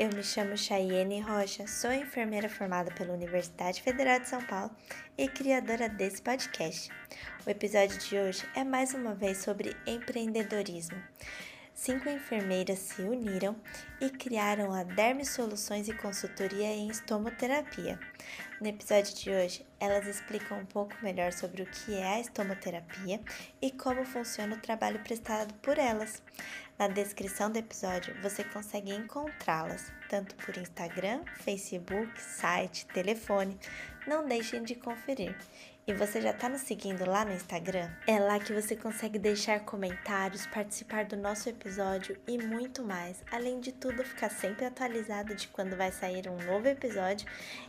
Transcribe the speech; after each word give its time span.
eu 0.00 0.08
me 0.08 0.22
chamo 0.24 0.56
Chayene 0.56 1.20
Rocha, 1.20 1.66
sou 1.66 1.92
enfermeira 1.92 2.48
formada 2.48 2.90
pela 2.90 3.12
Universidade 3.12 3.82
Federal 3.82 4.18
de 4.18 4.30
São 4.30 4.42
Paulo 4.46 4.74
e 5.18 5.28
criadora 5.28 5.90
desse 5.90 6.22
podcast. 6.22 6.90
O 7.46 7.50
episódio 7.50 7.98
de 7.98 8.16
hoje 8.16 8.48
é 8.56 8.64
mais 8.64 8.94
uma 8.94 9.14
vez 9.14 9.42
sobre 9.42 9.76
empreendedorismo. 9.86 10.96
Cinco 11.74 12.08
enfermeiras 12.08 12.78
se 12.78 13.02
uniram 13.02 13.54
e 14.00 14.08
criaram 14.08 14.72
a 14.72 14.84
Derme 14.84 15.24
Soluções 15.24 15.86
e 15.86 15.92
Consultoria 15.92 16.68
em 16.68 16.88
Estomoterapia. 16.88 18.00
No 18.58 18.68
episódio 18.68 19.14
de 19.14 19.30
hoje, 19.30 19.66
elas 19.78 20.06
explicam 20.06 20.60
um 20.60 20.66
pouco 20.66 20.94
melhor 21.02 21.32
sobre 21.32 21.62
o 21.62 21.66
que 21.66 21.94
é 21.94 22.06
a 22.06 22.20
estomoterapia 22.20 23.20
e 23.60 23.70
como 23.70 24.04
funciona 24.04 24.56
o 24.56 24.60
trabalho 24.60 25.00
prestado 25.00 25.52
por 25.54 25.78
elas. 25.78 26.22
Na 26.80 26.88
descrição 26.88 27.50
do 27.50 27.58
episódio 27.58 28.16
você 28.22 28.42
consegue 28.42 28.90
encontrá-las, 28.90 29.92
tanto 30.08 30.34
por 30.36 30.56
Instagram, 30.56 31.20
Facebook, 31.34 32.10
site, 32.18 32.86
telefone. 32.86 33.58
Não 34.06 34.26
deixem 34.26 34.62
de 34.62 34.74
conferir. 34.74 35.36
E 35.86 35.92
você 35.92 36.22
já 36.22 36.30
está 36.30 36.48
nos 36.48 36.62
seguindo 36.62 37.04
lá 37.04 37.22
no 37.22 37.34
Instagram? 37.34 37.90
É 38.06 38.18
lá 38.18 38.38
que 38.38 38.54
você 38.54 38.74
consegue 38.74 39.18
deixar 39.18 39.60
comentários, 39.60 40.46
participar 40.46 41.04
do 41.04 41.18
nosso 41.18 41.50
episódio 41.50 42.16
e 42.26 42.38
muito 42.38 42.82
mais. 42.82 43.22
Além 43.30 43.60
de 43.60 43.72
tudo, 43.72 44.02
ficar 44.02 44.30
sempre 44.30 44.64
atualizado 44.64 45.34
de 45.34 45.48
quando 45.48 45.76
vai 45.76 45.92
sair 45.92 46.30
um 46.30 46.38
novo 46.46 46.66
episódio 46.66 47.28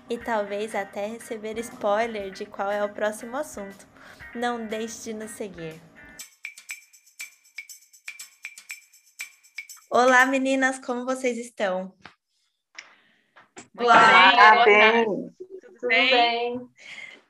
e 0.09 0.17
talvez 0.17 0.73
até 0.73 1.05
receber 1.05 1.59
spoiler 1.59 2.31
de 2.31 2.45
qual 2.45 2.71
é 2.71 2.81
o 2.81 2.93
próximo 2.93 3.35
assunto. 3.35 3.85
Não 4.33 4.65
deixe 4.65 5.11
de 5.11 5.13
nos 5.13 5.31
seguir. 5.31 5.90
Olá 9.93 10.25
meninas, 10.25 10.79
como 10.79 11.03
vocês 11.03 11.37
estão? 11.37 11.93
Olá, 13.77 14.63
bem. 14.63 15.05
Tudo 15.05 15.87
bem? 15.89 16.61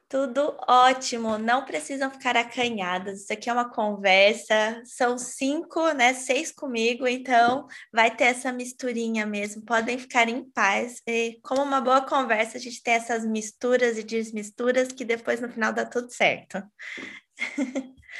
Tudo 0.07 0.57
ótimo, 0.67 1.39
não 1.39 1.65
precisam 1.65 2.11
ficar 2.11 2.37
acanhadas. 2.37 3.21
Isso 3.21 3.33
aqui 3.33 3.49
é 3.49 3.53
uma 3.53 3.71
conversa, 3.71 4.79
são 4.85 5.17
cinco, 5.17 5.91
né? 5.93 6.13
Seis 6.13 6.51
comigo, 6.51 7.07
então 7.07 7.65
vai 7.91 8.15
ter 8.15 8.25
essa 8.25 8.51
misturinha 8.53 9.25
mesmo. 9.25 9.65
Podem 9.65 9.97
ficar 9.97 10.29
em 10.29 10.47
paz. 10.51 11.01
E 11.07 11.39
como 11.41 11.63
uma 11.63 11.81
boa 11.81 12.01
conversa, 12.01 12.59
a 12.59 12.61
gente 12.61 12.83
tem 12.83 12.93
essas 12.93 13.25
misturas 13.25 13.97
e 13.97 14.03
desmisturas 14.03 14.89
que 14.89 15.03
depois 15.03 15.41
no 15.41 15.49
final 15.49 15.73
dá 15.73 15.83
tudo 15.83 16.11
certo. 16.11 16.61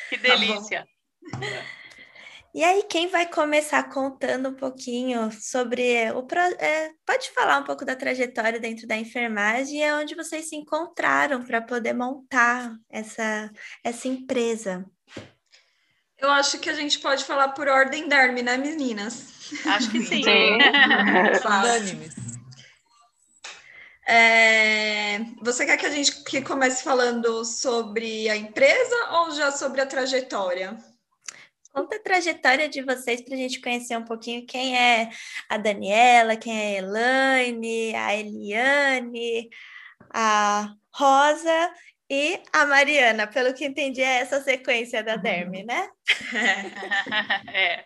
Que 0.09 0.17
delícia! 0.17 0.87
Tá 1.31 1.80
e 2.53 2.63
aí, 2.63 2.83
quem 2.83 3.07
vai 3.07 3.25
começar 3.25 3.89
contando 3.89 4.49
um 4.49 4.53
pouquinho 4.53 5.31
sobre 5.31 6.11
o. 6.11 6.27
É, 6.59 6.91
pode 7.05 7.31
falar 7.31 7.59
um 7.59 7.63
pouco 7.63 7.85
da 7.85 7.95
trajetória 7.95 8.59
dentro 8.59 8.85
da 8.85 8.97
enfermagem 8.97 9.77
e 9.77 9.81
é 9.81 9.95
onde 9.95 10.15
vocês 10.15 10.49
se 10.49 10.57
encontraram 10.57 11.43
para 11.43 11.61
poder 11.61 11.93
montar 11.93 12.75
essa, 12.89 13.49
essa 13.81 14.07
empresa. 14.07 14.85
Eu 16.17 16.29
acho 16.29 16.59
que 16.59 16.69
a 16.69 16.73
gente 16.73 16.99
pode 16.99 17.23
falar 17.23 17.49
por 17.49 17.69
ordem 17.69 18.09
Darme, 18.09 18.43
né, 18.43 18.57
meninas? 18.57 19.27
Acho 19.65 19.89
que 19.89 20.01
sim. 20.01 20.21
sim. 20.21 20.57
é, 24.05 25.19
você 25.41 25.65
quer 25.65 25.77
que 25.77 25.85
a 25.85 25.89
gente 25.89 26.21
que 26.25 26.41
comece 26.41 26.83
falando 26.83 27.45
sobre 27.45 28.29
a 28.29 28.35
empresa 28.35 28.95
ou 29.11 29.31
já 29.31 29.51
sobre 29.51 29.79
a 29.79 29.85
trajetória? 29.85 30.90
Conta 31.73 31.95
a 31.95 31.99
trajetória 31.99 32.67
de 32.67 32.81
vocês 32.81 33.21
para 33.21 33.33
a 33.33 33.37
gente 33.37 33.61
conhecer 33.61 33.97
um 33.97 34.03
pouquinho 34.03 34.45
quem 34.45 34.77
é 34.77 35.09
a 35.47 35.57
Daniela, 35.57 36.35
quem 36.35 36.53
é 36.53 36.65
a 36.65 36.79
Elaine, 36.79 37.95
a 37.95 38.15
Eliane, 38.15 39.49
a 40.13 40.73
Rosa 40.93 41.73
e 42.09 42.41
a 42.51 42.65
Mariana. 42.65 43.25
Pelo 43.25 43.53
que 43.53 43.65
entendi, 43.65 44.01
é 44.01 44.19
essa 44.19 44.41
sequência 44.41 45.01
da 45.01 45.15
Derme, 45.15 45.63
né? 45.63 45.89
é. 47.53 47.85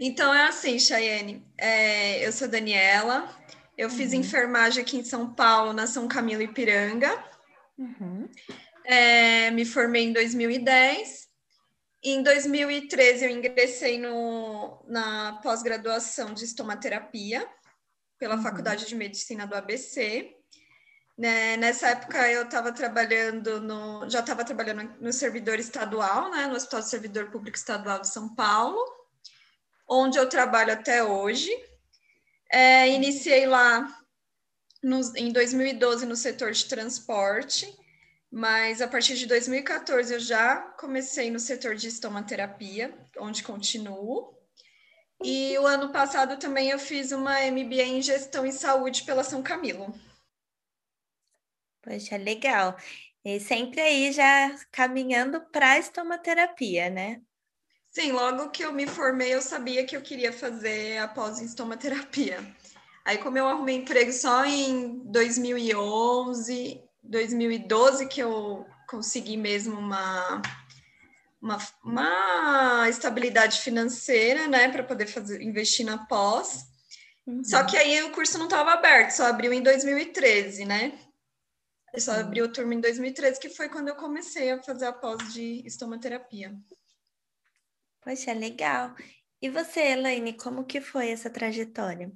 Então 0.00 0.34
é 0.34 0.46
assim, 0.46 0.78
Chayenne. 0.78 1.46
É, 1.56 2.26
eu 2.26 2.32
sou 2.32 2.48
Daniela, 2.48 3.32
eu 3.78 3.88
fiz 3.88 4.12
uhum. 4.12 4.20
enfermagem 4.20 4.82
aqui 4.82 4.96
em 4.96 5.04
São 5.04 5.32
Paulo, 5.32 5.72
na 5.72 5.86
São 5.86 6.08
Camilo 6.08 6.42
Ipiranga. 6.42 7.22
Uhum. 7.78 8.28
É, 8.84 9.52
me 9.52 9.64
formei 9.64 10.04
em 10.04 10.12
2010 10.12 11.23
em 12.04 12.22
2013, 12.22 13.24
eu 13.24 13.30
ingressei 13.30 13.98
no, 13.98 14.84
na 14.86 15.40
pós-graduação 15.42 16.34
de 16.34 16.44
estomaterapia 16.44 17.48
pela 18.18 18.36
uhum. 18.36 18.42
Faculdade 18.42 18.86
de 18.86 18.94
Medicina 18.94 19.46
do 19.46 19.54
ABC. 19.54 20.36
Né, 21.16 21.56
nessa 21.56 21.88
época, 21.88 22.30
eu 22.30 22.42
estava 22.42 22.72
trabalhando 22.72 23.60
no, 23.60 24.08
já 24.10 24.20
estava 24.20 24.44
trabalhando 24.44 24.94
no 25.00 25.12
servidor 25.12 25.58
estadual, 25.58 26.30
né, 26.30 26.46
no 26.46 26.56
Hospital 26.56 26.82
Servidor 26.82 27.30
Público 27.30 27.56
Estadual 27.56 28.00
de 28.00 28.08
São 28.08 28.34
Paulo, 28.34 28.84
onde 29.88 30.18
eu 30.18 30.28
trabalho 30.28 30.72
até 30.72 31.02
hoje. 31.02 31.50
É, 32.52 32.88
iniciei 32.88 33.46
lá 33.46 33.88
no, 34.82 35.00
em 35.16 35.32
2012 35.32 36.04
no 36.04 36.16
setor 36.16 36.52
de 36.52 36.66
transporte 36.66 37.83
mas 38.34 38.82
a 38.82 38.88
partir 38.88 39.14
de 39.14 39.26
2014 39.26 40.12
eu 40.12 40.18
já 40.18 40.56
comecei 40.56 41.30
no 41.30 41.38
setor 41.38 41.76
de 41.76 41.86
estomaterapia, 41.86 42.92
onde 43.16 43.44
continuo. 43.44 44.36
E 45.22 45.56
o 45.56 45.64
ano 45.64 45.92
passado 45.92 46.36
também 46.36 46.68
eu 46.68 46.78
fiz 46.80 47.12
uma 47.12 47.40
MBA 47.42 47.84
em 47.84 48.02
gestão 48.02 48.44
em 48.44 48.50
saúde 48.50 49.04
pela 49.04 49.22
São 49.22 49.40
Camilo. 49.40 49.94
Poxa, 51.80 52.16
legal. 52.16 52.76
E 53.24 53.38
sempre 53.38 53.80
aí 53.80 54.10
já 54.10 54.56
caminhando 54.72 55.40
para 55.52 55.70
a 55.70 55.78
estomaterapia, 55.78 56.90
né? 56.90 57.22
Sim, 57.88 58.10
logo 58.10 58.50
que 58.50 58.64
eu 58.64 58.72
me 58.72 58.88
formei, 58.88 59.32
eu 59.32 59.40
sabia 59.40 59.86
que 59.86 59.96
eu 59.96 60.02
queria 60.02 60.32
fazer 60.32 60.98
a 60.98 61.06
pós 61.06 61.40
em 61.40 61.44
estomaterapia. 61.44 62.40
Aí, 63.04 63.18
como 63.18 63.38
eu 63.38 63.46
arrumei 63.46 63.76
emprego 63.76 64.12
só 64.12 64.44
em 64.44 64.98
2011, 65.04 66.82
2012 67.04 68.08
que 68.08 68.20
eu 68.20 68.66
consegui 68.88 69.36
mesmo 69.36 69.78
uma, 69.78 70.42
uma, 71.40 71.58
uma 71.82 72.88
estabilidade 72.88 73.60
financeira, 73.60 74.48
né, 74.48 74.68
para 74.68 74.82
poder 74.82 75.06
fazer 75.06 75.42
investir 75.42 75.84
na 75.84 76.06
pós. 76.06 76.66
Uhum. 77.26 77.44
Só 77.44 77.64
que 77.64 77.76
aí 77.76 78.02
o 78.02 78.12
curso 78.12 78.38
não 78.38 78.46
estava 78.46 78.72
aberto, 78.72 79.10
só 79.10 79.26
abriu 79.26 79.52
em 79.52 79.62
2013, 79.62 80.64
né? 80.64 80.98
Eu 81.92 82.00
só 82.00 82.12
uhum. 82.12 82.20
abriu 82.20 82.44
o 82.44 82.52
turma 82.52 82.74
em 82.74 82.80
2013, 82.80 83.40
que 83.40 83.48
foi 83.48 83.68
quando 83.68 83.88
eu 83.88 83.94
comecei 83.94 84.50
a 84.50 84.62
fazer 84.62 84.86
a 84.86 84.92
pós 84.92 85.32
de 85.32 85.62
estomaterapia. 85.64 86.54
Poxa, 88.02 88.32
legal. 88.32 88.94
E 89.40 89.48
você, 89.48 89.80
Elaine, 89.92 90.34
como 90.34 90.64
que 90.64 90.80
foi 90.80 91.10
essa 91.10 91.30
trajetória? 91.30 92.12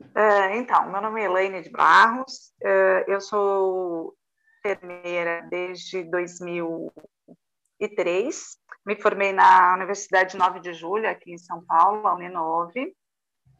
Uh, 0.00 0.54
então, 0.54 0.88
meu 0.90 1.02
nome 1.02 1.20
é 1.20 1.24
Elaine 1.24 1.60
de 1.60 1.70
Barros, 1.70 2.54
uh, 2.62 3.02
eu 3.08 3.20
sou 3.20 4.14
enfermeira 4.58 5.44
desde 5.50 6.04
2003, 6.04 8.58
me 8.86 8.94
formei 8.94 9.32
na 9.32 9.74
Universidade 9.74 10.36
9 10.36 10.60
de 10.60 10.72
Julho, 10.72 11.08
aqui 11.08 11.32
em 11.32 11.38
São 11.38 11.64
Paulo, 11.64 12.06
a 12.06 12.14
Uninove, 12.14 12.94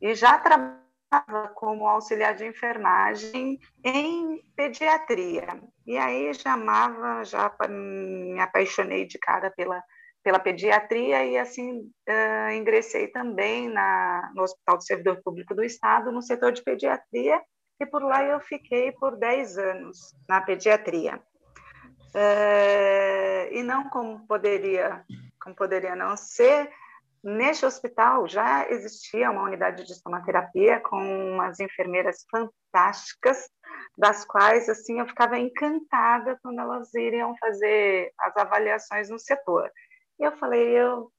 e 0.01 0.15
já 0.15 0.39
trabalhava 0.39 1.49
como 1.55 1.89
auxiliar 1.89 2.35
de 2.35 2.47
enfermagem 2.47 3.59
em 3.83 4.41
pediatria. 4.55 5.61
E 5.87 5.99
aí 5.99 6.33
já 6.35 6.53
amava, 6.53 7.25
já 7.25 7.53
me 7.69 8.39
apaixonei 8.39 9.07
de 9.07 9.19
cara 9.19 9.51
pela 9.51 9.83
pela 10.29 10.39
pediatria 10.39 11.25
e 11.25 11.39
assim 11.39 11.91
uh, 12.07 12.51
ingressei 12.53 13.09
também 13.09 13.67
na, 13.67 14.31
no 14.35 14.43
Hospital 14.43 14.77
do 14.77 14.85
Servidor 14.85 15.23
Público 15.25 15.55
do 15.55 15.65
Estado, 15.65 16.13
no 16.13 16.21
setor 16.21 16.53
de 16.53 16.63
pediatria, 16.63 17.41
e 17.81 17.87
por 17.87 18.03
lá 18.03 18.23
eu 18.23 18.39
fiquei 18.41 18.93
por 18.93 19.17
10 19.17 19.57
anos 19.57 20.15
na 20.29 20.43
pediatria. 20.43 21.19
Uh, 22.15 23.53
e 23.53 23.63
não 23.63 23.89
como 23.89 24.27
poderia, 24.27 25.03
como 25.43 25.57
poderia 25.57 25.97
não 25.97 26.15
ser, 26.15 26.71
neste 27.25 27.65
hospital 27.65 28.29
já 28.29 28.69
existia 28.69 29.31
uma 29.31 29.45
unidade 29.45 29.87
de 29.87 29.93
estomaterapia 29.93 30.79
com 30.81 30.99
umas 31.37 31.59
enfermeiras 31.59 32.27
fantásticas, 32.31 33.49
das 33.97 34.27
quais 34.27 34.69
assim 34.69 35.01
eu 35.01 35.07
ficava 35.07 35.39
encantada 35.39 36.39
quando 36.43 36.61
elas 36.61 36.93
iriam 36.93 37.35
fazer 37.39 38.13
as 38.21 38.37
avaliações 38.37 39.09
no 39.09 39.19
setor. 39.19 39.73
E 40.19 40.25
eu 40.25 40.33
falei, 40.37 40.69
eu 40.69 41.11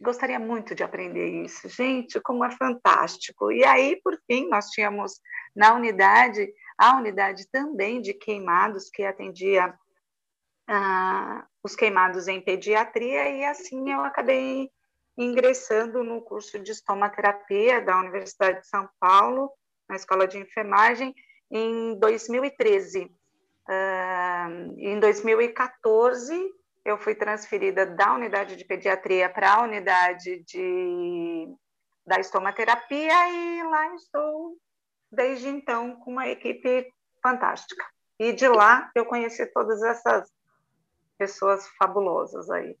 gostaria 0.00 0.38
muito 0.38 0.74
de 0.74 0.82
aprender 0.82 1.44
isso. 1.44 1.68
Gente, 1.68 2.20
como 2.20 2.44
é 2.44 2.50
fantástico. 2.50 3.50
E 3.50 3.64
aí, 3.64 4.00
por 4.02 4.18
fim, 4.26 4.48
nós 4.48 4.70
tínhamos 4.70 5.20
na 5.54 5.74
unidade, 5.74 6.52
a 6.76 6.96
unidade 6.96 7.48
também 7.50 8.00
de 8.00 8.14
queimados, 8.14 8.90
que 8.90 9.04
atendia 9.04 9.74
ah, 10.68 11.46
os 11.62 11.74
queimados 11.74 12.28
em 12.28 12.40
pediatria, 12.40 13.28
e 13.30 13.44
assim 13.44 13.90
eu 13.90 14.00
acabei 14.00 14.70
ingressando 15.16 16.04
no 16.04 16.22
curso 16.22 16.60
de 16.60 16.70
estomaterapia 16.70 17.80
da 17.80 17.98
Universidade 17.98 18.60
de 18.60 18.68
São 18.68 18.88
Paulo, 19.00 19.50
na 19.88 19.96
Escola 19.96 20.28
de 20.28 20.38
Enfermagem, 20.38 21.12
em 21.50 21.98
2013. 21.98 23.10
Uh, 23.68 24.74
em 24.78 24.98
2014, 24.98 26.50
eu 26.90 26.98
fui 26.98 27.14
transferida 27.14 27.84
da 27.86 28.14
unidade 28.14 28.56
de 28.56 28.64
pediatria 28.64 29.28
para 29.28 29.54
a 29.54 29.62
unidade 29.62 30.42
de, 30.44 31.48
da 32.06 32.18
estomaterapia 32.18 33.28
e 33.28 33.62
lá 33.64 33.94
estou 33.94 34.56
desde 35.10 35.48
então 35.48 35.96
com 35.96 36.12
uma 36.12 36.28
equipe 36.28 36.90
fantástica. 37.22 37.84
E 38.18 38.32
de 38.32 38.48
lá 38.48 38.90
eu 38.94 39.04
conheci 39.04 39.46
todas 39.52 39.82
essas 39.82 40.30
pessoas 41.16 41.68
fabulosas 41.78 42.50
aí. 42.50 42.76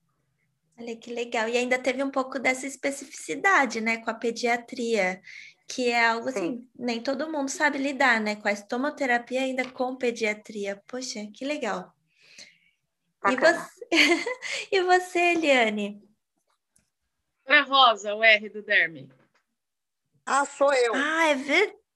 Olha 0.78 0.96
que 0.96 1.12
legal. 1.12 1.48
E 1.48 1.56
ainda 1.56 1.78
teve 1.78 2.02
um 2.02 2.10
pouco 2.10 2.38
dessa 2.38 2.66
especificidade, 2.66 3.80
né, 3.80 3.98
com 3.98 4.10
a 4.10 4.14
pediatria, 4.14 5.20
que 5.66 5.90
é 5.90 6.06
algo 6.06 6.30
Sim. 6.30 6.38
assim, 6.38 6.68
nem 6.78 7.02
todo 7.02 7.30
mundo 7.30 7.50
sabe 7.50 7.78
lidar, 7.78 8.20
né, 8.20 8.36
com 8.36 8.46
a 8.46 8.52
estomoterapia 8.52 9.40
ainda 9.40 9.68
com 9.70 9.96
pediatria. 9.96 10.80
Poxa, 10.86 11.26
que 11.34 11.44
legal. 11.44 11.92
E 13.26 13.36
você, 13.36 13.88
e 14.72 14.82
você, 14.82 15.18
Eliane? 15.18 16.02
É 17.46 17.60
Rosa, 17.60 18.14
o 18.14 18.22
R 18.22 18.48
do 18.48 18.62
Derme. 18.62 19.10
Ah, 20.24 20.44
sou 20.44 20.72
eu. 20.72 20.94
Ah, 20.94 21.28
é 21.28 21.34
verdade 21.34 21.88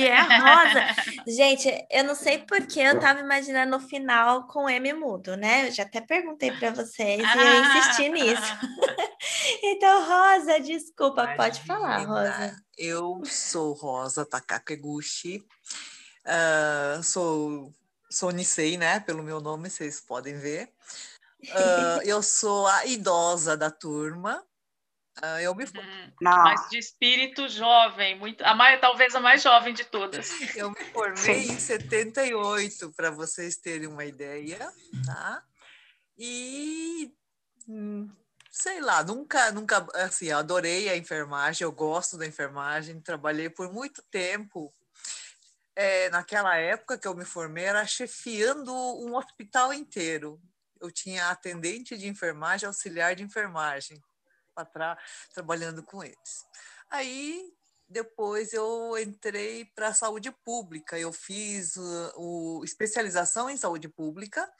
é 0.00 0.20
rosa. 0.20 0.86
Gente, 1.28 1.68
eu 1.90 2.04
não 2.04 2.14
sei 2.14 2.38
porque 2.38 2.80
eu 2.80 2.98
tava 2.98 3.20
imaginando 3.20 3.76
o 3.76 3.80
final 3.80 4.46
com 4.46 4.68
M 4.68 4.92
mudo, 4.94 5.36
né? 5.36 5.68
Eu 5.68 5.72
já 5.72 5.82
até 5.82 6.00
perguntei 6.00 6.52
para 6.52 6.70
vocês 6.70 7.20
e 7.22 7.38
eu 7.38 7.60
insisti 7.64 8.08
nisso. 8.10 8.52
então, 9.62 10.04
Rosa, 10.04 10.60
desculpa, 10.60 11.24
Imagina. 11.24 11.36
pode 11.36 11.60
falar, 11.64 11.98
Rosa. 11.98 12.56
Eu 12.78 13.22
sou 13.26 13.72
Rosa 13.74 14.24
Takakeguchi, 14.24 15.44
uh, 16.24 17.02
sou, 17.02 17.72
sou 18.12 18.30
Nisei, 18.30 18.76
né? 18.76 19.00
Pelo 19.00 19.22
meu 19.22 19.40
nome, 19.40 19.70
vocês 19.70 20.00
podem 20.00 20.38
ver. 20.38 20.72
Uh, 21.42 22.02
eu 22.06 22.22
sou 22.22 22.66
a 22.66 22.86
idosa 22.86 23.56
da 23.56 23.70
turma, 23.70 24.44
Uh, 25.20 25.40
eu 25.42 25.54
me 25.54 25.64
hum, 25.64 26.12
mas 26.22 26.70
de 26.70 26.78
espírito 26.78 27.46
jovem, 27.46 28.18
muito, 28.18 28.42
a 28.42 28.54
mais, 28.54 28.80
talvez 28.80 29.14
a 29.14 29.20
mais 29.20 29.42
jovem 29.42 29.74
de 29.74 29.84
todas. 29.84 30.30
Eu 30.56 30.70
me 30.70 30.84
formei 30.86 31.48
em 31.48 31.58
78, 31.58 32.92
para 32.92 33.10
vocês 33.10 33.56
terem 33.56 33.86
uma 33.86 34.06
ideia, 34.06 34.72
tá? 35.04 35.44
E 36.16 37.12
hum, 37.68 38.10
sei 38.50 38.80
lá, 38.80 39.04
nunca, 39.04 39.52
nunca, 39.52 39.86
assim, 39.96 40.30
adorei 40.30 40.88
a 40.88 40.96
enfermagem, 40.96 41.64
eu 41.64 41.72
gosto 41.72 42.16
da 42.16 42.26
enfermagem, 42.26 43.00
trabalhei 43.00 43.50
por 43.50 43.70
muito 43.70 44.02
tempo. 44.10 44.72
É, 45.74 46.10
naquela 46.10 46.56
época 46.56 46.98
que 46.98 47.08
eu 47.08 47.14
me 47.14 47.24
formei, 47.24 47.64
era 47.64 47.86
chefiando 47.86 48.72
um 48.72 49.16
hospital 49.16 49.72
inteiro. 49.72 50.40
Eu 50.80 50.90
tinha 50.90 51.30
atendente 51.30 51.96
de 51.96 52.08
enfermagem, 52.08 52.66
auxiliar 52.66 53.14
de 53.14 53.22
enfermagem 53.22 54.02
para 54.72 54.98
trabalhando 55.32 55.82
com 55.82 56.04
eles. 56.04 56.46
Aí 56.90 57.52
depois 57.92 58.52
eu 58.52 58.96
entrei 58.98 59.66
para 59.74 59.88
a 59.88 59.94
saúde 59.94 60.30
pública. 60.44 60.98
Eu 60.98 61.12
fiz 61.12 61.76
o, 61.76 62.12
o, 62.16 62.64
especialização 62.64 63.50
em 63.50 63.56
saúde 63.56 63.88
pública 63.88 64.50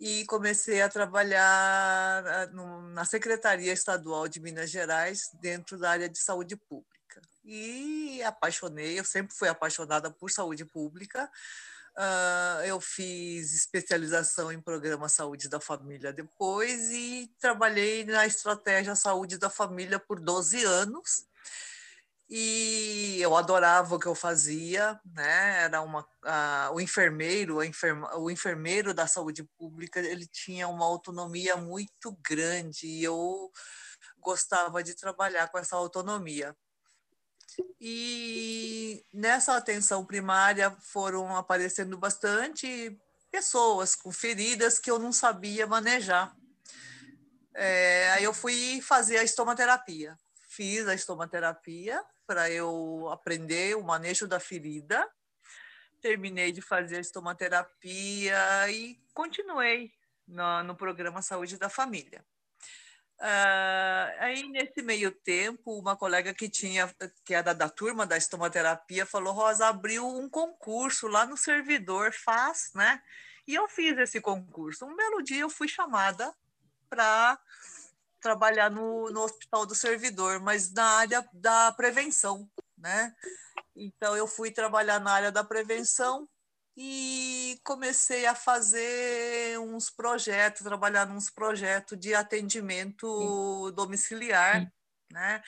e 0.00 0.24
comecei 0.26 0.80
a 0.80 0.88
trabalhar 0.88 2.26
ah, 2.26 2.46
na 2.92 3.04
Secretaria 3.04 3.72
Estadual 3.72 4.26
de 4.26 4.40
Minas 4.40 4.70
Gerais 4.70 5.20
dentro 5.40 5.78
da 5.78 5.90
área 5.90 6.08
de 6.08 6.18
saúde 6.18 6.56
pública. 6.56 7.01
E 7.44 8.22
apaixonei, 8.22 8.98
eu 8.98 9.04
sempre 9.04 9.34
fui 9.34 9.48
apaixonada 9.48 10.10
por 10.10 10.30
saúde 10.30 10.64
pública. 10.64 11.30
Uh, 11.96 12.64
eu 12.64 12.80
fiz 12.80 13.52
especialização 13.52 14.50
em 14.50 14.60
programa 14.60 15.10
Saúde 15.10 15.46
da 15.48 15.60
Família 15.60 16.10
depois 16.10 16.90
e 16.90 17.30
trabalhei 17.38 18.04
na 18.04 18.26
estratégia 18.26 18.96
Saúde 18.96 19.36
da 19.36 19.50
Família 19.50 19.98
por 19.98 20.18
12 20.18 20.64
anos. 20.64 21.26
E 22.34 23.18
eu 23.20 23.36
adorava 23.36 23.94
o 23.94 23.98
que 23.98 24.06
eu 24.06 24.14
fazia, 24.14 24.98
né? 25.04 25.64
Era 25.64 25.82
uma, 25.82 26.00
uh, 26.00 26.72
o 26.72 26.80
enfermeiro, 26.80 27.62
enferma, 27.62 28.16
o 28.16 28.30
enfermeiro 28.30 28.94
da 28.94 29.06
saúde 29.06 29.44
pública, 29.58 30.00
ele 30.00 30.26
tinha 30.26 30.66
uma 30.66 30.86
autonomia 30.86 31.56
muito 31.56 32.16
grande 32.26 32.86
e 32.86 33.04
eu 33.04 33.52
gostava 34.18 34.82
de 34.82 34.94
trabalhar 34.94 35.48
com 35.48 35.58
essa 35.58 35.76
autonomia. 35.76 36.56
E 37.80 39.04
nessa 39.12 39.56
atenção 39.56 40.04
primária 40.04 40.70
foram 40.80 41.36
aparecendo 41.36 41.96
bastante 41.98 42.98
pessoas 43.30 43.94
com 43.94 44.12
feridas 44.12 44.78
que 44.78 44.90
eu 44.90 44.98
não 44.98 45.12
sabia 45.12 45.66
manejar. 45.66 46.36
É, 47.54 48.10
aí 48.12 48.24
eu 48.24 48.32
fui 48.34 48.80
fazer 48.80 49.18
a 49.18 49.24
estomaterapia. 49.24 50.16
Fiz 50.48 50.86
a 50.86 50.94
estomaterapia 50.94 52.02
para 52.26 52.50
eu 52.50 53.08
aprender 53.10 53.76
o 53.76 53.82
manejo 53.82 54.26
da 54.26 54.38
ferida. 54.38 55.08
Terminei 56.00 56.52
de 56.52 56.60
fazer 56.60 56.96
a 56.96 57.00
estomaterapia 57.00 58.36
e 58.70 59.00
continuei 59.14 59.92
no, 60.26 60.62
no 60.64 60.76
programa 60.76 61.22
Saúde 61.22 61.58
da 61.58 61.68
Família. 61.68 62.24
Uh, 63.22 64.10
aí, 64.18 64.48
nesse 64.48 64.82
meio 64.82 65.12
tempo, 65.12 65.78
uma 65.78 65.96
colega 65.96 66.34
que 66.34 66.48
tinha, 66.48 66.92
que 67.24 67.32
era 67.32 67.54
da 67.54 67.68
turma 67.68 68.04
da 68.04 68.16
estomaterapia, 68.16 69.06
falou: 69.06 69.32
Rosa, 69.32 69.68
abriu 69.68 70.04
um 70.04 70.28
concurso 70.28 71.06
lá 71.06 71.24
no 71.24 71.36
servidor, 71.36 72.12
faz, 72.12 72.72
né? 72.74 73.00
E 73.46 73.54
eu 73.54 73.68
fiz 73.68 73.96
esse 73.96 74.20
concurso. 74.20 74.84
Um 74.84 74.96
belo 74.96 75.22
dia 75.22 75.42
eu 75.42 75.48
fui 75.48 75.68
chamada 75.68 76.34
para 76.90 77.38
trabalhar 78.20 78.68
no, 78.68 79.08
no 79.10 79.20
Hospital 79.20 79.66
do 79.66 79.74
Servidor, 79.74 80.40
mas 80.40 80.72
na 80.72 80.84
área 80.84 81.24
da 81.32 81.70
prevenção, 81.70 82.50
né? 82.76 83.14
Então, 83.76 84.16
eu 84.16 84.26
fui 84.26 84.50
trabalhar 84.50 84.98
na 84.98 85.12
área 85.12 85.30
da 85.30 85.44
prevenção 85.44 86.28
e 86.76 87.60
comecei 87.64 88.26
a 88.26 88.34
fazer 88.34 89.58
uns 89.58 89.90
projetos, 89.90 90.62
trabalhar 90.62 91.06
nos 91.06 91.30
projetos 91.30 91.98
de 91.98 92.14
atendimento 92.14 93.06
Sim. 93.68 93.74
domiciliar, 93.74 94.60
Sim. 94.60 94.70
né? 95.12 95.42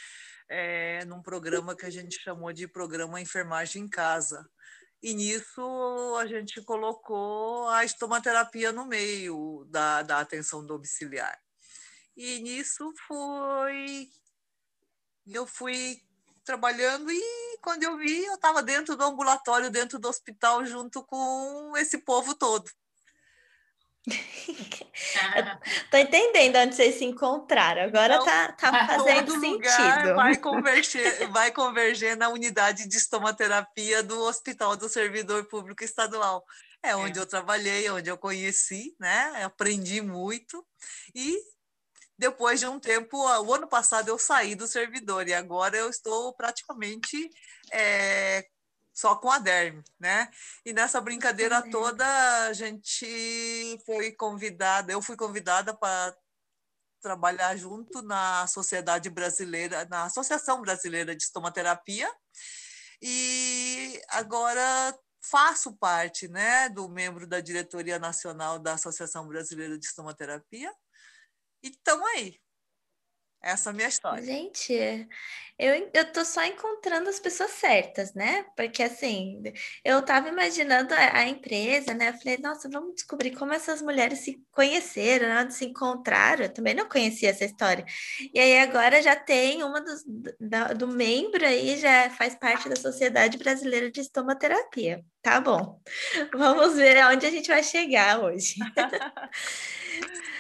É, 0.49 1.05
num 1.07 1.23
programa 1.23 1.75
que 1.75 1.87
a 1.87 1.91
gente 1.91 2.19
chamou 2.21 2.53
de 2.53 2.69
programa 2.69 3.21
Enfermagem 3.21 3.85
em 3.85 3.89
Casa. 3.89 4.47
E 5.03 5.15
nisso 5.15 6.17
a 6.19 6.27
gente 6.27 6.63
colocou 6.63 7.69
a 7.69 7.85
estomaterapia 7.85 8.73
no 8.73 8.87
meio 8.87 9.67
da, 9.69 10.03
da 10.03 10.21
atenção 10.21 10.65
domiciliar. 10.65 11.39
E 12.17 12.41
nisso 12.41 12.93
foi. 13.07 14.09
Eu 15.27 15.47
fui 15.47 16.03
trabalhando 16.45 17.11
e 17.11 17.59
quando 17.61 17.83
eu 17.83 17.97
vi, 17.97 18.25
eu 18.25 18.35
estava 18.35 18.63
dentro 18.63 18.97
do 18.97 19.05
ambulatório, 19.05 19.71
dentro 19.71 19.99
do 19.99 20.09
hospital, 20.09 20.65
junto 20.65 21.03
com 21.03 21.73
esse 21.77 21.99
povo 21.99 22.35
todo. 22.35 22.71
Tô 25.91 25.97
entendendo 25.97 26.57
onde 26.57 26.77
vocês 26.77 26.97
se 26.97 27.05
encontraram. 27.05 27.83
Agora 27.83 28.17
então, 28.17 28.27
tá, 28.27 28.53
tá 28.53 28.87
fazendo 28.87 29.27
todo 29.27 29.41
sentido. 29.41 30.15
vai 30.15 30.37
converger, 30.39 31.29
vai 31.31 31.51
converger 31.51 32.17
na 32.17 32.29
unidade 32.29 32.87
de 32.87 32.97
estomaterapia 32.97 34.03
do 34.03 34.21
Hospital 34.21 34.77
do 34.77 34.89
Servidor 34.89 35.47
Público 35.47 35.83
Estadual. 35.83 36.45
É 36.83 36.95
onde 36.95 37.19
é. 37.19 37.23
eu 37.23 37.27
trabalhei, 37.27 37.89
onde 37.91 38.11
eu 38.11 38.19
conheci, 38.19 38.95
né? 39.01 39.43
Aprendi 39.43 40.03
muito 40.03 40.63
e 41.15 41.39
depois 42.19 42.61
de 42.61 42.67
um 42.67 42.79
tempo, 42.79 43.19
o 43.19 43.55
ano 43.55 43.67
passado 43.67 44.09
eu 44.09 44.19
saí 44.19 44.55
do 44.55 44.67
servidor 44.67 45.27
e 45.27 45.35
agora 45.35 45.77
eu 45.77 45.89
estou 45.89 46.33
praticamente 46.35 47.31
é, 47.73 48.47
só 48.95 49.17
com 49.17 49.31
a 49.31 49.39
DERM, 49.39 49.83
né? 49.99 50.31
E 50.65 50.73
nessa 50.73 51.01
brincadeira 51.01 51.61
uhum. 51.61 51.71
toda 51.71 52.47
a 52.47 52.53
gente 52.53 53.83
foi 53.85 54.13
convidada, 54.13 54.93
eu 54.93 55.03
fui 55.03 55.17
convidada 55.17 55.75
para 55.75 56.17
trabalhar 57.03 57.57
junto 57.57 58.01
na 58.01 58.47
Sociedade 58.47 59.11
Brasileira, 59.11 59.85
na 59.91 60.05
Associação 60.05 60.61
Brasileira 60.63 61.15
de 61.15 61.23
Estomaterapia, 61.25 62.11
e 63.03 64.01
agora 64.09 64.97
faço 65.21 65.77
parte, 65.77 66.29
né, 66.29 66.69
do 66.69 66.89
membro 66.89 67.27
da 67.27 67.41
diretoria 67.41 67.99
nacional 67.99 68.59
da 68.59 68.75
Associação 68.75 69.27
Brasileira 69.27 69.79
de 69.79 69.85
Estomaterapia, 69.85 70.73
e 71.65 71.69
estamos 71.69 72.07
aí. 72.11 72.39
Essa 73.43 73.69
é 73.69 73.73
a 73.73 73.75
minha 73.75 73.89
história. 73.89 74.25
Gente, 74.25 74.73
eu, 75.59 75.91
eu 75.93 76.13
tô 76.13 76.25
só 76.25 76.43
encontrando 76.45 77.11
as 77.11 77.21
pessoas 77.21 77.51
certas, 77.51 78.15
né? 78.15 78.45
Porque 78.57 78.83
assim, 78.83 79.43
eu 79.85 80.03
tava 80.03 80.31
imaginando 80.31 80.95
a, 80.95 81.19
a 81.19 81.29
empresa, 81.29 81.93
né? 81.93 82.09
Eu 82.09 82.15
falei, 82.15 82.39
nossa, 82.39 82.71
vamos 82.71 82.95
descobrir 82.95 83.33
como 83.33 83.53
essas 83.53 83.83
mulheres 83.83 84.21
se 84.21 84.43
conheceram, 84.51 85.29
né? 85.29 85.51
se 85.51 85.67
encontraram. 85.67 86.45
Eu 86.45 86.53
também 86.55 86.75
não 86.75 86.89
conhecia 86.89 87.29
essa 87.29 87.45
história. 87.45 87.85
E 88.33 88.41
aí 88.41 88.59
agora 88.61 89.03
já 89.03 89.15
tem 89.15 89.63
uma 89.63 89.81
dos, 89.81 90.03
da, 90.41 90.73
do 90.73 90.89
membro 90.89 91.45
aí, 91.45 91.77
já 91.77 92.09
faz 92.11 92.35
parte 92.35 92.69
da 92.69 92.77
Sociedade 92.77 93.37
Brasileira 93.37 93.91
de 93.91 94.01
Estomaterapia. 94.01 95.05
Tá 95.21 95.39
bom. 95.39 95.81
Vamos 96.33 96.77
ver 96.77 96.99
aonde 96.99 97.27
a 97.27 97.31
gente 97.31 97.49
vai 97.49 97.63
chegar 97.63 98.21
hoje. 98.21 98.55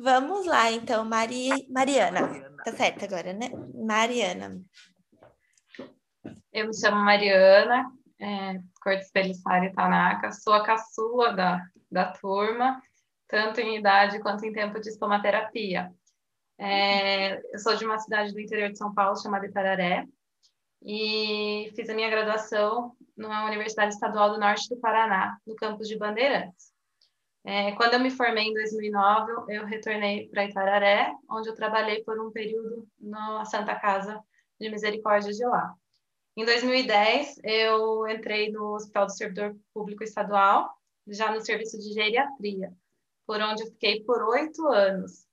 Vamos 0.00 0.46
lá, 0.46 0.70
então, 0.70 1.04
Mari... 1.04 1.66
Mariana. 1.68 2.20
Mariana. 2.20 2.56
Tá 2.64 2.72
certo 2.72 3.04
agora, 3.04 3.32
né? 3.32 3.50
Mariana. 3.74 4.62
Eu 6.52 6.68
me 6.68 6.78
chamo 6.78 7.04
Mariana, 7.04 7.90
é, 8.20 8.60
Cortes 8.80 9.10
Pelissari 9.10 9.72
Tanaka, 9.72 10.30
sou 10.30 10.52
a 10.52 10.62
caçula 10.62 11.32
da, 11.32 11.66
da 11.90 12.12
turma, 12.12 12.80
tanto 13.26 13.60
em 13.60 13.76
idade 13.76 14.20
quanto 14.20 14.46
em 14.46 14.52
tempo 14.52 14.80
de 14.80 14.88
estomaterapia. 14.88 15.92
É, 16.56 17.36
eu 17.52 17.58
sou 17.58 17.74
de 17.74 17.84
uma 17.84 17.98
cidade 17.98 18.32
do 18.32 18.40
interior 18.40 18.70
de 18.70 18.78
São 18.78 18.94
Paulo 18.94 19.20
chamada 19.20 19.46
Itararé 19.46 20.06
e 20.80 21.72
fiz 21.74 21.90
a 21.90 21.94
minha 21.94 22.08
graduação 22.08 22.96
na 23.16 23.46
Universidade 23.46 23.94
Estadual 23.94 24.30
do 24.30 24.38
Norte 24.38 24.68
do 24.68 24.76
Paraná, 24.76 25.36
no 25.44 25.56
campus 25.56 25.88
de 25.88 25.98
Bandeirantes. 25.98 26.77
É, 27.44 27.72
quando 27.72 27.94
eu 27.94 28.00
me 28.00 28.10
formei 28.10 28.44
em 28.44 28.54
2009, 28.54 29.32
eu 29.48 29.64
retornei 29.64 30.28
para 30.28 30.44
Itararé, 30.44 31.12
onde 31.30 31.48
eu 31.48 31.54
trabalhei 31.54 32.02
por 32.04 32.20
um 32.20 32.30
período 32.30 32.86
na 33.00 33.44
Santa 33.44 33.74
Casa 33.74 34.20
de 34.60 34.68
Misericórdia 34.68 35.32
de 35.32 35.44
lá. 35.46 35.74
Em 36.36 36.44
2010, 36.44 37.40
eu 37.42 38.06
entrei 38.06 38.50
no 38.50 38.74
Hospital 38.74 39.06
do 39.06 39.16
Servidor 39.16 39.56
Público 39.72 40.04
Estadual, 40.04 40.70
já 41.06 41.32
no 41.32 41.40
serviço 41.40 41.78
de 41.78 41.92
geriatria, 41.92 42.72
por 43.26 43.40
onde 43.40 43.62
eu 43.62 43.68
fiquei 43.68 44.04
por 44.04 44.22
oito 44.22 44.66
anos. 44.68 45.26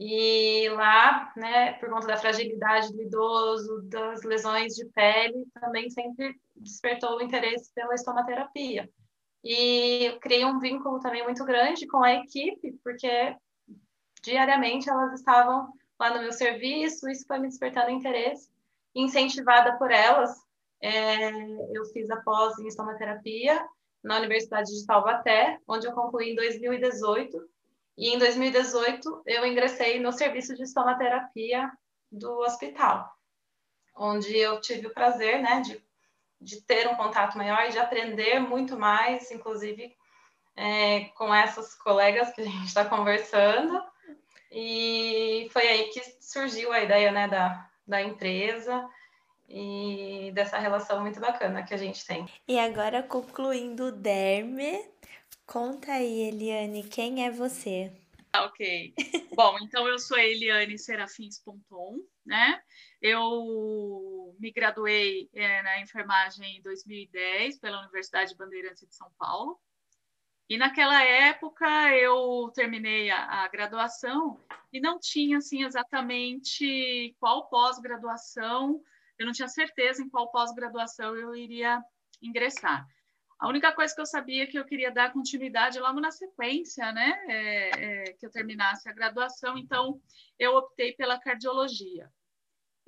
E 0.00 0.68
lá, 0.70 1.32
né, 1.36 1.72
por 1.74 1.88
conta 1.88 2.06
da 2.06 2.16
fragilidade 2.16 2.92
do 2.92 3.02
idoso, 3.02 3.82
das 3.82 4.22
lesões 4.22 4.74
de 4.74 4.84
pele, 4.86 5.44
também 5.54 5.90
sempre 5.90 6.34
despertou 6.54 7.16
o 7.16 7.22
interesse 7.22 7.72
pela 7.74 7.94
estomaterapia. 7.94 8.88
E 9.44 10.06
eu 10.06 10.18
criei 10.18 10.44
um 10.44 10.58
vínculo 10.58 11.00
também 11.00 11.22
muito 11.22 11.44
grande 11.44 11.86
com 11.86 12.02
a 12.02 12.14
equipe, 12.14 12.72
porque 12.82 13.36
diariamente 14.22 14.90
elas 14.90 15.12
estavam 15.14 15.72
lá 15.98 16.14
no 16.14 16.20
meu 16.20 16.32
serviço, 16.32 17.08
isso 17.08 17.26
foi 17.26 17.38
me 17.38 17.48
despertando 17.48 17.90
interesse. 17.90 18.50
Incentivada 18.94 19.76
por 19.78 19.90
elas, 19.90 20.30
é, 20.80 21.30
eu 21.72 21.84
fiz 21.92 22.10
a 22.10 22.16
pós 22.16 22.58
em 22.58 22.66
estomaterapia 22.66 23.64
na 24.02 24.18
Universidade 24.18 24.70
de 24.70 24.86
Taubaté, 24.86 25.58
onde 25.66 25.86
eu 25.86 25.92
concluí 25.92 26.32
em 26.32 26.36
2018. 26.36 27.48
E 27.96 28.10
em 28.10 28.18
2018 28.18 29.22
eu 29.26 29.46
ingressei 29.46 30.00
no 30.00 30.12
serviço 30.12 30.54
de 30.54 30.62
estomaterapia 30.62 31.70
do 32.10 32.38
hospital, 32.38 33.12
onde 33.96 34.36
eu 34.36 34.60
tive 34.60 34.86
o 34.86 34.94
prazer 34.94 35.42
né, 35.42 35.60
de 35.60 35.82
de 36.40 36.60
ter 36.62 36.88
um 36.88 36.94
contato 36.94 37.36
maior 37.36 37.66
e 37.66 37.72
de 37.72 37.78
aprender 37.78 38.38
muito 38.40 38.78
mais, 38.78 39.30
inclusive 39.30 39.94
é, 40.56 41.04
com 41.16 41.32
essas 41.34 41.74
colegas 41.74 42.32
que 42.32 42.40
a 42.40 42.44
gente 42.44 42.66
está 42.66 42.84
conversando. 42.84 43.82
E 44.50 45.48
foi 45.52 45.68
aí 45.68 45.84
que 45.88 46.00
surgiu 46.20 46.72
a 46.72 46.80
ideia 46.80 47.12
né, 47.12 47.28
da, 47.28 47.68
da 47.86 48.02
empresa 48.02 48.88
e 49.48 50.30
dessa 50.34 50.58
relação 50.58 51.00
muito 51.00 51.20
bacana 51.20 51.62
que 51.62 51.74
a 51.74 51.78
gente 51.78 52.04
tem. 52.06 52.26
E 52.46 52.58
agora, 52.58 53.02
concluindo 53.02 53.86
o 53.86 53.92
Derme, 53.92 54.84
conta 55.46 55.92
aí, 55.92 56.28
Eliane, 56.28 56.82
quem 56.84 57.24
é 57.24 57.30
você? 57.30 57.92
Ok. 58.36 58.94
Bom, 59.34 59.56
então 59.62 59.86
eu 59.88 59.98
sou 59.98 60.16
a 60.16 60.24
Eliane 60.24 60.78
Serafins 60.78 61.38
Ponton, 61.38 61.96
né? 62.26 62.60
Eu 63.00 64.17
me 64.38 64.50
graduei 64.50 65.28
é, 65.32 65.62
na 65.62 65.80
enfermagem 65.80 66.58
em 66.58 66.62
2010 66.62 67.58
pela 67.58 67.80
Universidade 67.80 68.36
Bandeirantes 68.36 68.86
de 68.86 68.94
São 68.94 69.10
Paulo. 69.18 69.60
E 70.48 70.56
naquela 70.56 71.02
época 71.02 71.66
eu 71.94 72.50
terminei 72.54 73.10
a, 73.10 73.44
a 73.44 73.48
graduação 73.48 74.40
e 74.72 74.80
não 74.80 74.98
tinha 74.98 75.38
assim 75.38 75.64
exatamente 75.64 77.14
qual 77.20 77.48
pós-graduação, 77.48 78.82
eu 79.18 79.26
não 79.26 79.32
tinha 79.32 79.48
certeza 79.48 80.02
em 80.02 80.08
qual 80.08 80.30
pós-graduação 80.30 81.14
eu 81.16 81.34
iria 81.34 81.82
ingressar. 82.22 82.86
A 83.38 83.46
única 83.46 83.72
coisa 83.72 83.94
que 83.94 84.00
eu 84.00 84.06
sabia 84.06 84.44
é 84.44 84.46
que 84.46 84.58
eu 84.58 84.64
queria 84.64 84.90
dar 84.90 85.12
continuidade 85.12 85.78
logo 85.78 86.00
na 86.00 86.10
sequência, 86.10 86.90
né? 86.92 87.20
É, 87.28 87.70
é, 87.70 88.12
que 88.14 88.26
eu 88.26 88.30
terminasse 88.30 88.88
a 88.88 88.92
graduação, 88.92 89.56
então 89.56 90.00
eu 90.38 90.56
optei 90.56 90.92
pela 90.94 91.20
cardiologia. 91.20 92.10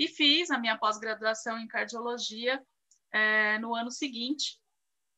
E 0.01 0.09
fiz 0.09 0.51
a 0.51 0.59
minha 0.59 0.79
pós-graduação 0.79 1.59
em 1.59 1.69
cardiologia 1.69 2.65
é, 3.13 3.59
no 3.59 3.75
ano 3.75 3.91
seguinte. 3.91 4.59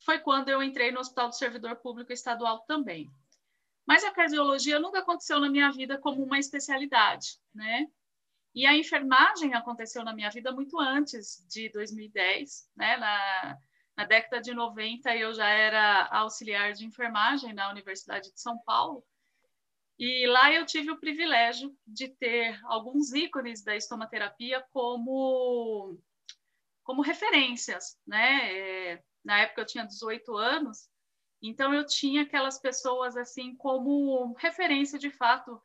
Foi 0.05 0.19
quando 0.19 0.49
eu 0.49 0.61
entrei 0.61 0.91
no 0.91 0.99
Hospital 0.99 1.29
do 1.29 1.37
Servidor 1.37 1.77
Público 1.77 2.13
Estadual 2.13 2.65
também. 2.67 3.09
Mas 3.87 4.03
a 4.03 4.11
cardiologia 4.11 4.81
nunca 4.81 4.99
aconteceu 4.99 5.39
na 5.39 5.49
minha 5.49 5.71
vida 5.71 5.97
como 5.99 6.25
uma 6.25 6.37
especialidade, 6.37 7.39
né? 7.55 7.87
E 8.53 8.67
a 8.67 8.77
enfermagem 8.77 9.55
aconteceu 9.55 10.03
na 10.03 10.13
minha 10.13 10.31
vida 10.31 10.51
muito 10.51 10.81
antes 10.81 11.47
de 11.49 11.69
2010, 11.69 12.69
né? 12.75 12.97
Na, 12.97 13.59
na 13.97 14.05
década 14.05 14.43
de 14.43 14.53
90, 14.53 15.15
eu 15.15 15.33
já 15.33 15.49
era 15.49 16.09
auxiliar 16.09 16.73
de 16.73 16.85
enfermagem 16.85 17.53
na 17.53 17.71
Universidade 17.71 18.33
de 18.33 18.41
São 18.41 18.59
Paulo. 18.59 19.05
E 19.99 20.27
lá 20.27 20.53
eu 20.53 20.67
tive 20.67 20.91
o 20.91 20.99
privilégio 20.99 21.77
de 21.87 22.09
ter 22.09 22.59
alguns 22.65 23.13
ícones 23.13 23.63
da 23.63 23.77
estomaterapia 23.77 24.65
como, 24.73 25.99
como 26.83 27.03
referências, 27.03 27.99
né? 28.07 28.53
É, 28.53 29.03
na 29.25 29.41
época 29.41 29.61
eu 29.61 29.67
tinha 29.67 29.87
18 29.87 30.37
anos, 30.37 30.89
então 31.41 31.73
eu 31.73 31.87
tinha 31.87 32.23
aquelas 32.23 32.59
pessoas 32.59 33.17
assim 33.17 33.55
como 33.57 34.35
referência 34.35 34.99
de 34.99 35.11
fato 35.11 35.61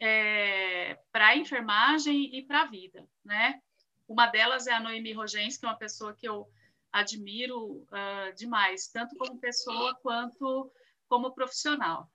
é, 0.00 0.98
para 1.12 1.28
a 1.28 1.36
enfermagem 1.36 2.36
e 2.36 2.42
para 2.42 2.62
a 2.62 2.66
vida, 2.66 3.08
né? 3.24 3.60
Uma 4.08 4.26
delas 4.26 4.66
é 4.66 4.72
a 4.72 4.80
Noemi 4.80 5.12
Rogens, 5.12 5.56
que 5.56 5.66
é 5.66 5.68
uma 5.68 5.78
pessoa 5.78 6.14
que 6.14 6.28
eu 6.28 6.48
admiro 6.92 7.82
uh, 7.90 8.34
demais, 8.36 8.88
tanto 8.88 9.16
como 9.16 9.38
pessoa 9.38 9.94
quanto 9.96 10.70
como 11.08 11.32
profissional. 11.32 12.10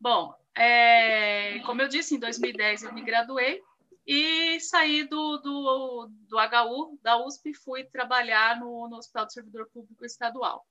Bom, 0.00 0.34
é, 0.56 1.58
como 1.60 1.82
eu 1.82 1.88
disse, 1.88 2.14
em 2.14 2.18
2010 2.18 2.84
eu 2.84 2.92
me 2.92 3.02
graduei 3.02 3.62
e 4.06 4.60
saí 4.60 5.04
do, 5.04 5.38
do, 5.38 6.10
do 6.28 6.36
HU, 6.36 6.98
da 7.02 7.16
USP, 7.24 7.50
e 7.50 7.54
fui 7.54 7.84
trabalhar 7.84 8.60
no, 8.60 8.88
no 8.88 8.96
Hospital 8.96 9.26
do 9.26 9.32
Servidor 9.32 9.68
Público 9.72 10.04
Estadual. 10.04 10.66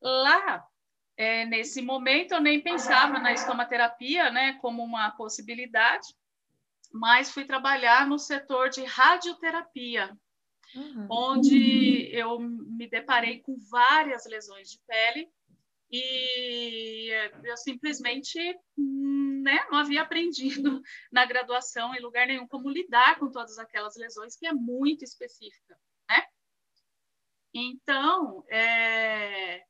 Lá, 0.00 0.64
é, 1.16 1.46
nesse 1.46 1.80
momento, 1.82 2.32
eu 2.32 2.40
nem 2.40 2.60
pensava 2.60 3.18
na 3.18 3.32
estomaterapia 3.32 4.30
né, 4.30 4.52
como 4.60 4.84
uma 4.84 5.10
possibilidade, 5.12 6.14
mas 6.92 7.32
fui 7.32 7.44
trabalhar 7.44 8.06
no 8.06 8.18
setor 8.18 8.68
de 8.68 8.84
radioterapia, 8.84 10.16
uhum. 10.74 11.06
onde 11.10 12.10
eu 12.12 12.38
me 12.38 12.86
deparei 12.88 13.40
com 13.40 13.58
várias 13.70 14.26
lesões 14.26 14.70
de 14.70 14.78
pele 14.86 15.28
e 15.90 17.10
eu 17.44 17.56
simplesmente 17.56 18.38
né, 18.76 19.66
não 19.70 19.78
havia 19.78 20.02
aprendido 20.02 20.82
na 21.10 21.24
graduação 21.24 21.94
em 21.94 22.00
lugar 22.00 22.26
nenhum 22.26 22.46
como 22.46 22.68
lidar 22.68 23.18
com 23.18 23.30
todas 23.30 23.58
aquelas 23.58 23.96
lesões, 23.96 24.36
que 24.36 24.46
é 24.46 24.52
muito 24.52 25.02
específica. 25.02 25.78
Né? 26.10 26.26
Então, 27.54 28.44
é, 28.50 29.62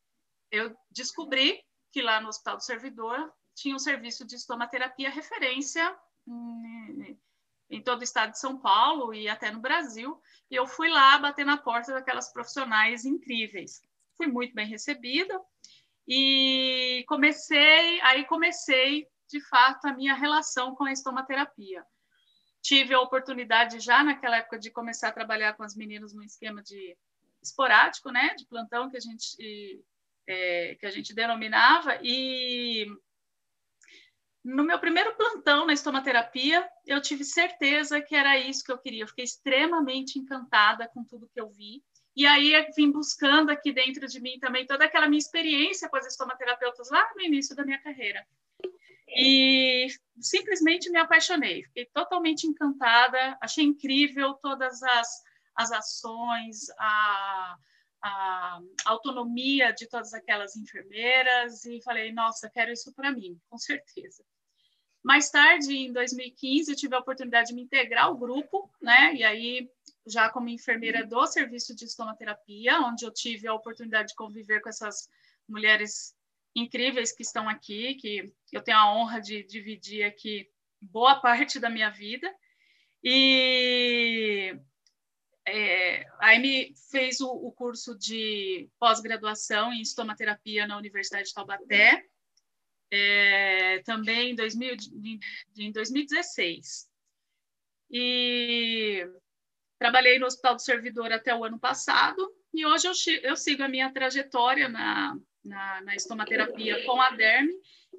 eu 0.50 0.76
descobri 0.90 1.62
que 1.92 2.02
lá 2.02 2.20
no 2.20 2.28
Hospital 2.28 2.56
do 2.56 2.64
Servidor 2.64 3.32
tinha 3.54 3.74
um 3.74 3.78
serviço 3.78 4.26
de 4.26 4.34
estomaterapia 4.34 5.10
referência 5.10 5.96
hum, 6.26 7.16
em 7.70 7.82
todo 7.82 8.00
o 8.00 8.04
estado 8.04 8.32
de 8.32 8.38
São 8.38 8.58
Paulo 8.58 9.14
e 9.14 9.28
até 9.28 9.50
no 9.50 9.60
Brasil, 9.60 10.20
e 10.50 10.56
eu 10.56 10.66
fui 10.66 10.88
lá 10.88 11.18
bater 11.18 11.44
na 11.44 11.56
porta 11.56 11.92
daquelas 11.92 12.32
profissionais 12.32 13.04
incríveis. 13.04 13.80
Fui 14.16 14.26
muito 14.26 14.54
bem 14.54 14.66
recebida 14.66 15.40
e 16.08 17.04
comecei, 17.06 18.00
aí 18.00 18.24
comecei 18.24 19.06
de 19.28 19.40
fato 19.46 19.86
a 19.86 19.92
minha 19.92 20.14
relação 20.14 20.74
com 20.74 20.84
a 20.84 20.92
estomaterapia. 20.92 21.84
Tive 22.62 22.94
a 22.94 23.00
oportunidade 23.00 23.78
já 23.78 24.02
naquela 24.02 24.38
época 24.38 24.58
de 24.58 24.70
começar 24.70 25.08
a 25.08 25.12
trabalhar 25.12 25.54
com 25.54 25.62
as 25.62 25.76
meninas 25.76 26.14
no 26.14 26.24
esquema 26.24 26.62
de 26.62 26.96
esporádico, 27.42 28.10
né, 28.10 28.34
de 28.34 28.46
plantão 28.46 28.90
que 28.90 28.96
a 28.96 29.00
gente 29.00 29.84
é, 30.26 30.74
que 30.76 30.86
a 30.86 30.90
gente 30.90 31.14
denominava 31.14 31.98
e 32.02 32.86
no 34.44 34.64
meu 34.64 34.78
primeiro 34.78 35.14
plantão 35.14 35.66
na 35.66 35.74
estomaterapia, 35.74 36.66
eu 36.86 37.02
tive 37.02 37.22
certeza 37.22 38.00
que 38.00 38.14
era 38.14 38.38
isso 38.38 38.64
que 38.64 38.72
eu 38.72 38.78
queria. 38.78 39.02
Eu 39.02 39.08
fiquei 39.08 39.24
extremamente 39.24 40.18
encantada 40.18 40.88
com 40.88 41.04
tudo 41.04 41.28
que 41.28 41.40
eu 41.40 41.50
vi. 41.50 41.82
E 42.18 42.26
aí 42.26 42.68
vim 42.74 42.90
buscando 42.90 43.48
aqui 43.50 43.70
dentro 43.70 44.04
de 44.08 44.18
mim 44.18 44.40
também 44.40 44.66
toda 44.66 44.84
aquela 44.84 45.06
minha 45.06 45.20
experiência 45.20 45.88
com 45.88 45.96
as 45.96 46.04
estomaterapeutas 46.04 46.90
lá 46.90 47.08
no 47.14 47.22
início 47.22 47.54
da 47.54 47.64
minha 47.64 47.80
carreira. 47.80 48.26
E 49.06 49.86
simplesmente 50.20 50.90
me 50.90 50.98
apaixonei. 50.98 51.62
Fiquei 51.62 51.86
totalmente 51.86 52.44
encantada. 52.44 53.38
Achei 53.40 53.64
incrível 53.64 54.34
todas 54.34 54.82
as, 54.82 55.22
as 55.54 55.70
ações, 55.70 56.68
a, 56.76 57.56
a 58.02 58.60
autonomia 58.86 59.70
de 59.70 59.88
todas 59.88 60.12
aquelas 60.12 60.56
enfermeiras 60.56 61.64
e 61.66 61.80
falei, 61.84 62.12
nossa, 62.12 62.50
quero 62.50 62.72
isso 62.72 62.92
para 62.94 63.12
mim, 63.12 63.40
com 63.48 63.58
certeza. 63.58 64.24
Mais 65.04 65.30
tarde, 65.30 65.72
em 65.72 65.92
2015, 65.92 66.72
eu 66.72 66.76
tive 66.76 66.96
a 66.96 66.98
oportunidade 66.98 67.50
de 67.50 67.54
me 67.54 67.62
integrar 67.62 68.06
ao 68.06 68.16
grupo, 68.16 68.68
né? 68.82 69.14
E 69.14 69.22
aí, 69.22 69.70
já 70.08 70.30
como 70.30 70.48
enfermeira 70.48 71.06
do 71.06 71.26
serviço 71.26 71.74
de 71.74 71.84
estomaterapia, 71.84 72.80
onde 72.80 73.04
eu 73.04 73.12
tive 73.12 73.46
a 73.46 73.54
oportunidade 73.54 74.08
de 74.08 74.14
conviver 74.14 74.60
com 74.60 74.68
essas 74.68 75.08
mulheres 75.48 76.16
incríveis 76.54 77.12
que 77.12 77.22
estão 77.22 77.48
aqui, 77.48 77.94
que 77.94 78.32
eu 78.52 78.62
tenho 78.62 78.78
a 78.78 78.94
honra 78.94 79.20
de 79.20 79.42
dividir 79.44 80.04
aqui 80.04 80.50
boa 80.80 81.16
parte 81.20 81.58
da 81.58 81.70
minha 81.70 81.90
vida. 81.90 82.32
E 83.02 84.58
é, 85.46 86.06
a 86.20 86.34
Amy 86.34 86.74
fez 86.90 87.20
o, 87.20 87.30
o 87.30 87.52
curso 87.52 87.96
de 87.96 88.68
pós-graduação 88.78 89.72
em 89.72 89.80
estomaterapia 89.80 90.66
na 90.66 90.76
Universidade 90.76 91.28
de 91.28 91.34
Taubaté, 91.34 92.04
é, 92.90 93.78
também 93.80 94.32
em, 94.32 94.34
2000, 94.34 94.76
em 95.56 95.72
2016. 95.72 96.88
E 97.90 99.06
trabalhei 99.78 100.18
no 100.18 100.26
Hospital 100.26 100.56
do 100.56 100.62
Servidor 100.62 101.12
até 101.12 101.34
o 101.34 101.44
ano 101.44 101.58
passado, 101.58 102.30
e 102.52 102.66
hoje 102.66 102.86
eu, 102.86 103.30
eu 103.30 103.36
sigo 103.36 103.62
a 103.62 103.68
minha 103.68 103.92
trajetória 103.92 104.68
na, 104.68 105.16
na, 105.44 105.80
na, 105.82 105.94
estomaterapia 105.94 106.84
com 106.84 107.00
a 107.00 107.10
DERM 107.10 107.48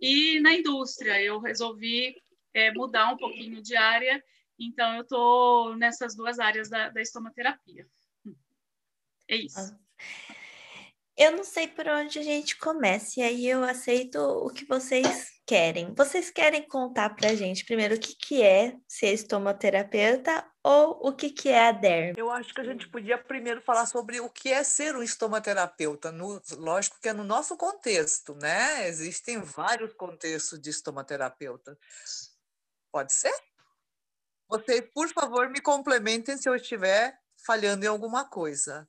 e 0.02 0.40
na 0.40 0.54
indústria. 0.54 1.22
Eu 1.22 1.40
resolvi 1.40 2.16
é, 2.54 2.72
mudar 2.74 3.14
um 3.14 3.18
pouquinho 3.18 3.62
de 3.62 3.76
área 3.76 4.22
então, 4.60 4.96
eu 4.96 5.04
estou 5.04 5.76
nessas 5.78 6.14
duas 6.14 6.38
áreas 6.38 6.70
da, 6.70 6.90
da 6.90 7.02
estomaterapia. 7.02 7.88
É 9.28 9.38
isso. 9.38 9.74
Eu 11.20 11.34
não 11.34 11.44
sei 11.44 11.68
por 11.68 11.86
onde 11.86 12.18
a 12.18 12.24
gente 12.24 12.58
começa, 12.58 13.20
e 13.20 13.24
aí 13.24 13.46
eu 13.46 13.62
aceito 13.62 14.18
o 14.18 14.50
que 14.50 14.64
vocês 14.64 15.30
querem. 15.46 15.94
Vocês 15.94 16.30
querem 16.30 16.66
contar 16.66 17.10
para 17.10 17.32
a 17.32 17.36
gente 17.36 17.66
primeiro 17.66 17.96
o 17.96 18.00
que, 18.00 18.16
que 18.16 18.42
é 18.42 18.78
ser 18.88 19.12
estomaterapeuta 19.12 20.50
ou 20.64 21.10
o 21.10 21.14
que, 21.14 21.30
que 21.30 21.50
é 21.50 21.68
a 21.68 21.72
DERM? 21.74 22.14
Eu 22.16 22.32
acho 22.32 22.54
que 22.54 22.62
a 22.62 22.64
gente 22.64 22.88
podia 22.88 23.18
primeiro 23.18 23.62
falar 23.62 23.86
sobre 23.86 24.22
o 24.22 24.30
que 24.30 24.48
é 24.48 24.64
ser 24.64 24.96
um 24.96 25.04
estomaterapeuta. 25.04 26.10
No, 26.10 26.42
lógico 26.54 26.98
que 27.02 27.10
é 27.10 27.14
no 27.14 27.26
nosso 27.26 27.58
contexto, 27.58 28.34
né? 28.36 28.88
Existem 28.88 29.42
vários 29.42 29.94
contextos 29.96 30.58
de 30.62 30.70
estomaterapeuta. 30.70 31.78
Pode 32.94 33.12
ser? 33.12 33.34
Vocês, 34.48 34.86
por 34.94 35.10
favor, 35.10 35.50
me 35.50 35.60
complementem 35.60 36.38
se 36.38 36.48
eu 36.48 36.56
estiver 36.56 37.20
falhando 37.46 37.84
em 37.84 37.90
alguma 37.90 38.24
coisa. 38.24 38.88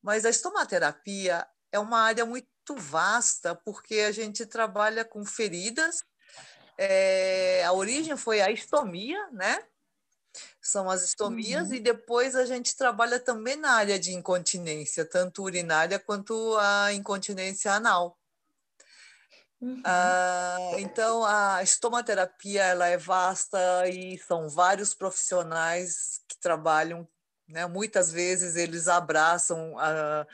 Mas 0.00 0.24
a 0.24 0.30
estomaterapia 0.30 1.44
é 1.72 1.78
uma 1.78 2.00
área 2.00 2.24
muito 2.24 2.74
vasta, 2.76 3.54
porque 3.54 4.00
a 4.00 4.12
gente 4.12 4.46
trabalha 4.46 5.04
com 5.04 5.24
feridas. 5.24 6.02
É, 6.78 7.64
a 7.64 7.72
origem 7.72 8.16
foi 8.16 8.40
a 8.40 8.50
estomia, 8.50 9.30
né? 9.30 9.62
São 10.60 10.90
as 10.90 11.02
estomias, 11.02 11.68
uhum. 11.68 11.74
e 11.74 11.80
depois 11.80 12.34
a 12.34 12.44
gente 12.44 12.76
trabalha 12.76 13.18
também 13.18 13.56
na 13.56 13.72
área 13.72 13.98
de 13.98 14.12
incontinência, 14.12 15.04
tanto 15.04 15.42
urinária 15.42 15.98
quanto 15.98 16.56
a 16.58 16.92
incontinência 16.92 17.72
anal. 17.72 18.18
Uhum. 19.60 19.80
Ah, 19.84 20.72
então, 20.78 21.24
a 21.24 21.62
estomaterapia 21.62 22.62
ela 22.62 22.86
é 22.86 22.98
vasta 22.98 23.88
e 23.88 24.18
são 24.18 24.48
vários 24.50 24.92
profissionais 24.92 26.20
que 26.28 26.38
trabalham, 26.38 27.08
né? 27.48 27.66
muitas 27.66 28.12
vezes 28.12 28.54
eles 28.56 28.86
abraçam 28.86 29.78
ah, 29.78 30.26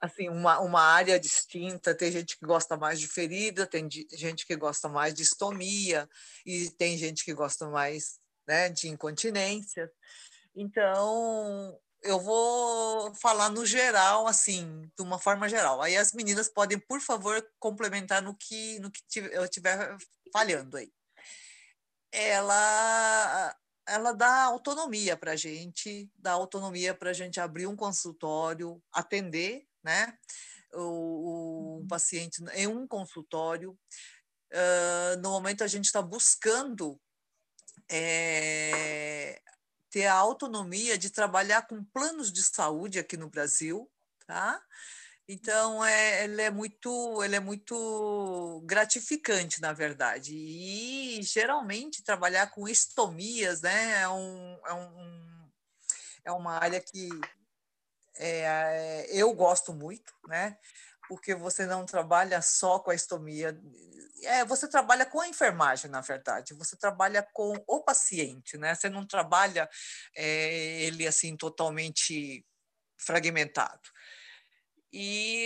assim 0.00 0.28
uma, 0.28 0.60
uma 0.60 0.80
área 0.80 1.18
distinta. 1.18 1.94
Tem 1.94 2.10
gente 2.10 2.38
que 2.38 2.46
gosta 2.46 2.76
mais 2.76 3.00
de 3.00 3.08
ferida, 3.08 3.66
tem 3.66 3.88
gente 4.12 4.46
que 4.46 4.56
gosta 4.56 4.88
mais 4.88 5.14
de 5.14 5.22
estomia 5.22 6.08
e 6.44 6.70
tem 6.70 6.96
gente 6.96 7.24
que 7.24 7.34
gosta 7.34 7.68
mais 7.68 8.18
né, 8.46 8.68
de 8.68 8.88
incontinência. 8.88 9.90
Então, 10.54 11.78
eu 12.02 12.20
vou 12.20 13.14
falar 13.16 13.50
no 13.50 13.66
geral, 13.66 14.26
assim, 14.26 14.90
de 14.96 15.02
uma 15.02 15.18
forma 15.18 15.48
geral. 15.48 15.82
Aí 15.82 15.96
as 15.96 16.12
meninas 16.12 16.48
podem, 16.48 16.78
por 16.78 17.00
favor, 17.00 17.44
complementar 17.58 18.22
no 18.22 18.34
que, 18.34 18.78
no 18.78 18.90
que 18.90 19.02
eu 19.18 19.44
estiver 19.44 19.96
falhando 20.32 20.76
aí. 20.76 20.90
Ela, 22.12 23.56
ela 23.86 24.12
dá 24.12 24.44
autonomia 24.44 25.16
para 25.16 25.32
a 25.32 25.36
gente, 25.36 26.10
dá 26.16 26.32
autonomia 26.32 26.94
para 26.94 27.12
gente 27.12 27.40
abrir 27.40 27.66
um 27.66 27.76
consultório, 27.76 28.82
atender, 28.92 29.66
né? 29.86 30.18
O, 30.74 30.80
o 30.80 31.78
uhum. 31.78 31.86
paciente 31.86 32.42
em 32.54 32.66
um 32.66 32.86
consultório. 32.86 33.78
Uh, 34.52 35.20
no 35.22 35.30
momento 35.30 35.64
a 35.64 35.66
gente 35.66 35.86
está 35.86 36.02
buscando 36.02 37.00
é, 37.90 39.40
ter 39.90 40.06
a 40.06 40.14
autonomia 40.14 40.98
de 40.98 41.10
trabalhar 41.10 41.66
com 41.66 41.84
planos 41.84 42.32
de 42.32 42.42
saúde 42.42 42.98
aqui 42.98 43.16
no 43.16 43.30
Brasil, 43.30 43.90
tá? 44.26 44.60
Então, 45.28 45.84
é, 45.84 46.24
ele, 46.24 46.40
é 46.40 46.50
muito, 46.50 47.22
ele 47.24 47.34
é 47.34 47.40
muito 47.40 48.62
gratificante, 48.64 49.60
na 49.60 49.72
verdade. 49.72 50.32
E, 50.32 51.20
geralmente, 51.22 52.04
trabalhar 52.04 52.48
com 52.48 52.68
estomias 52.68 53.60
né, 53.62 54.02
é, 54.02 54.08
um, 54.08 54.58
é, 54.64 54.74
um, 54.74 55.50
é 56.26 56.32
uma 56.32 56.52
área 56.52 56.80
que 56.80 57.08
é, 58.18 59.06
eu 59.10 59.32
gosto 59.32 59.72
muito, 59.72 60.12
né? 60.26 60.56
porque 61.08 61.34
você 61.34 61.66
não 61.66 61.84
trabalha 61.84 62.42
só 62.42 62.78
com 62.78 62.90
a 62.90 62.94
estomia. 62.94 63.58
É, 64.24 64.44
você 64.44 64.68
trabalha 64.68 65.06
com 65.06 65.20
a 65.20 65.28
enfermagem, 65.28 65.90
na 65.90 66.00
verdade. 66.00 66.54
Você 66.54 66.76
trabalha 66.76 67.22
com 67.32 67.54
o 67.66 67.80
paciente, 67.80 68.56
né? 68.58 68.74
Você 68.74 68.88
não 68.88 69.06
trabalha 69.06 69.68
é, 70.14 70.82
ele 70.82 71.06
assim 71.06 71.36
totalmente 71.36 72.44
fragmentado. 72.96 73.88
E 74.92 75.45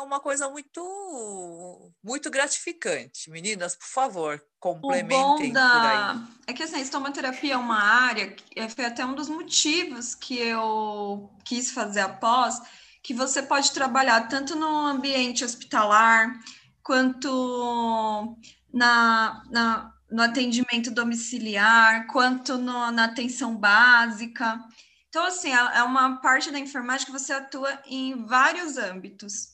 uma 0.00 0.20
coisa 0.20 0.48
muito 0.48 1.92
muito 2.02 2.30
gratificante. 2.30 3.30
Meninas, 3.30 3.74
por 3.74 3.86
favor, 3.86 4.42
complementem 4.58 5.16
o 5.16 5.36
bom 5.48 5.52
da... 5.52 6.22
É 6.46 6.52
que 6.52 6.62
assim, 6.62 6.76
a 6.76 6.80
estomaterapia 6.80 7.54
é 7.54 7.56
uma 7.56 7.80
área, 7.80 8.34
é, 8.56 8.68
foi 8.68 8.84
até 8.84 9.04
um 9.04 9.14
dos 9.14 9.28
motivos 9.28 10.14
que 10.14 10.38
eu 10.38 11.30
quis 11.44 11.70
fazer 11.70 12.00
a 12.00 12.08
pós, 12.08 12.60
que 13.02 13.14
você 13.14 13.42
pode 13.42 13.72
trabalhar 13.72 14.28
tanto 14.28 14.54
no 14.56 14.86
ambiente 14.86 15.44
hospitalar 15.44 16.38
quanto 16.82 18.36
na, 18.72 19.42
na 19.50 19.94
no 20.10 20.22
atendimento 20.22 20.90
domiciliar, 20.90 22.06
quanto 22.08 22.58
no, 22.58 22.90
na 22.90 23.04
atenção 23.04 23.56
básica. 23.56 24.60
Então, 25.08 25.24
assim, 25.24 25.52
é, 25.52 25.78
é 25.78 25.82
uma 25.82 26.20
parte 26.20 26.50
da 26.50 26.58
enfermagem 26.58 27.06
que 27.06 27.12
você 27.12 27.32
atua 27.32 27.80
em 27.86 28.24
vários 28.26 28.76
âmbitos. 28.76 29.50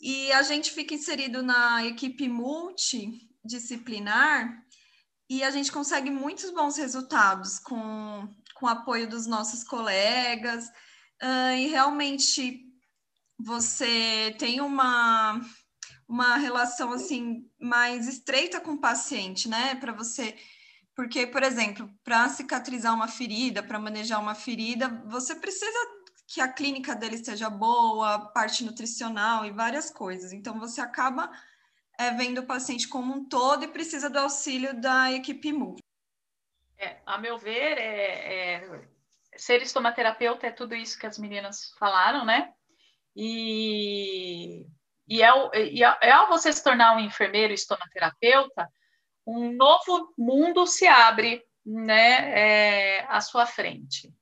E 0.00 0.32
a 0.32 0.42
gente 0.42 0.70
fica 0.70 0.94
inserido 0.94 1.42
na 1.42 1.84
equipe 1.84 2.28
multidisciplinar 2.28 4.64
e 5.28 5.44
a 5.44 5.50
gente 5.50 5.70
consegue 5.70 6.10
muitos 6.10 6.50
bons 6.50 6.76
resultados 6.76 7.58
com, 7.58 8.26
com 8.54 8.66
o 8.66 8.68
apoio 8.68 9.08
dos 9.08 9.26
nossos 9.26 9.62
colegas, 9.62 10.66
uh, 11.22 11.54
e 11.56 11.68
realmente 11.68 12.66
você 13.38 14.34
tem 14.38 14.60
uma, 14.60 15.40
uma 16.08 16.36
relação 16.36 16.92
assim 16.92 17.48
mais 17.60 18.08
estreita 18.08 18.60
com 18.60 18.72
o 18.72 18.80
paciente, 18.80 19.48
né? 19.48 19.76
Para 19.76 19.92
você. 19.92 20.36
Porque, 20.96 21.26
por 21.26 21.42
exemplo, 21.42 21.88
para 22.02 22.28
cicatrizar 22.28 22.94
uma 22.94 23.08
ferida, 23.08 23.62
para 23.62 23.78
manejar 23.78 24.18
uma 24.18 24.34
ferida, 24.34 24.88
você 25.06 25.34
precisa 25.34 25.99
que 26.32 26.40
a 26.40 26.46
clínica 26.46 26.94
dele 26.94 27.16
esteja 27.16 27.50
boa, 27.50 28.30
parte 28.32 28.62
nutricional 28.62 29.44
e 29.44 29.50
várias 29.50 29.90
coisas. 29.90 30.32
Então, 30.32 30.60
você 30.60 30.80
acaba 30.80 31.28
é, 31.98 32.12
vendo 32.12 32.38
o 32.38 32.46
paciente 32.46 32.86
como 32.86 33.12
um 33.12 33.28
todo 33.28 33.64
e 33.64 33.68
precisa 33.68 34.08
do 34.08 34.20
auxílio 34.20 34.80
da 34.80 35.10
equipe 35.10 35.52
multi. 35.52 35.82
É, 36.78 37.00
a 37.04 37.18
meu 37.18 37.36
ver, 37.36 37.76
é, 37.78 38.54
é, 38.54 38.88
ser 39.36 39.60
estomaterapeuta 39.60 40.46
é 40.46 40.52
tudo 40.52 40.72
isso 40.72 40.96
que 41.00 41.06
as 41.06 41.18
meninas 41.18 41.74
falaram, 41.76 42.24
né? 42.24 42.52
E, 43.16 44.68
e, 45.08 45.22
é, 45.24 45.28
e 45.68 45.82
é, 45.82 45.98
é 46.00 46.12
ao 46.12 46.28
você 46.28 46.52
se 46.52 46.62
tornar 46.62 46.96
um 46.96 47.00
enfermeiro 47.00 47.52
estomaterapeuta, 47.52 48.68
um 49.26 49.52
novo 49.52 50.14
mundo 50.16 50.64
se 50.64 50.86
abre 50.86 51.42
né, 51.66 53.00
é, 53.00 53.06
à 53.08 53.20
sua 53.20 53.46
frente. 53.46 54.14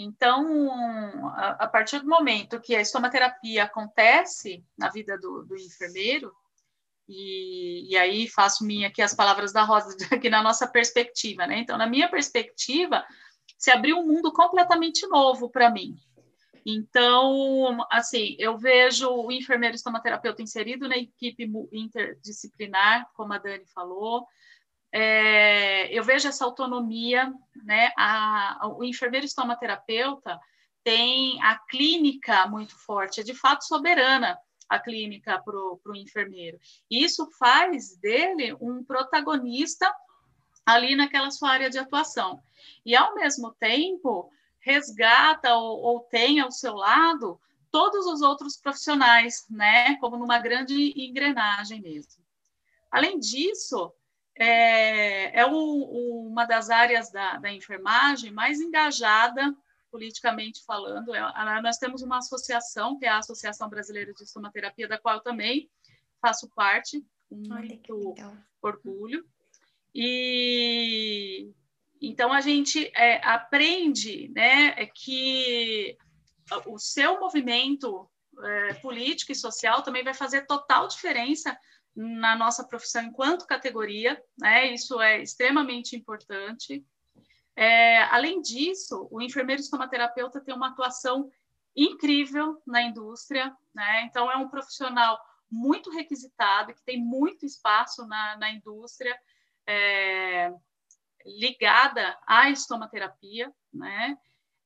Então, 0.00 1.28
a, 1.30 1.64
a, 1.64 1.66
partir 1.66 1.98
do 1.98 2.08
momento 2.08 2.60
que 2.60 2.76
a 2.76 2.80
estomaterapia 2.80 3.64
acontece 3.64 4.64
na 4.78 4.88
vida 4.88 5.18
do, 5.18 5.42
do 5.42 5.56
enfermeiro, 5.56 6.32
e, 7.08 7.90
e, 7.90 7.96
aí 7.96 8.28
faço 8.28 8.64
minha 8.64 8.86
aqui 8.86 9.02
as 9.02 9.12
palavras 9.12 9.52
da 9.52 9.64
Rosa, 9.64 9.96
aqui 10.14 10.30
na 10.30 10.40
nossa 10.40 10.68
perspectiva, 10.68 11.48
né? 11.48 11.58
Então, 11.58 11.76
na 11.76 11.88
minha 11.88 12.08
perspectiva, 12.08 13.04
se 13.58 13.72
abriu 13.72 13.98
um 13.98 14.06
mundo 14.06 14.32
completamente 14.32 15.04
novo 15.08 15.50
para 15.50 15.68
mim. 15.68 15.96
Então, 16.64 17.78
assim, 17.90 18.36
eu 18.38 18.56
vejo 18.56 19.10
o 19.10 19.32
enfermeiro 19.32 19.74
estomaterapeuta 19.74 20.42
inserido 20.42 20.86
na 20.86 20.96
equipe 20.96 21.50
interdisciplinar, 21.72 23.08
como 23.14 23.32
a 23.32 23.38
Dani 23.38 23.66
falou, 23.74 24.26
é, 24.92 25.92
eu 25.92 26.02
vejo 26.02 26.28
essa 26.28 26.44
autonomia, 26.44 27.32
né? 27.64 27.92
A, 27.96 28.68
o 28.76 28.84
enfermeiro 28.84 29.26
estomaterapeuta 29.26 30.38
tem 30.82 31.42
a 31.42 31.58
clínica 31.58 32.46
muito 32.46 32.76
forte, 32.76 33.20
é 33.20 33.24
de 33.24 33.34
fato 33.34 33.64
soberana 33.64 34.38
a 34.68 34.78
clínica 34.78 35.40
para 35.42 35.56
o 35.56 35.96
enfermeiro. 35.96 36.58
Isso 36.90 37.28
faz 37.38 37.96
dele 37.96 38.54
um 38.60 38.84
protagonista 38.84 39.90
ali 40.64 40.94
naquela 40.94 41.30
sua 41.30 41.50
área 41.50 41.70
de 41.70 41.78
atuação. 41.78 42.42
E, 42.84 42.94
ao 42.94 43.14
mesmo 43.14 43.52
tempo, 43.52 44.30
resgata 44.60 45.54
ou, 45.54 45.78
ou 45.80 46.00
tem 46.00 46.40
ao 46.40 46.50
seu 46.50 46.74
lado 46.74 47.40
todos 47.70 48.06
os 48.06 48.20
outros 48.20 48.56
profissionais, 48.56 49.46
né? 49.48 49.96
Como 49.96 50.16
numa 50.16 50.38
grande 50.38 50.92
engrenagem 50.96 51.80
mesmo. 51.80 52.22
Além 52.90 53.18
disso, 53.18 53.92
é, 54.38 55.40
é 55.40 55.46
o, 55.46 56.28
uma 56.28 56.44
das 56.44 56.70
áreas 56.70 57.10
da, 57.10 57.38
da, 57.38 57.52
enfermagem 57.52 58.30
mais 58.30 58.60
engajada, 58.60 59.54
politicamente 59.90 60.64
falando. 60.64 61.14
É, 61.14 61.20
nós 61.60 61.78
temos 61.78 62.02
uma 62.02 62.18
associação, 62.18 62.98
que 62.98 63.04
é 63.04 63.08
a 63.08 63.18
Associação 63.18 63.68
Brasileira 63.68 64.14
de 64.14 64.22
Estomaterapia, 64.22 64.86
da 64.86 64.98
qual 64.98 65.16
eu 65.16 65.22
também 65.22 65.68
faço 66.20 66.48
parte, 66.54 67.04
com 67.28 67.36
muito 67.36 68.14
orgulho. 68.62 69.26
E 69.94 71.50
então 72.00 72.32
a 72.32 72.40
gente 72.40 72.92
é, 72.94 73.20
aprende 73.26 74.28
né, 74.28 74.86
que 74.86 75.96
o 76.66 76.78
seu 76.78 77.18
movimento 77.18 78.08
é, 78.40 78.74
político 78.74 79.32
e 79.32 79.34
social 79.34 79.82
também 79.82 80.04
vai 80.04 80.14
fazer 80.14 80.46
total 80.46 80.86
diferença 80.86 81.58
na 82.00 82.36
nossa 82.36 82.62
profissão 82.62 83.02
enquanto 83.02 83.44
categoria, 83.44 84.22
né? 84.38 84.72
Isso 84.72 85.00
é 85.00 85.20
extremamente 85.20 85.96
importante. 85.96 86.86
É, 87.56 88.04
além 88.04 88.40
disso, 88.40 89.08
o 89.10 89.20
enfermeiro 89.20 89.60
estomaterapeuta 89.60 90.40
tem 90.40 90.54
uma 90.54 90.68
atuação 90.68 91.28
incrível 91.74 92.62
na 92.64 92.82
indústria, 92.82 93.52
né? 93.74 94.02
Então 94.02 94.30
é 94.30 94.36
um 94.36 94.48
profissional 94.48 95.18
muito 95.50 95.90
requisitado, 95.90 96.72
que 96.72 96.84
tem 96.84 97.02
muito 97.02 97.44
espaço 97.44 98.06
na, 98.06 98.36
na 98.36 98.52
indústria, 98.52 99.18
é, 99.66 100.52
ligada 101.26 102.16
à 102.28 102.48
estomaterapia, 102.48 103.52
né? 103.74 104.16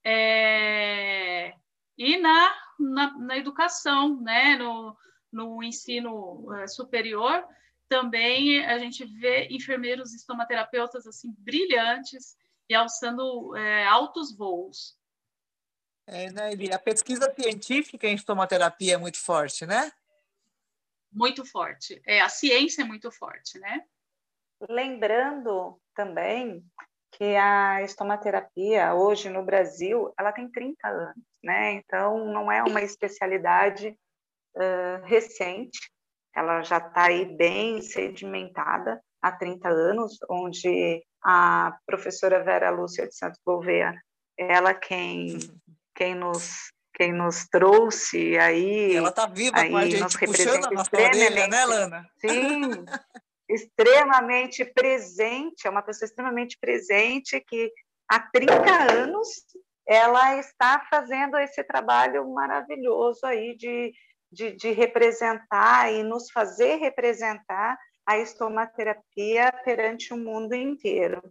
É, 0.05 1.55
e 1.97 2.19
na, 2.19 2.55
na, 2.79 3.19
na, 3.19 3.39
educação, 3.39 4.21
né? 4.21 4.57
No, 4.57 4.95
no 5.33 5.63
ensino 5.63 6.45
uh, 6.51 6.69
superior, 6.69 7.47
também 7.89 8.65
a 8.65 8.79
gente 8.79 9.05
vê 9.05 9.49
enfermeiros 9.51 10.15
estomaterapeutas 10.15 11.07
assim 11.07 11.35
brilhantes 11.39 12.37
e 12.69 12.75
alçando 12.75 13.57
é, 13.57 13.87
altos 13.87 14.37
voos. 14.37 14.97
É, 16.07 16.31
né, 16.33 16.53
Eli? 16.53 16.73
A 16.73 16.79
pesquisa 16.79 17.33
científica 17.35 18.07
em 18.07 18.15
estomaterapia 18.15 18.95
é 18.95 18.97
muito 18.97 19.19
forte, 19.19 19.67
né? 19.67 19.93
Muito 21.13 21.45
forte. 21.45 22.01
É, 22.07 22.21
a 22.21 22.29
ciência 22.29 22.83
é 22.83 22.85
muito 22.85 23.11
forte, 23.11 23.59
né? 23.59 23.85
Lembrando 24.69 25.79
também 25.95 26.65
que 27.13 27.37
a 27.37 27.83
estomaterapia 27.83 28.95
hoje 28.95 29.29
no 29.29 29.45
Brasil, 29.45 30.13
ela 30.19 30.33
tem 30.33 30.51
30 30.51 30.89
anos, 30.89 31.25
né? 31.43 31.73
Então 31.73 32.33
não 32.33 32.51
é 32.51 32.63
uma 32.63 32.81
especialidade 32.81 33.99
uh, 34.57 35.05
recente, 35.05 35.79
ela 36.35 36.63
já 36.63 36.79
está 36.79 37.05
aí 37.05 37.25
bem 37.37 37.83
sedimentada 37.83 39.01
há 39.21 39.33
30 39.33 39.69
anos, 39.69 40.19
onde 40.29 41.03
a 41.25 41.77
professora 41.87 42.43
Vera 42.43 42.71
Lúcia 42.71 43.07
de 43.07 43.15
Santos 43.15 43.41
Gouveia, 43.45 43.95
ela 44.39 44.75
quem, 44.75 45.39
quem 45.95 46.15
nos 46.15 46.73
quem 46.95 47.13
nos 47.13 47.47
trouxe 47.49 48.37
aí. 48.39 48.95
Ela 48.95 49.09
está 49.09 49.27
viva 49.27 49.59
aí, 49.59 49.71
com 49.71 49.77
a 49.79 49.89
gente, 49.89 50.19
puxando 50.19 50.67
a 50.67 50.71
nossa 50.71 50.91
orelha, 50.95 51.49
né, 51.49 51.65
Lana? 51.65 52.07
Sim, 52.19 52.85
extremamente 53.49 54.65
presente, 54.65 55.67
é 55.67 55.71
uma 55.71 55.83
pessoa 55.83 56.07
extremamente 56.07 56.59
presente 56.61 57.41
que 57.41 57.73
há 58.09 58.21
30 58.21 58.93
anos 58.93 59.29
ela 59.87 60.39
está 60.39 60.87
fazendo 60.91 61.37
esse 61.39 61.63
trabalho 61.65 62.31
maravilhoso 62.33 63.25
aí 63.27 63.57
de 63.57 63.93
de, 64.33 64.53
de 64.53 64.71
representar 64.73 65.93
e 65.93 66.03
nos 66.03 66.31
fazer 66.31 66.77
representar 66.77 67.79
a 68.07 68.19
estomaterapia 68.19 69.53
perante 69.65 70.13
o 70.13 70.17
mundo 70.17 70.55
inteiro. 70.55 71.23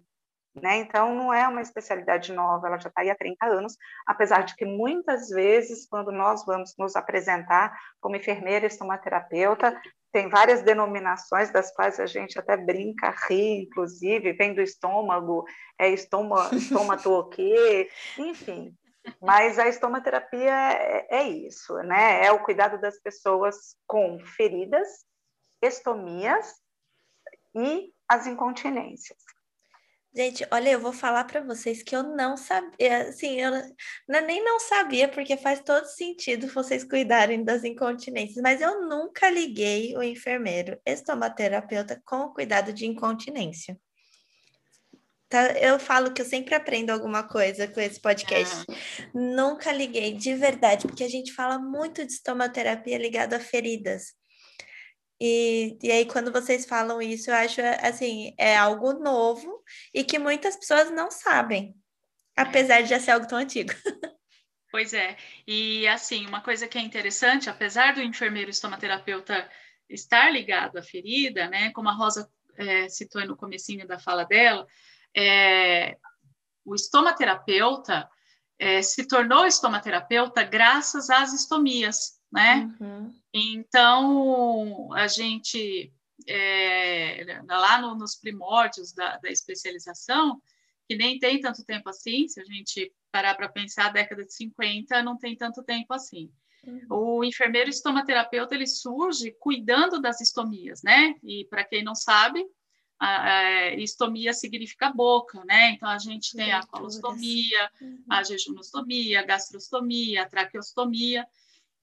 Né? 0.54 0.80
Então, 0.80 1.16
não 1.16 1.34
é 1.34 1.48
uma 1.48 1.62
especialidade 1.62 2.34
nova, 2.34 2.68
ela 2.68 2.78
já 2.78 2.90
está 2.90 3.02
aí 3.02 3.10
há 3.10 3.16
30 3.16 3.46
anos, 3.46 3.78
apesar 4.06 4.44
de 4.44 4.54
que 4.56 4.66
muitas 4.66 5.30
vezes, 5.30 5.88
quando 5.88 6.12
nós 6.12 6.46
vamos 6.46 6.76
nos 6.78 6.96
apresentar 6.96 7.74
como 8.02 8.18
enfermeira 8.18 8.68
estomaterapeuta, 8.68 9.80
tem 10.12 10.28
várias 10.28 10.62
denominações 10.62 11.52
das 11.52 11.74
quais 11.74 12.02
a 12.02 12.06
gente 12.06 12.38
até 12.38 12.58
brinca, 12.58 13.16
ri, 13.30 13.64
inclusive, 13.64 14.34
vem 14.34 14.54
do 14.54 14.62
estômago, 14.62 15.46
é 15.80 15.90
estômago, 15.90 16.54
estômago 16.54 17.10
o 17.18 17.30
quê? 17.30 17.90
Enfim, 18.18 18.76
mas 19.22 19.58
a 19.58 19.68
estomaterapia 19.68 20.52
é, 20.52 21.08
é 21.10 21.28
isso, 21.28 21.76
né? 21.78 22.26
É 22.26 22.32
o 22.32 22.44
cuidado 22.44 22.80
das 22.80 23.00
pessoas 23.00 23.76
com 23.88 24.20
feridas, 24.20 24.88
estomias 25.62 26.56
e 27.56 27.94
as 28.08 28.28
incontinências. 28.28 29.18
Gente, 30.14 30.46
olha, 30.52 30.72
eu 30.72 30.80
vou 30.80 30.92
falar 30.92 31.24
para 31.24 31.40
vocês 31.40 31.82
que 31.82 31.96
eu 31.96 32.04
não 32.04 32.36
sabia, 32.36 33.08
assim, 33.08 33.40
eu 33.40 33.52
nem 34.08 34.44
não 34.44 34.60
sabia, 34.60 35.08
porque 35.08 35.38
faz 35.38 35.62
todo 35.62 35.86
sentido 35.86 36.48
vocês 36.48 36.84
cuidarem 36.84 37.46
das 37.46 37.64
incontinências, 37.64 38.42
mas 38.44 38.60
eu 38.60 38.82
nunca 38.90 39.30
liguei 39.30 39.96
o 39.96 40.04
enfermeiro 40.04 40.78
estomaterapeuta 40.86 42.02
com 42.06 42.24
o 42.24 42.34
cuidado 42.34 42.74
de 42.74 42.86
incontinência. 42.86 43.80
Tá, 45.32 45.54
eu 45.54 45.80
falo 45.80 46.14
que 46.14 46.22
eu 46.22 46.26
sempre 46.26 46.54
aprendo 46.54 46.90
alguma 46.90 47.24
coisa 47.24 47.66
com 47.66 47.80
esse 47.80 48.02
podcast. 48.02 48.66
Nunca 49.14 49.72
liguei, 49.72 50.14
de 50.14 50.36
verdade, 50.36 50.86
porque 50.86 51.06
a 51.06 51.10
gente 51.10 51.32
fala 51.32 51.58
muito 51.58 52.06
de 52.06 52.12
estomaterapia 52.12 52.98
ligada 52.98 53.38
a 53.38 53.40
feridas. 53.40 54.14
E, 55.22 55.78
e 55.82 55.90
aí, 55.90 56.06
quando 56.06 56.34
vocês 56.34 56.66
falam 56.66 57.02
isso, 57.02 57.32
eu 57.32 57.36
acho 57.36 57.62
assim, 57.82 58.36
é 58.38 58.58
algo 58.58 58.92
novo 58.92 59.64
e 59.94 60.04
que 60.04 60.20
muitas 60.20 60.58
pessoas 60.58 60.92
não 60.92 61.10
sabem, 61.10 61.74
apesar 62.36 62.82
de 62.82 62.90
já 62.90 63.00
ser 63.00 63.12
algo 63.12 63.26
tão 63.26 63.38
antigo. 63.38 63.72
Pois 64.74 64.94
é, 64.94 65.18
e 65.46 65.86
assim, 65.90 66.26
uma 66.26 66.40
coisa 66.40 66.66
que 66.66 66.78
é 66.78 66.82
interessante, 66.82 67.50
apesar 67.50 67.94
do 67.94 68.02
enfermeiro 68.02 68.50
estomaterapeuta 68.50 69.50
estar 69.90 70.30
ligado 70.32 70.78
à 70.78 70.82
ferida, 70.82 71.50
né, 71.50 71.74
como 71.74 71.90
a 71.90 71.94
Rosa 71.94 72.32
é, 72.56 72.88
citou 72.88 73.28
no 73.28 73.36
comecinho 73.36 73.86
da 73.86 74.00
fala 74.00 74.24
dela, 74.24 74.66
é, 75.16 75.98
o 76.66 76.76
estomaterapeuta 76.76 78.10
é, 78.60 78.82
se 78.82 79.08
tornou 79.08 79.46
estomaterapeuta 79.46 80.44
graças 80.44 81.10
às 81.10 81.34
estomias, 81.34 82.20
né? 82.32 82.72
Uhum. 82.80 83.12
Então, 83.34 84.94
a 84.94 85.08
gente, 85.08 85.92
é, 86.28 87.42
lá 87.48 87.82
no, 87.82 87.96
nos 87.96 88.16
primórdios 88.16 88.94
da, 88.94 89.18
da, 89.18 89.30
especialização, 89.30 90.40
que 90.88 90.96
nem 90.96 91.18
tem 91.18 91.40
tanto 91.40 91.66
tempo 91.66 91.90
assim, 91.90 92.28
se 92.28 92.40
a 92.40 92.44
gente 92.44 92.94
parar 93.12 93.36
para 93.36 93.50
pensar, 93.50 93.88
a 93.88 93.94
década 93.94 94.24
de 94.24 94.34
50 94.34 95.02
não 95.02 95.18
tem 95.18 95.36
tanto 95.36 95.64
tempo 95.64 95.94
assim. 95.94 96.32
Uhum. 96.64 96.86
O 96.90 97.24
enfermeiro 97.24 97.70
estomaterapeuta, 97.70 98.54
ele 98.54 98.68
surge 98.68 99.32
cuidando 99.40 100.00
das 100.00 100.22
estomias, 100.22 100.84
né? 100.84 101.16
E 101.24 101.46
para 101.50 101.64
quem 101.64 101.84
não 101.84 101.96
sabe, 101.96 102.46
a, 103.04 103.74
estomia 103.78 104.32
significa 104.32 104.92
boca, 104.92 105.44
né? 105.46 105.72
Então 105.72 105.90
a 105.90 105.98
gente 105.98 106.38
tem 106.38 106.52
a 106.52 106.64
colostomia, 106.64 107.72
uhum. 107.82 108.04
a 108.08 108.22
jejunostomia, 108.22 109.22
a 109.22 109.24
gastrostomia, 109.24 110.22
a 110.22 110.30
traqueostomia. 110.30 111.28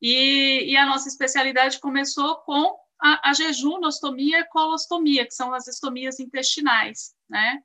E, 0.01 0.71
e, 0.71 0.77
a 0.77 0.87
nossa 0.87 1.09
especialidade 1.09 1.81
começou 1.81 2.37
com 2.37 2.79
a, 3.01 3.31
a 3.31 3.33
jejunostomia 3.33 4.41
e 4.41 4.45
colostomia, 4.45 5.27
que 5.27 5.35
são 5.35 5.53
as 5.53 5.67
estomias 5.67 6.21
intestinais, 6.21 7.17
né? 7.29 7.61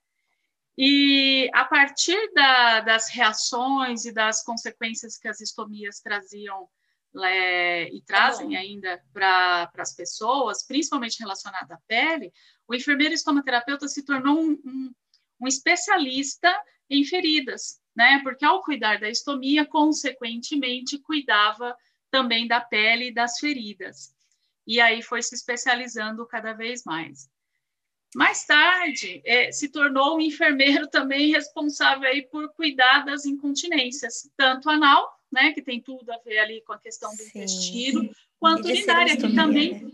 E 0.76 1.48
a 1.54 1.64
partir 1.66 2.34
da, 2.34 2.80
das 2.80 3.10
reações 3.10 4.06
e 4.06 4.12
das 4.12 4.44
consequências 4.44 5.16
que 5.16 5.28
as 5.28 5.40
estomias 5.40 6.00
traziam 6.00 6.68
é, 7.22 7.94
e 7.94 8.02
trazem 8.02 8.58
ainda 8.58 9.00
para 9.14 9.70
as 9.78 9.96
pessoas, 9.96 10.66
principalmente 10.66 11.20
relacionada 11.20 11.76
à 11.76 11.80
pele, 11.88 12.34
o 12.68 12.76
enfermeiro 12.76 13.14
estomaterapeuta 13.14 13.88
se 13.88 14.04
tornou 14.04 14.40
um, 14.40 14.52
um, 14.66 14.94
um 15.42 15.48
especialista 15.48 16.54
em 16.90 17.04
feridas, 17.04 17.80
né? 17.96 18.20
Porque 18.24 18.46
ao 18.46 18.62
cuidar 18.62 19.00
da 19.00 19.10
estomia, 19.10 19.66
consequentemente, 19.66 21.00
cuidava 21.00 21.76
também 22.10 22.48
da 22.48 22.62
pele 22.62 23.08
e 23.08 23.14
das 23.14 23.40
feridas. 23.40 24.14
E 24.66 24.80
aí 24.80 25.02
foi 25.02 25.22
se 25.22 25.36
especializando 25.36 26.26
cada 26.26 26.54
vez 26.54 26.84
mais. 26.84 27.30
Mais 28.16 28.46
tarde, 28.46 29.22
é, 29.26 29.52
se 29.52 29.70
tornou 29.70 30.18
um 30.18 30.22
enfermeiro 30.22 30.88
também 30.90 31.32
responsável 31.32 32.08
aí 32.08 32.22
por 32.22 32.54
cuidar 32.54 33.04
das 33.06 33.26
incontinências, 33.26 34.30
tanto 34.38 34.70
anal, 34.70 35.12
né, 35.32 35.52
que 35.52 35.62
tem 35.62 35.82
tudo 35.82 36.12
a 36.12 36.18
ver 36.20 36.38
ali 36.38 36.62
com 36.62 36.74
a 36.74 36.80
questão 36.80 37.10
do 37.10 37.18
Sim. 37.18 37.30
intestino, 37.30 38.10
quanto 38.40 38.68
urinária, 38.68 39.18
que 39.18 39.34
também. 39.34 39.92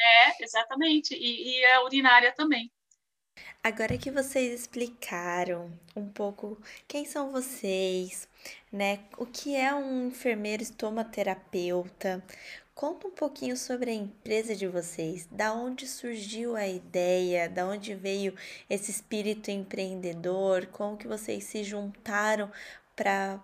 É, 0.00 0.42
exatamente, 0.44 1.14
e, 1.14 1.58
e 1.58 1.64
a 1.66 1.84
urinária 1.84 2.32
também. 2.32 2.70
Agora 3.62 3.98
que 3.98 4.10
vocês 4.10 4.60
explicaram 4.60 5.70
um 5.94 6.08
pouco 6.08 6.60
quem 6.86 7.04
são 7.04 7.30
vocês, 7.30 8.28
né? 8.72 9.00
O 9.16 9.26
que 9.26 9.54
é 9.56 9.74
um 9.74 10.08
enfermeiro 10.08 10.62
estomaterapeuta? 10.62 12.24
Conta 12.74 13.08
um 13.08 13.10
pouquinho 13.10 13.56
sobre 13.56 13.90
a 13.90 13.94
empresa 13.94 14.54
de 14.54 14.68
vocês, 14.68 15.26
da 15.30 15.52
onde 15.52 15.86
surgiu 15.86 16.54
a 16.54 16.66
ideia, 16.66 17.48
da 17.48 17.66
onde 17.66 17.94
veio 17.94 18.34
esse 18.70 18.90
espírito 18.92 19.50
empreendedor, 19.50 20.66
como 20.66 20.96
que 20.96 21.08
vocês 21.08 21.42
se 21.44 21.64
juntaram 21.64 22.50
para 22.94 23.40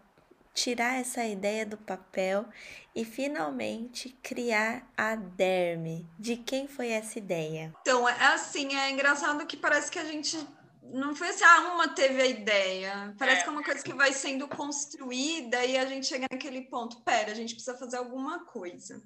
tirar 0.54 1.00
essa 1.00 1.24
ideia 1.24 1.66
do 1.66 1.76
papel 1.76 2.46
e 2.94 3.04
finalmente 3.04 4.16
criar 4.22 4.88
a 4.96 5.16
Derme. 5.16 6.08
De 6.18 6.36
quem 6.36 6.68
foi 6.68 6.90
essa 6.90 7.18
ideia? 7.18 7.74
Então, 7.80 8.08
é 8.08 8.26
assim, 8.26 8.74
é 8.76 8.90
engraçado 8.90 9.44
que 9.46 9.56
parece 9.56 9.90
que 9.90 9.98
a 9.98 10.04
gente 10.04 10.38
não 10.80 11.14
foi 11.14 11.28
assim, 11.28 11.42
ah, 11.44 11.72
uma 11.74 11.88
teve 11.88 12.22
a 12.22 12.26
ideia. 12.26 13.14
Parece 13.18 13.40
é. 13.40 13.42
que 13.42 13.48
é 13.48 13.52
uma 13.52 13.64
coisa 13.64 13.82
que 13.82 13.92
vai 13.92 14.12
sendo 14.12 14.46
construída 14.46 15.64
e 15.64 15.76
a 15.76 15.86
gente 15.86 16.06
chega 16.06 16.26
naquele 16.30 16.62
ponto, 16.62 17.02
pera, 17.02 17.32
a 17.32 17.34
gente 17.34 17.54
precisa 17.54 17.76
fazer 17.76 17.96
alguma 17.96 18.44
coisa. 18.44 19.02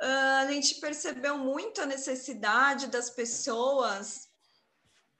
Uh, 0.00 0.46
a 0.46 0.50
gente 0.50 0.76
percebeu 0.80 1.36
muito 1.36 1.80
a 1.80 1.86
necessidade 1.86 2.86
das 2.86 3.10
pessoas, 3.10 4.28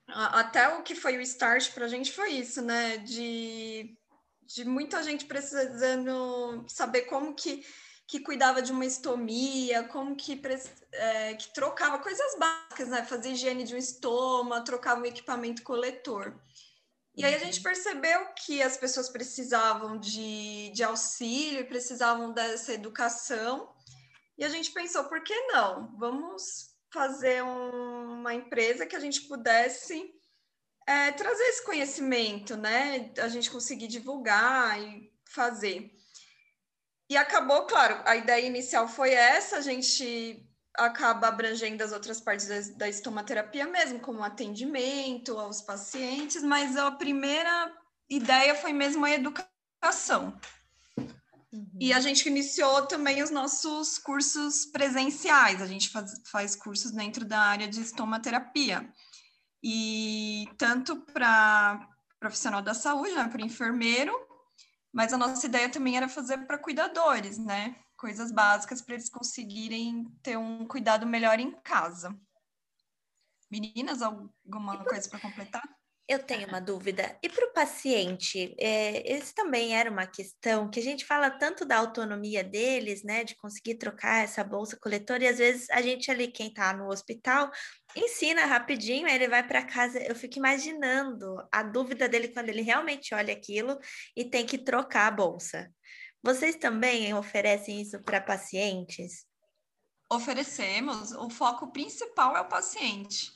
até 0.09 0.69
o 0.69 0.83
que 0.83 0.95
foi 0.95 1.17
o 1.17 1.21
start 1.21 1.73
para 1.73 1.87
a 1.87 1.89
gente 1.89 2.13
foi 2.13 2.33
isso, 2.33 2.61
né? 2.61 2.99
De 2.99 3.97
de 4.55 4.65
muita 4.65 5.03
gente 5.03 5.25
precisando 5.25 6.65
saber 6.69 7.03
como 7.03 7.35
que, 7.35 7.67
que 8.07 8.21
cuidava 8.21 8.63
de 8.63 8.71
uma 8.71 8.87
estomia, 8.87 9.83
como 9.85 10.15
que, 10.15 10.41
é, 10.93 11.35
que 11.35 11.53
trocava 11.53 11.99
coisas 11.99 12.39
básicas, 12.39 12.89
né? 12.89 13.05
Fazia 13.05 13.33
higiene 13.33 13.65
de 13.65 13.75
um 13.75 13.79
estoma, 13.79 14.63
trocava 14.63 15.01
um 15.01 15.07
equipamento 15.07 15.63
coletor. 15.65 16.33
E 17.17 17.25
aí 17.25 17.35
a 17.35 17.39
gente 17.39 17.59
uhum. 17.59 17.65
percebeu 17.65 18.27
que 18.37 18.63
as 18.63 18.77
pessoas 18.77 19.09
precisavam 19.09 19.99
de, 19.99 20.71
de 20.71 20.85
auxílio, 20.85 21.67
precisavam 21.67 22.33
dessa 22.33 22.73
educação, 22.73 23.73
e 24.39 24.45
a 24.45 24.49
gente 24.49 24.71
pensou, 24.73 25.05
por 25.05 25.23
que 25.23 25.35
não? 25.47 25.97
Vamos 25.97 26.75
fazer 26.93 27.43
um, 27.43 28.21
uma 28.21 28.35
empresa 28.35 28.87
que 28.87 28.95
a 28.95 29.01
gente 29.01 29.23
pudesse 29.23 30.14
é, 30.87 31.13
trazer 31.13 31.43
esse 31.45 31.65
conhecimento, 31.65 32.57
né? 32.57 33.11
A 33.19 33.29
gente 33.29 33.51
conseguir 33.51 33.89
divulgar 33.89 34.81
e 34.81 35.11
fazer. 35.25 35.91
E 37.09 37.17
acabou, 37.17 37.67
claro, 37.67 38.01
a 38.05 38.17
ideia 38.17 38.47
inicial 38.47 38.89
foi 38.89 39.13
essa, 39.13 39.59
a 39.59 39.61
gente 39.61 40.47
acaba 40.77 41.29
abrangendo 41.29 41.85
as 41.85 41.93
outras 41.93 42.21
partes 42.21 42.47
da, 42.47 42.79
da 42.79 42.89
estomaterapia 42.89 43.67
mesmo, 43.67 44.01
como 44.01 44.23
atendimento 44.23 45.39
aos 45.39 45.61
pacientes, 45.61 46.43
mas 46.43 46.77
a 46.77 46.91
primeira 46.91 47.73
ideia 48.09 48.55
foi 48.55 48.73
mesmo 48.73 49.05
a 49.05 49.11
educação. 49.11 50.39
Uhum. 51.53 51.79
E 51.81 51.93
a 51.93 52.01
gente 52.01 52.27
iniciou 52.27 52.87
também 52.87 53.23
os 53.23 53.31
nossos 53.31 53.99
cursos 53.99 54.67
presenciais, 54.67 55.63
a 55.63 55.67
gente 55.67 55.91
faz, 55.91 56.13
faz 56.31 56.57
cursos 56.57 56.91
dentro 56.91 57.25
da 57.25 57.39
área 57.39 57.69
de 57.69 57.81
estomaterapia 57.81 58.91
e 59.67 60.47
tanto 60.59 60.95
para 61.07 61.89
profissional 62.21 62.61
da 62.61 62.75
saúde, 62.75 63.15
né, 63.15 63.27
para 63.29 63.41
enfermeiro, 63.41 64.15
mas 64.93 65.15
a 65.15 65.19
nossa 65.19 65.47
ideia 65.47 65.71
também 65.71 65.97
era 65.97 66.07
fazer 66.07 66.47
para 66.47 66.59
cuidadores, 66.59 67.39
né? 67.39 67.75
Coisas 67.97 68.31
básicas 68.31 68.83
para 68.83 68.95
eles 68.95 69.09
conseguirem 69.09 70.05
ter 70.23 70.37
um 70.37 70.67
cuidado 70.67 71.07
melhor 71.07 71.41
em 71.41 71.51
casa. 71.63 72.15
Meninas, 73.51 74.03
alguma 74.03 74.85
coisa 74.85 75.09
para 75.09 75.21
completar? 75.21 75.63
Eu 76.07 76.19
tenho 76.23 76.47
uma 76.47 76.61
dúvida. 76.61 77.19
E 77.23 77.31
para 77.31 77.47
o 77.47 77.53
paciente, 77.55 78.55
é, 78.59 79.11
esse 79.11 79.35
também 79.35 79.75
era 79.75 79.91
uma 79.91 80.07
questão 80.07 80.69
que 80.69 80.79
a 80.79 80.83
gente 80.83 81.03
fala 81.03 81.31
tanto 81.31 81.65
da 81.65 81.79
autonomia 81.79 82.45
deles, 82.45 83.03
né, 83.03 83.25
de 83.25 83.35
conseguir 83.37 83.77
trocar 83.77 84.23
essa 84.23 84.45
bolsa 84.45 84.77
coletora, 84.79 85.25
e 85.25 85.29
às 85.29 85.39
vezes 85.39 85.71
a 85.71 85.81
gente 85.81 86.11
ali, 86.11 86.29
quem 86.29 86.49
está 86.49 86.75
no 86.75 86.89
hospital, 86.89 87.51
ensina 87.97 88.45
rapidinho, 88.45 89.07
aí 89.07 89.15
ele 89.15 89.29
vai 89.29 89.47
para 89.47 89.65
casa. 89.65 89.99
Eu 89.99 90.15
fico 90.15 90.37
imaginando 90.37 91.37
a 91.51 91.63
dúvida 91.63 92.07
dele 92.07 92.29
quando 92.29 92.51
ele 92.51 92.61
realmente 92.61 93.15
olha 93.15 93.33
aquilo 93.33 93.79
e 94.15 94.25
tem 94.27 94.45
que 94.45 94.59
trocar 94.59 95.07
a 95.07 95.11
bolsa. 95.11 95.73
Vocês 96.23 96.57
também 96.57 97.15
oferecem 97.15 97.81
isso 97.81 97.99
para 98.03 98.21
pacientes? 98.21 99.25
Oferecemos. 100.13 101.13
O 101.13 101.31
foco 101.31 101.73
principal 101.73 102.37
é 102.37 102.43
o 102.43 102.49
paciente. 102.49 103.33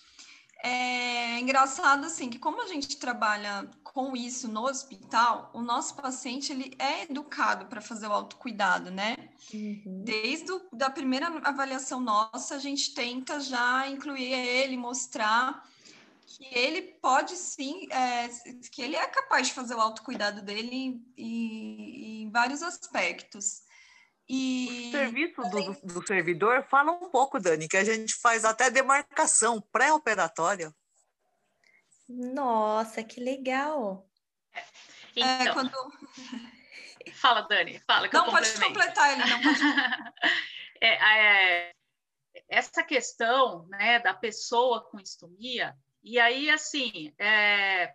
É 0.62 1.38
engraçado 1.38 2.04
assim 2.04 2.28
que 2.28 2.38
como 2.38 2.62
a 2.62 2.66
gente 2.66 2.96
trabalha 2.96 3.70
com 3.84 4.16
isso 4.16 4.48
no 4.48 4.64
hospital, 4.64 5.50
o 5.54 5.62
nosso 5.62 5.94
paciente 5.94 6.52
ele 6.52 6.74
é 6.78 7.04
educado 7.04 7.66
para 7.66 7.80
fazer 7.80 8.08
o 8.08 8.12
autocuidado, 8.12 8.90
né? 8.90 9.16
Uhum. 9.54 10.02
Desde 10.04 10.52
a 10.52 10.60
da 10.72 10.90
primeira 10.90 11.28
avaliação 11.44 12.00
nossa, 12.00 12.56
a 12.56 12.58
gente 12.58 12.92
tenta 12.92 13.38
já 13.38 13.88
incluir 13.88 14.32
ele, 14.32 14.76
mostrar 14.76 15.64
que 16.26 16.44
ele 16.56 16.82
pode 16.82 17.36
sim, 17.36 17.86
é, 17.90 18.28
que 18.70 18.82
ele 18.82 18.96
é 18.96 19.06
capaz 19.06 19.48
de 19.48 19.54
fazer 19.54 19.74
o 19.74 19.80
autocuidado 19.80 20.42
dele 20.42 20.74
em, 20.74 21.12
em, 21.16 22.22
em 22.22 22.30
vários 22.30 22.62
aspectos. 22.62 23.62
E... 24.28 24.88
O 24.88 24.90
serviço 24.90 25.40
do, 25.42 25.94
do, 25.94 26.06
servidor, 26.06 26.62
fala 26.68 26.92
um 26.92 27.08
pouco, 27.10 27.40
Dani, 27.40 27.66
que 27.66 27.76
a 27.76 27.84
gente 27.84 28.14
faz 28.14 28.44
até 28.44 28.70
demarcação 28.70 29.60
pré-operatória. 29.72 30.72
Nossa, 32.08 33.02
que 33.02 33.20
legal! 33.20 34.06
É, 34.54 34.62
então, 35.16 35.46
é, 35.46 35.52
quando... 35.52 35.72
Fala, 37.14 37.40
Dani, 37.42 37.82
fala. 37.86 38.08
não 38.12 38.26
pode 38.26 38.52
completar 38.60 39.12
ele, 39.12 39.30
não 39.30 39.40
pode. 39.40 39.60
é, 40.78 41.68
é, 41.68 41.72
essa 42.48 42.82
questão 42.82 43.66
né, 43.68 43.98
da 43.98 44.12
pessoa 44.12 44.82
com 44.82 45.00
estomia, 45.00 45.74
e 46.02 46.18
aí, 46.18 46.50
assim, 46.50 47.12
é, 47.18 47.92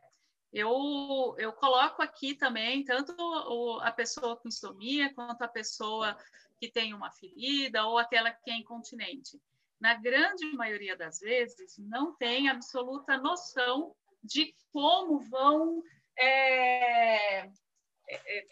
eu, 0.54 1.36
eu 1.40 1.52
coloco 1.52 2.02
aqui 2.02 2.36
também 2.36 2.84
tanto 2.86 3.14
o, 3.18 3.80
a 3.82 3.92
pessoa 3.92 4.38
com 4.38 4.48
estomia 4.48 5.12
quanto 5.14 5.42
a 5.42 5.48
pessoa 5.48 6.16
que 6.60 6.72
tem 6.72 6.94
uma 6.94 7.12
ferida 7.12 7.86
ou 7.86 7.98
aquela 7.98 8.32
que 8.32 8.52
é 8.52 8.56
incontinente. 8.56 9.42
Na 9.80 9.96
grande 9.96 10.46
maioria 10.54 10.96
das 10.96 11.20
vezes, 11.20 11.78
não 11.80 12.16
tem 12.16 12.48
absoluta 12.48 13.18
noção 13.18 13.96
de 14.24 14.56
como 14.72 15.20
vão, 15.20 15.84
é, 16.18 17.40
é, 17.40 17.50
é 18.08 18.48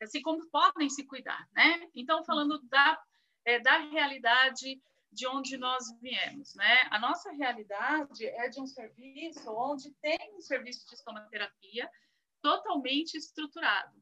assim, 0.00 0.22
como 0.22 0.48
podem 0.50 0.88
se 0.88 1.04
cuidar, 1.04 1.46
né? 1.52 1.88
Então, 1.94 2.24
falando 2.24 2.62
da, 2.62 3.02
é, 3.44 3.58
da 3.58 3.78
realidade 3.78 4.80
de 5.14 5.26
onde 5.26 5.56
nós 5.56 5.84
viemos, 6.00 6.54
né? 6.54 6.88
A 6.90 6.98
nossa 6.98 7.30
realidade 7.32 8.26
é 8.26 8.48
de 8.48 8.60
um 8.60 8.66
serviço 8.66 9.50
onde 9.50 9.92
tem 10.02 10.18
um 10.36 10.40
serviço 10.40 10.86
de 10.88 10.94
estomaterapia 10.94 11.88
totalmente 12.42 13.14
estruturado. 13.14 13.94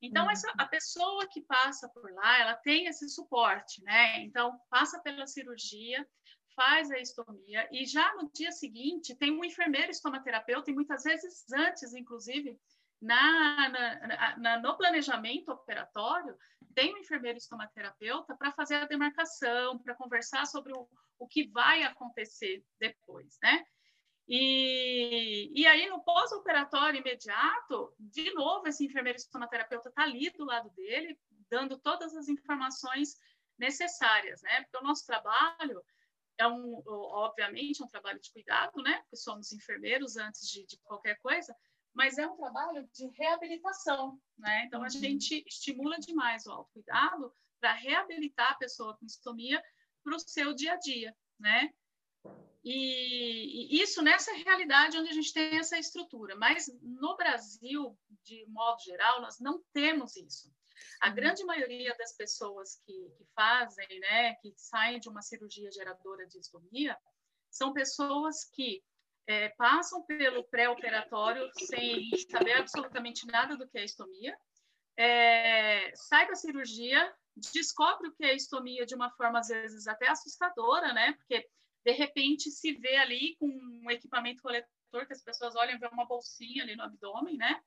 Então, 0.00 0.26
uhum. 0.26 0.30
essa, 0.30 0.52
a 0.56 0.66
pessoa 0.66 1.26
que 1.26 1.40
passa 1.40 1.88
por 1.88 2.12
lá, 2.12 2.38
ela 2.38 2.54
tem 2.54 2.86
esse 2.86 3.08
suporte, 3.08 3.82
né? 3.82 4.20
Então, 4.20 4.56
passa 4.70 5.00
pela 5.00 5.26
cirurgia, 5.26 6.06
faz 6.54 6.90
a 6.90 6.98
estomia 6.98 7.68
e 7.72 7.86
já 7.86 8.14
no 8.16 8.30
dia 8.32 8.52
seguinte 8.52 9.14
tem 9.16 9.32
um 9.32 9.44
enfermeiro 9.44 9.90
estomaterapeuta 9.90 10.70
e 10.70 10.74
muitas 10.74 11.02
vezes 11.04 11.44
antes, 11.52 11.94
inclusive, 11.94 12.58
na, 13.00 13.68
na, 13.68 14.36
na, 14.36 14.60
no 14.60 14.76
planejamento 14.76 15.50
operatório, 15.50 16.36
tem 16.78 16.94
um 16.94 16.98
enfermeiro 16.98 17.36
estomaterapeuta 17.36 18.36
para 18.36 18.52
fazer 18.52 18.76
a 18.76 18.84
demarcação, 18.84 19.80
para 19.80 19.96
conversar 19.96 20.46
sobre 20.46 20.72
o, 20.72 20.88
o 21.18 21.26
que 21.26 21.48
vai 21.48 21.82
acontecer 21.82 22.64
depois, 22.78 23.36
né? 23.42 23.66
E, 24.28 25.50
e 25.60 25.66
aí, 25.66 25.88
no 25.88 26.04
pós-operatório 26.04 27.00
imediato, 27.00 27.92
de 27.98 28.32
novo, 28.32 28.68
esse 28.68 28.86
enfermeiro 28.86 29.16
estomaterapeuta 29.16 29.88
está 29.88 30.04
ali 30.04 30.30
do 30.30 30.44
lado 30.44 30.70
dele, 30.70 31.18
dando 31.50 31.76
todas 31.80 32.14
as 32.14 32.28
informações 32.28 33.16
necessárias, 33.58 34.40
né? 34.42 34.62
Porque 34.62 34.76
o 34.76 34.86
nosso 34.86 35.04
trabalho 35.04 35.82
é 36.38 36.46
um, 36.46 36.80
obviamente, 36.86 37.82
é 37.82 37.84
um 37.84 37.88
trabalho 37.88 38.20
de 38.20 38.30
cuidado, 38.30 38.80
né? 38.84 38.98
Porque 38.98 39.16
somos 39.16 39.50
enfermeiros 39.50 40.16
antes 40.16 40.48
de, 40.48 40.64
de 40.64 40.78
qualquer 40.84 41.18
coisa, 41.18 41.52
mas 41.94 42.18
é 42.18 42.26
um 42.26 42.36
trabalho 42.36 42.88
de 42.92 43.06
reabilitação, 43.08 44.20
né? 44.36 44.64
Então, 44.66 44.80
a 44.80 44.84
uhum. 44.84 44.90
gente 44.90 45.44
estimula 45.46 45.98
demais 45.98 46.46
o 46.46 46.52
autocuidado 46.52 47.32
para 47.60 47.72
reabilitar 47.72 48.52
a 48.52 48.56
pessoa 48.56 48.96
com 48.96 49.06
estomia 49.06 49.62
para 50.02 50.16
o 50.16 50.18
seu 50.18 50.54
dia 50.54 50.74
a 50.74 50.76
dia, 50.76 51.16
né? 51.38 51.72
E, 52.64 53.76
e, 53.76 53.82
isso 53.82 54.02
nessa 54.02 54.32
realidade 54.32 54.98
onde 54.98 55.10
a 55.10 55.14
gente 55.14 55.32
tem 55.32 55.56
essa 55.56 55.78
estrutura. 55.78 56.36
Mas 56.36 56.66
no 56.82 57.16
Brasil, 57.16 57.98
de 58.24 58.44
modo 58.46 58.80
geral, 58.82 59.20
nós 59.20 59.38
não 59.38 59.62
temos 59.72 60.16
isso. 60.16 60.52
A 61.00 61.10
grande 61.10 61.44
maioria 61.44 61.96
das 61.96 62.16
pessoas 62.16 62.80
que, 62.84 63.10
que 63.16 63.24
fazem, 63.34 63.86
né, 64.00 64.34
que 64.36 64.52
saem 64.56 65.00
de 65.00 65.08
uma 65.08 65.22
cirurgia 65.22 65.70
geradora 65.70 66.26
de 66.26 66.38
estomia, 66.38 66.96
são 67.50 67.72
pessoas 67.72 68.44
que 68.52 68.82
é, 69.28 69.50
passam 69.50 70.02
pelo 70.04 70.42
pré-operatório 70.44 71.48
sem 71.52 72.10
saber 72.30 72.54
absolutamente 72.54 73.26
nada 73.26 73.58
do 73.58 73.68
que 73.68 73.76
é 73.76 73.84
estomia, 73.84 74.34
é, 74.96 75.92
sai 75.94 76.26
da 76.26 76.34
cirurgia, 76.34 77.14
descobre 77.52 78.08
o 78.08 78.14
que 78.14 78.24
é 78.24 78.34
estomia 78.34 78.86
de 78.86 78.94
uma 78.94 79.10
forma, 79.10 79.38
às 79.38 79.48
vezes, 79.48 79.86
até 79.86 80.08
assustadora, 80.08 80.94
né? 80.94 81.12
Porque 81.12 81.46
de 81.84 81.92
repente 81.92 82.50
se 82.50 82.72
vê 82.72 82.96
ali 82.96 83.36
com 83.38 83.46
um 83.46 83.90
equipamento 83.90 84.42
coletor 84.42 85.06
que 85.06 85.12
as 85.12 85.22
pessoas 85.22 85.54
olham 85.54 85.74
e 85.74 85.78
vê 85.78 85.86
uma 85.88 86.06
bolsinha 86.06 86.64
ali 86.64 86.74
no 86.74 86.84
abdômen, 86.84 87.36
né? 87.36 87.60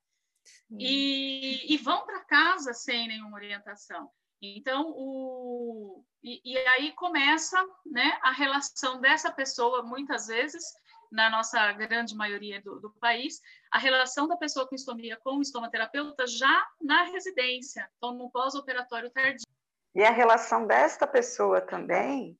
E, 0.76 1.72
e, 1.72 1.78
vão 1.78 2.04
para 2.04 2.24
casa 2.24 2.74
sem 2.74 3.06
nenhuma 3.06 3.36
orientação. 3.36 4.10
Então, 4.40 4.90
o, 4.90 6.04
e, 6.20 6.40
e, 6.44 6.58
aí 6.58 6.92
começa 6.92 7.56
né, 7.86 8.18
a 8.22 8.32
relação 8.32 9.00
dessa 9.00 9.30
pessoa, 9.30 9.84
muitas 9.84 10.26
vezes, 10.26 10.64
na 11.12 11.30
nossa 11.30 11.72
grande 11.72 12.16
maioria 12.16 12.60
do, 12.62 12.80
do 12.80 12.90
país, 12.94 13.40
a 13.70 13.78
relação 13.78 14.26
da 14.26 14.36
pessoa 14.36 14.66
com 14.66 14.74
estomia 14.74 15.18
com 15.22 15.36
o 15.36 15.42
estomaterapeuta 15.42 16.26
já 16.26 16.66
na 16.80 17.04
residência, 17.04 17.88
então 17.96 18.14
no 18.14 18.30
pós-operatório 18.30 19.10
tardio. 19.10 19.46
E 19.94 20.02
a 20.02 20.10
relação 20.10 20.66
desta 20.66 21.06
pessoa 21.06 21.60
também 21.60 22.38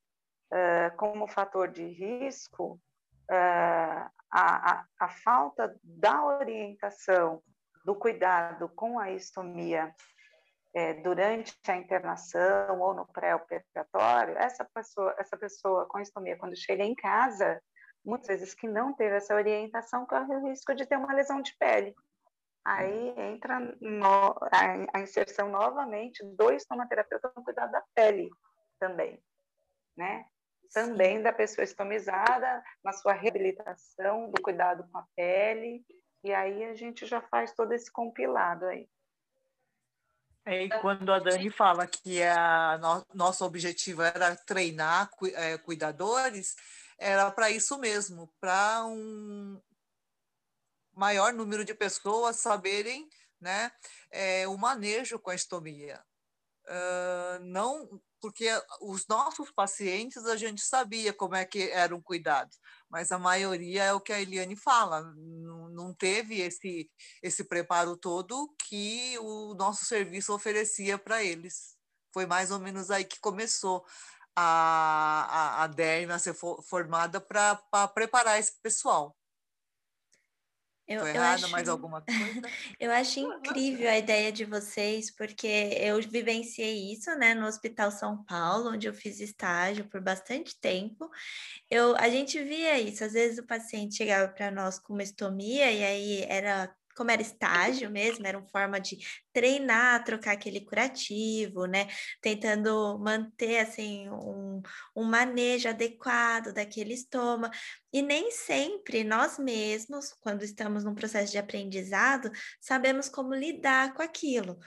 uh, 0.53 0.97
como 0.97 1.29
fator 1.29 1.69
de 1.69 1.85
risco, 1.85 2.81
uh, 3.31 4.11
a, 4.31 4.73
a, 4.73 4.85
a 4.99 5.09
falta 5.09 5.79
da 5.85 6.25
orientação, 6.25 7.43
do 7.85 7.95
cuidado 7.95 8.69
com 8.71 8.99
a 8.99 9.11
estomia 9.11 9.95
é, 10.75 10.95
durante 10.95 11.55
a 11.69 11.77
internação 11.77 12.81
ou 12.81 12.95
no 12.95 13.07
pré-operatório, 13.07 14.37
essa 14.39 14.65
pessoa, 14.65 15.15
essa 15.19 15.37
pessoa 15.37 15.87
com 15.87 15.99
estomia, 15.99 16.37
quando 16.39 16.57
chega 16.57 16.83
em 16.83 16.95
casa, 16.95 17.61
muitas 18.05 18.29
vezes 18.29 18.55
que 18.55 18.69
não 18.69 18.93
teve 18.93 19.17
essa 19.17 19.35
orientação, 19.35 20.07
corre 20.07 20.35
o 20.35 20.49
risco 20.49 20.75
de 20.75 20.87
ter 20.87 20.97
uma 20.97 21.12
lesão 21.12 21.41
de 21.41 21.57
pele. 21.57 21.95
Aí 22.65 23.15
entra 23.19 23.59
no, 23.81 24.38
a, 24.53 24.99
a, 24.99 25.01
inserção 25.01 25.49
novamente 25.49 26.25
do 26.37 26.53
estomaterapeuta 26.53 27.33
no 27.37 27.43
cuidado 27.43 27.73
da 27.73 27.83
pele 27.95 28.31
também, 28.79 29.21
né? 29.97 30.25
também 30.73 31.23
da 31.23 31.33
pessoa 31.33 31.65
estomizada, 31.65 32.62
na 32.83 32.93
sua 32.93 33.12
reabilitação, 33.12 34.31
do 34.31 34.43
cuidado 34.43 34.88
com 34.91 34.99
a 34.99 35.07
pele, 35.15 35.85
e 36.25 36.33
aí 36.33 36.65
a 36.65 36.75
gente 36.75 37.07
já 37.07 37.21
faz 37.21 37.53
todo 37.53 37.73
esse 37.73 37.91
compilado 37.91 38.65
aí. 38.67 38.88
É, 40.45 40.65
e 40.65 40.69
quando 40.81 41.12
a 41.12 41.21
Dani 41.21 41.51
fala 41.51 41.87
que 41.87 42.21
a 42.23 42.77
no, 42.79 43.07
nosso 43.15 43.45
objetivo 43.45 44.03
era 44.03 44.35
treinar 44.35 45.09
cu, 45.11 45.27
é, 45.29 45.57
cuidadores, 45.59 46.57
era 47.03 47.31
para 47.31 47.51
isso 47.51 47.77
mesmo, 47.79 48.33
para 48.41 48.85
um 48.87 49.61
maior 50.95 51.33
número 51.33 51.65
de 51.65 51.75
pessoas 51.75 52.37
saberem 52.37 53.09
né, 53.41 53.73
é, 54.11 54.47
o 54.47 54.57
manejo 54.57 55.19
com 55.19 55.31
a 55.31 55.35
estomia. 55.35 56.03
Uh, 56.65 57.43
não 57.43 58.01
porque 58.21 58.49
os 58.81 59.05
nossos 59.09 59.51
pacientes 59.51 60.25
a 60.27 60.37
gente 60.37 60.62
sabia 60.62 61.12
como 61.12 61.35
é 61.35 61.45
que 61.45 61.71
eram 61.73 62.01
cuidados, 62.01 62.57
mas 62.88 63.11
a 63.11 63.19
maioria 63.19 63.83
é 63.83 63.93
o 63.93 64.01
que 64.01 64.12
a 64.12 64.21
Eliane 64.21 64.55
fala, 64.55 65.03
não, 65.17 65.69
não 65.71 65.93
teve 65.93 66.41
esse, 66.41 66.88
esse 67.21 67.43
preparo 67.43 67.97
todo 67.97 68.55
que 68.69 69.19
o 69.19 69.55
nosso 69.55 69.85
serviço 69.85 70.33
oferecia 70.33 70.97
para 70.97 71.25
eles. 71.25 71.77
Foi 72.15 72.25
mais 72.25 72.53
ou 72.53 72.61
menos 72.61 72.93
aí 72.93 73.05
que 73.05 73.19
começou 73.19 73.85
a, 74.37 75.27
a, 75.29 75.64
a 75.64 75.66
DERM 75.66 76.11
a 76.11 76.18
ser 76.18 76.35
formada 76.35 77.21
para 77.21 77.57
preparar 77.95 78.38
esse 78.38 78.61
pessoal. 78.62 79.16
Eu, 80.87 81.01
Tô 81.01 81.07
errada, 81.07 81.35
acho, 81.35 81.51
mais 81.51 81.68
alguma 81.68 82.03
coisa? 82.03 82.42
eu 82.79 82.90
acho 82.90 83.21
incrível 83.21 83.88
a 83.88 83.97
ideia 83.97 84.33
de 84.33 84.45
vocês, 84.45 85.14
porque 85.14 85.47
eu 85.47 86.01
vivenciei 86.03 86.92
isso, 86.92 87.14
né, 87.16 87.35
no 87.35 87.47
Hospital 87.47 87.90
São 87.90 88.23
Paulo, 88.25 88.71
onde 88.71 88.88
eu 88.88 88.92
fiz 88.92 89.21
estágio 89.21 89.88
por 89.88 90.01
bastante 90.01 90.59
tempo. 90.61 91.09
Eu, 91.71 91.97
a 91.97 92.09
gente 92.09 92.42
via 92.42 92.81
isso, 92.81 93.05
às 93.05 93.12
vezes 93.12 93.38
o 93.38 93.47
paciente 93.47 93.97
chegava 93.97 94.31
para 94.33 94.51
nós 94.51 94.79
com 94.79 94.92
uma 94.92 95.03
estomia 95.03 95.71
e 95.71 95.85
aí 95.85 96.23
era 96.29 96.75
como 96.96 97.11
era 97.11 97.22
estágio 97.22 97.90
mesmo, 97.90 98.26
era 98.26 98.38
uma 98.38 98.46
forma 98.46 98.81
de 98.81 98.98
treinar, 99.33 100.05
trocar 100.05 100.33
aquele 100.33 100.61
curativo, 100.61 101.66
né? 101.66 101.88
Tentando 102.20 102.98
manter 102.98 103.59
assim 103.59 104.09
um, 104.11 104.62
um 104.94 105.05
manejo 105.05 105.68
adequado 105.68 106.52
daquele 106.52 106.94
estômago. 106.94 107.55
E 107.92 108.02
nem 108.02 108.31
sempre 108.31 109.05
nós 109.05 109.38
mesmos, 109.38 110.12
quando 110.20 110.42
estamos 110.42 110.85
num 110.85 110.94
processo 110.94 111.33
de 111.33 111.38
aprendizado, 111.38 112.31
sabemos 112.61 113.09
como 113.09 113.35
lidar 113.35 113.94
com 113.94 114.02
aquilo. 114.02 114.59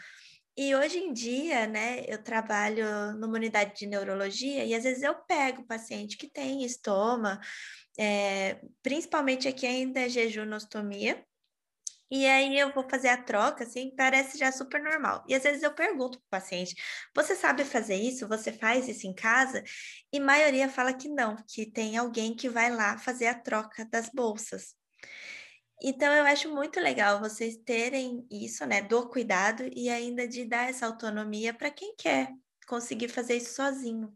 E 0.58 0.74
hoje 0.74 1.00
em 1.00 1.12
dia, 1.12 1.68
né, 1.68 2.06
eu 2.08 2.24
trabalho 2.24 2.86
numa 3.18 3.34
unidade 3.36 3.76
de 3.78 3.86
neurologia 3.86 4.64
e 4.64 4.74
às 4.74 4.84
vezes 4.86 5.04
eu 5.04 5.14
pego 5.14 5.68
paciente 5.68 6.18
que 6.18 6.30
tem 6.30 6.64
estômago, 6.64 7.42
é, 8.00 8.62
principalmente 8.82 9.50
aqui 9.50 9.66
ainda 9.66 10.00
é 10.00 10.10
jejunostomia, 10.10 11.22
e 12.12 12.26
aí 12.28 12.58
eu 12.58 12.72
vou 12.74 12.88
fazer 12.90 13.10
a 13.10 13.22
troca, 13.22 13.64
assim, 13.64 13.94
parece 13.96 14.38
já 14.38 14.52
super 14.52 14.82
normal. 14.82 15.24
E 15.28 15.36
às 15.36 15.44
vezes 15.44 15.64
eu 15.64 15.74
pergunto 15.74 16.20
para 16.20 16.40
o 16.40 16.42
paciente: 16.42 16.76
você 17.16 17.36
sabe 17.36 17.66
fazer 17.66 17.96
isso? 17.96 18.28
Você 18.28 18.52
faz 18.54 18.88
isso 18.88 19.08
em 19.08 19.14
casa? 19.14 19.64
E 20.14 20.18
a 20.20 20.22
maioria 20.24 20.70
fala 20.70 20.94
que 20.94 21.10
não, 21.10 21.36
que 21.48 21.70
tem 21.72 21.98
alguém 21.98 22.36
que 22.36 22.50
vai 22.50 22.70
lá 22.72 22.98
fazer 22.98 23.28
a 23.28 23.40
troca 23.40 23.86
das 23.86 24.10
bolsas. 24.10 24.76
Então 25.82 26.14
eu 26.14 26.24
acho 26.26 26.50
muito 26.54 26.80
legal 26.80 27.20
vocês 27.20 27.58
terem 27.58 28.26
isso, 28.32 28.66
né, 28.66 28.82
do 28.82 29.10
cuidado 29.10 29.64
e 29.76 29.90
ainda 29.90 30.28
de 30.28 30.46
dar 30.46 30.70
essa 30.70 30.86
autonomia 30.86 31.54
para 31.54 31.70
quem 31.70 31.96
quer 31.98 32.30
conseguir 32.68 33.10
fazer 33.10 33.36
isso 33.38 33.56
sozinho. 33.56 34.16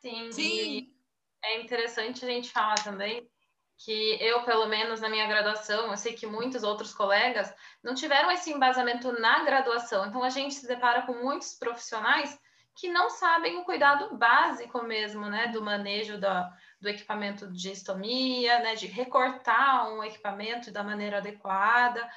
Sim, 0.00 0.30
Sim. 0.30 0.94
é 1.42 1.60
interessante 1.62 2.24
a 2.24 2.28
gente 2.28 2.50
falar 2.50 2.76
também 2.84 3.28
que 3.76 4.16
eu, 4.20 4.42
pelo 4.44 4.66
menos 4.66 5.00
na 5.00 5.08
minha 5.08 5.26
graduação, 5.26 5.90
eu 5.90 5.96
sei 5.96 6.12
que 6.12 6.26
muitos 6.26 6.62
outros 6.62 6.94
colegas 6.94 7.52
não 7.82 7.94
tiveram 7.94 8.30
esse 8.30 8.52
embasamento 8.52 9.12
na 9.20 9.44
graduação. 9.44 10.06
Então, 10.06 10.22
a 10.22 10.30
gente 10.30 10.54
se 10.54 10.66
depara 10.66 11.02
com 11.02 11.14
muitos 11.14 11.54
profissionais 11.54 12.38
que 12.74 12.88
não 12.88 13.08
sabem 13.08 13.56
o 13.58 13.64
cuidado 13.64 14.16
básico 14.16 14.82
mesmo, 14.82 15.26
né, 15.26 15.48
do 15.48 15.62
manejo 15.62 16.18
da, 16.18 16.52
do 16.80 16.88
equipamento 16.88 17.50
de 17.52 17.70
estomia, 17.70 18.58
né, 18.60 18.74
de 18.74 18.86
recortar 18.86 19.88
um 19.92 20.02
equipamento 20.02 20.72
da 20.72 20.82
maneira 20.82 21.18
adequada. 21.18 22.08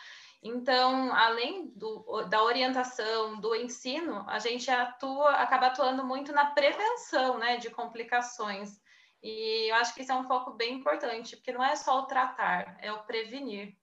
Então, 0.41 1.13
além 1.13 1.67
do, 1.75 2.23
da 2.29 2.43
orientação, 2.43 3.39
do 3.39 3.55
ensino, 3.55 4.25
a 4.27 4.39
gente 4.39 4.69
atua, 4.69 5.31
acaba 5.31 5.67
atuando 5.67 6.03
muito 6.03 6.31
na 6.31 6.45
prevenção, 6.45 7.37
né, 7.37 7.57
de 7.57 7.69
complicações. 7.69 8.79
E 9.21 9.69
eu 9.69 9.75
acho 9.75 9.93
que 9.93 10.01
isso 10.01 10.11
é 10.11 10.15
um 10.15 10.27
foco 10.27 10.53
bem 10.53 10.75
importante, 10.79 11.35
porque 11.37 11.51
não 11.53 11.63
é 11.63 11.75
só 11.75 11.99
o 11.99 12.07
tratar, 12.07 12.77
é 12.81 12.91
o 12.91 13.03
prevenir. 13.05 13.76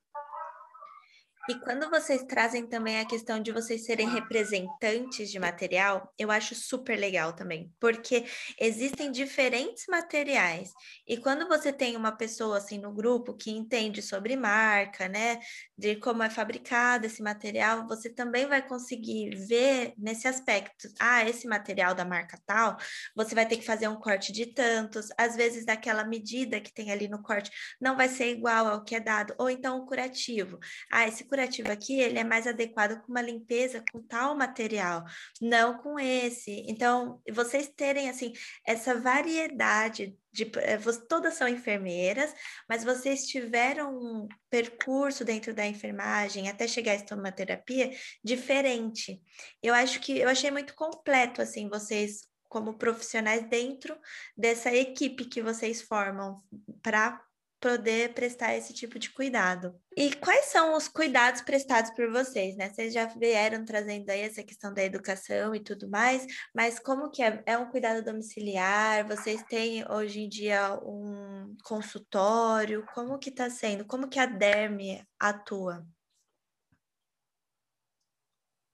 E 1.47 1.55
quando 1.57 1.90
vocês 1.90 2.22
trazem 2.22 2.66
também 2.66 2.99
a 2.99 3.05
questão 3.05 3.38
de 3.38 3.53
vocês 3.53 3.84
serem 3.84 4.09
representantes 4.09 5.30
de 5.30 5.38
material, 5.38 6.11
eu 6.18 6.30
acho 6.30 6.55
super 6.55 6.99
legal 6.99 7.34
também, 7.34 7.70
porque 7.78 8.24
existem 8.59 9.12
diferentes 9.12 9.84
materiais. 9.86 10.70
E 11.07 11.18
quando 11.18 11.47
você 11.47 11.70
tem 11.70 11.99
uma 11.99 12.12
pessoa 12.12 12.57
assim 12.57 12.78
no 12.78 12.95
grupo 12.95 13.36
que 13.36 13.51
entende 13.51 14.01
sobre 14.01 14.36
marca, 14.36 15.07
né, 15.07 15.38
de 15.76 15.97
como 15.97 16.22
é 16.22 16.30
fabricado 16.30 17.05
esse 17.05 17.22
material, 17.22 17.86
você 17.86 18.09
também 18.09 18.47
vai 18.47 18.66
conseguir 18.66 19.36
ver 19.47 19.92
nesse 19.99 20.26
aspecto. 20.26 20.88
Ah, 20.99 21.28
esse 21.28 21.47
material 21.47 21.95
da 21.95 22.07
marca 22.07 22.40
tal, 22.47 22.78
você 23.14 23.34
vai 23.34 23.47
ter 23.47 23.59
que 23.59 23.66
fazer 23.66 23.86
um 23.88 23.97
corte 23.97 24.32
de 24.32 24.47
tantos, 24.47 25.09
às 25.18 25.36
vezes 25.36 25.66
daquela 25.66 26.05
medida 26.05 26.59
que 26.59 26.72
tem 26.72 26.90
ali 26.90 27.07
no 27.07 27.22
corte 27.22 27.51
não 27.78 27.97
vai 27.97 28.09
ser 28.09 28.30
igual 28.30 28.66
ao 28.66 28.82
que 28.82 28.95
é 28.95 29.01
dado, 29.01 29.34
ou 29.36 29.51
então 29.51 29.78
o 29.78 29.86
curativo. 29.86 30.59
Ah, 30.90 31.07
esse 31.07 31.34
curativo 31.35 31.72
aqui, 31.72 32.01
ele 32.01 32.16
é 32.16 32.22
mais 32.22 32.47
adequado 32.47 33.01
com 33.03 33.11
uma 33.11 33.20
limpeza 33.20 33.82
com 33.91 34.01
tal 34.01 34.37
material, 34.37 35.05
não 35.43 35.78
com 35.78 35.99
esse. 35.99 36.64
Então, 36.68 37.20
vocês 37.32 37.68
terem, 37.68 38.09
assim, 38.09 38.32
essa 38.64 38.95
variedade 38.95 40.16
de, 40.32 40.45
eh, 40.59 40.78
todas 41.09 41.35
são 41.35 41.49
enfermeiras, 41.49 42.32
mas 42.68 42.85
vocês 42.85 43.26
tiveram 43.26 43.97
um 43.97 44.28
percurso 44.49 45.24
dentro 45.24 45.53
da 45.53 45.66
enfermagem 45.66 46.49
até 46.49 46.68
chegar 46.68 46.93
à 46.93 46.97
estomaterapia 46.97 47.91
diferente. 48.22 49.20
Eu 49.61 49.74
acho 49.74 49.99
que 50.01 50.18
eu 50.18 50.28
achei 50.28 50.53
muito 50.53 50.74
completo 50.74 51.43
assim 51.43 51.68
vocês 51.68 52.28
como 52.49 52.78
profissionais 52.78 53.49
dentro 53.49 53.99
dessa 54.37 54.72
equipe 54.72 55.24
que 55.24 55.43
vocês 55.43 55.82
formam 55.82 56.41
para 56.80 57.20
poder 57.61 58.13
prestar 58.13 58.55
esse 58.55 58.75
tipo 58.75 58.99
de 58.99 59.11
cuidado. 59.11 59.75
E 59.97 60.15
quais 60.17 60.47
são 60.47 60.77
os 60.77 60.89
cuidados 60.89 61.41
prestados 61.41 61.91
por 61.93 62.11
vocês, 62.11 62.57
né? 62.57 62.69
Vocês 62.69 62.93
já 62.93 63.07
vieram 63.07 63.65
trazendo 63.65 64.11
aí 64.11 64.21
essa 64.21 64.43
questão 64.43 64.73
da 64.73 64.85
educação 64.85 65.55
e 65.55 65.61
tudo 65.61 65.89
mais, 65.89 66.27
mas 66.55 66.79
como 66.79 67.11
que 67.11 67.23
é? 67.23 67.43
É 67.47 67.57
um 67.57 67.71
cuidado 67.71 68.05
domiciliar? 68.05 69.07
Vocês 69.07 69.43
têm 69.45 69.85
hoje 69.91 70.21
em 70.21 70.29
dia 70.29 70.75
um 70.83 71.57
consultório? 71.65 72.85
Como 72.95 73.19
que 73.19 73.31
está 73.31 73.49
sendo? 73.49 73.85
Como 73.87 74.09
que 74.09 74.19
a 74.19 74.27
DERME 74.27 75.03
atua? 75.19 75.87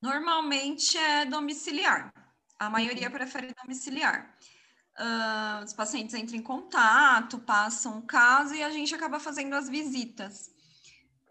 Normalmente 0.03 0.97
é 0.97 1.27
domiciliar. 1.27 2.13
A 2.59 2.69
maioria 2.69 3.07
uhum. 3.07 3.13
prefere 3.13 3.55
domiciliar 3.63 4.37
uh, 5.01 5.65
os 5.65 5.73
pacientes 5.73 6.15
entram 6.15 6.39
em 6.39 6.43
contato, 6.43 7.39
passam 7.39 7.99
o 7.99 8.03
caso 8.03 8.55
e 8.55 8.63
a 8.63 8.71
gente 8.71 8.95
acaba 8.95 9.19
fazendo 9.19 9.55
as 9.55 9.69
visitas. 9.69 10.51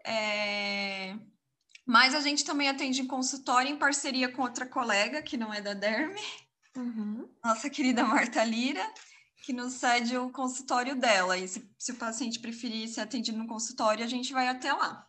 É... 0.04 1.16
Mas 1.86 2.14
a 2.14 2.20
gente 2.20 2.44
também 2.44 2.68
atende 2.68 3.00
em 3.00 3.06
consultório 3.06 3.70
em 3.70 3.76
parceria 3.76 4.30
com 4.30 4.42
outra 4.42 4.66
colega, 4.66 5.22
que 5.22 5.36
não 5.36 5.52
é 5.52 5.60
da 5.60 5.74
Derme, 5.74 6.20
uhum. 6.76 7.28
nossa 7.44 7.70
querida 7.70 8.04
Marta 8.04 8.44
Lira, 8.44 8.86
que 9.44 9.52
nos 9.52 9.74
cede 9.74 10.16
o 10.16 10.30
consultório 10.30 10.94
dela. 10.94 11.36
E 11.36 11.48
se, 11.48 11.68
se 11.78 11.92
o 11.92 11.96
paciente 11.96 12.38
preferir 12.38 12.88
ser 12.88 13.00
atendido 13.00 13.38
no 13.38 13.46
consultório, 13.46 14.04
a 14.04 14.08
gente 14.08 14.32
vai 14.32 14.48
até 14.48 14.72
lá. 14.72 15.06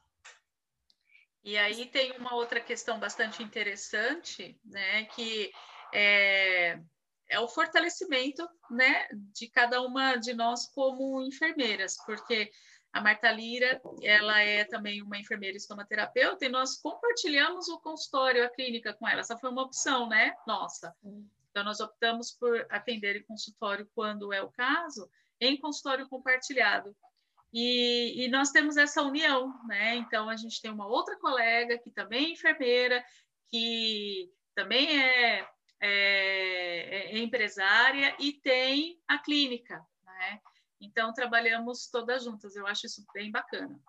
E 1.43 1.57
aí 1.57 1.87
tem 1.87 2.15
uma 2.17 2.35
outra 2.35 2.61
questão 2.61 2.99
bastante 2.99 3.41
interessante, 3.41 4.59
né, 4.63 5.05
que 5.05 5.51
é, 5.93 6.79
é 7.31 7.39
o 7.39 7.47
fortalecimento, 7.47 8.47
né, 8.69 9.07
de 9.33 9.47
cada 9.49 9.81
uma 9.81 10.17
de 10.17 10.33
nós 10.33 10.67
como 10.67 11.21
enfermeiras, 11.21 11.95
porque 12.05 12.51
a 12.91 12.99
Marta 12.99 13.31
Lira, 13.31 13.81
ela 14.03 14.41
é 14.41 14.65
também 14.65 15.01
uma 15.01 15.17
enfermeira 15.17 15.55
estomaterapeuta 15.55 16.45
e 16.45 16.49
nós 16.49 16.75
compartilhamos 16.81 17.69
o 17.69 17.79
consultório, 17.79 18.43
a 18.43 18.49
clínica 18.49 18.93
com 18.93 19.07
ela. 19.07 19.21
Essa 19.21 19.37
foi 19.37 19.49
uma 19.49 19.63
opção, 19.63 20.09
né, 20.09 20.35
nossa. 20.45 20.93
Então, 21.49 21.63
nós 21.63 21.79
optamos 21.79 22.31
por 22.31 22.65
atender 22.69 23.15
em 23.15 23.23
consultório 23.23 23.89
quando 23.95 24.33
é 24.33 24.41
o 24.41 24.51
caso, 24.51 25.09
em 25.39 25.57
consultório 25.57 26.07
compartilhado. 26.09 26.93
E, 27.53 28.25
e, 28.25 28.29
nós 28.29 28.51
temos 28.51 28.77
essa 28.77 29.01
união, 29.01 29.53
né? 29.67 29.95
Então, 29.95 30.29
a 30.29 30.37
gente 30.37 30.61
tem 30.61 30.71
uma 30.71 30.87
outra 30.87 31.17
colega 31.17 31.77
que 31.77 31.91
também 31.91 32.27
é 32.27 32.31
enfermeira, 32.31 33.03
que 33.49 34.31
também 34.55 35.01
é 35.01 35.45
é, 35.81 37.11
é 37.11 37.17
empresária 37.17 38.15
e 38.19 38.33
tem 38.33 39.01
a 39.07 39.17
clínica, 39.17 39.83
né? 40.03 40.39
Então, 40.79 41.13
trabalhamos 41.13 41.87
todas 41.87 42.23
juntas, 42.23 42.55
eu 42.55 42.65
acho 42.67 42.85
isso 42.85 43.03
bem 43.13 43.31
bacana. 43.31 43.79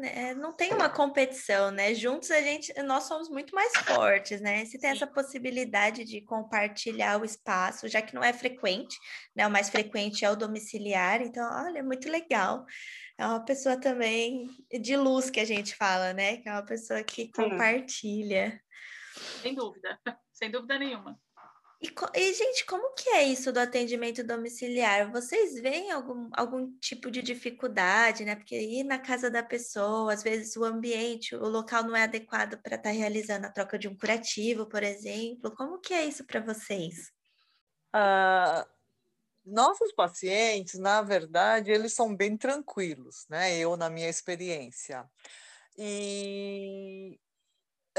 Né? 0.00 0.34
Não 0.34 0.52
tem 0.52 0.72
uma 0.72 0.88
competição, 0.88 1.70
né? 1.70 1.94
Juntos 1.94 2.30
a 2.30 2.40
gente, 2.40 2.72
nós 2.82 3.04
somos 3.04 3.28
muito 3.28 3.54
mais 3.54 3.72
fortes, 3.76 4.40
né? 4.40 4.64
Se 4.64 4.78
tem 4.78 4.90
Sim. 4.90 4.96
essa 4.96 5.06
possibilidade 5.06 6.04
de 6.04 6.20
compartilhar 6.22 7.20
o 7.20 7.24
espaço, 7.24 7.86
já 7.86 8.00
que 8.02 8.14
não 8.14 8.24
é 8.24 8.32
frequente, 8.32 8.96
né? 9.36 9.46
O 9.46 9.50
mais 9.50 9.68
frequente 9.68 10.24
é 10.24 10.30
o 10.30 10.36
domiciliar, 10.36 11.20
então, 11.20 11.48
olha, 11.64 11.78
é 11.78 11.82
muito 11.82 12.10
legal. 12.10 12.64
É 13.16 13.26
uma 13.26 13.44
pessoa 13.44 13.78
também 13.78 14.48
de 14.80 14.96
luz 14.96 15.30
que 15.30 15.40
a 15.40 15.44
gente 15.44 15.76
fala, 15.76 16.12
né? 16.12 16.38
Que 16.38 16.48
é 16.48 16.52
uma 16.52 16.64
pessoa 16.64 17.02
que 17.04 17.30
compartilha. 17.30 18.60
Sem 19.42 19.54
dúvida 19.54 19.98
sem 20.38 20.50
dúvida 20.50 20.78
nenhuma. 20.78 21.18
E, 21.80 21.92
e, 22.14 22.34
gente, 22.34 22.66
como 22.66 22.92
que 22.94 23.08
é 23.10 23.22
isso 23.24 23.52
do 23.52 23.60
atendimento 23.60 24.24
domiciliar? 24.24 25.12
Vocês 25.12 25.60
veem 25.60 25.92
algum, 25.92 26.28
algum 26.32 26.72
tipo 26.80 27.08
de 27.08 27.22
dificuldade, 27.22 28.24
né? 28.24 28.34
Porque 28.34 28.58
ir 28.58 28.82
na 28.82 28.98
casa 28.98 29.30
da 29.30 29.44
pessoa, 29.44 30.12
às 30.12 30.22
vezes 30.22 30.56
o 30.56 30.64
ambiente, 30.64 31.36
o 31.36 31.48
local 31.48 31.84
não 31.84 31.94
é 31.94 32.02
adequado 32.02 32.60
para 32.62 32.74
estar 32.74 32.90
tá 32.90 32.96
realizando 32.96 33.46
a 33.46 33.50
troca 33.50 33.78
de 33.78 33.86
um 33.86 33.96
curativo, 33.96 34.66
por 34.66 34.82
exemplo. 34.82 35.54
Como 35.54 35.78
que 35.78 35.94
é 35.94 36.04
isso 36.04 36.24
para 36.24 36.40
vocês? 36.40 37.12
Uh, 37.94 38.68
nossos 39.44 39.92
pacientes, 39.92 40.80
na 40.80 41.00
verdade, 41.00 41.70
eles 41.70 41.92
são 41.92 42.14
bem 42.14 42.36
tranquilos, 42.36 43.24
né? 43.28 43.56
Eu, 43.56 43.76
na 43.76 43.88
minha 43.88 44.08
experiência. 44.08 45.08
E 45.76 47.20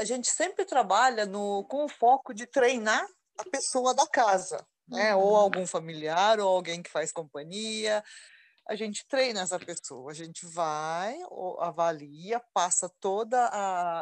a 0.00 0.04
gente 0.04 0.28
sempre 0.28 0.64
trabalha 0.64 1.26
no, 1.26 1.64
com 1.64 1.84
o 1.84 1.88
foco 1.88 2.32
de 2.32 2.46
treinar 2.46 3.06
a 3.38 3.44
pessoa 3.44 3.94
da 3.94 4.06
casa, 4.06 4.66
né? 4.88 5.14
Uhum. 5.14 5.22
Ou 5.22 5.36
algum 5.36 5.66
familiar, 5.66 6.40
ou 6.40 6.48
alguém 6.48 6.82
que 6.82 6.90
faz 6.90 7.12
companhia. 7.12 8.02
A 8.66 8.74
gente 8.74 9.06
treina 9.06 9.42
essa 9.42 9.58
pessoa, 9.58 10.10
a 10.10 10.14
gente 10.14 10.46
vai, 10.46 11.18
avalia, 11.58 12.40
passa 12.54 12.90
todos 13.00 13.38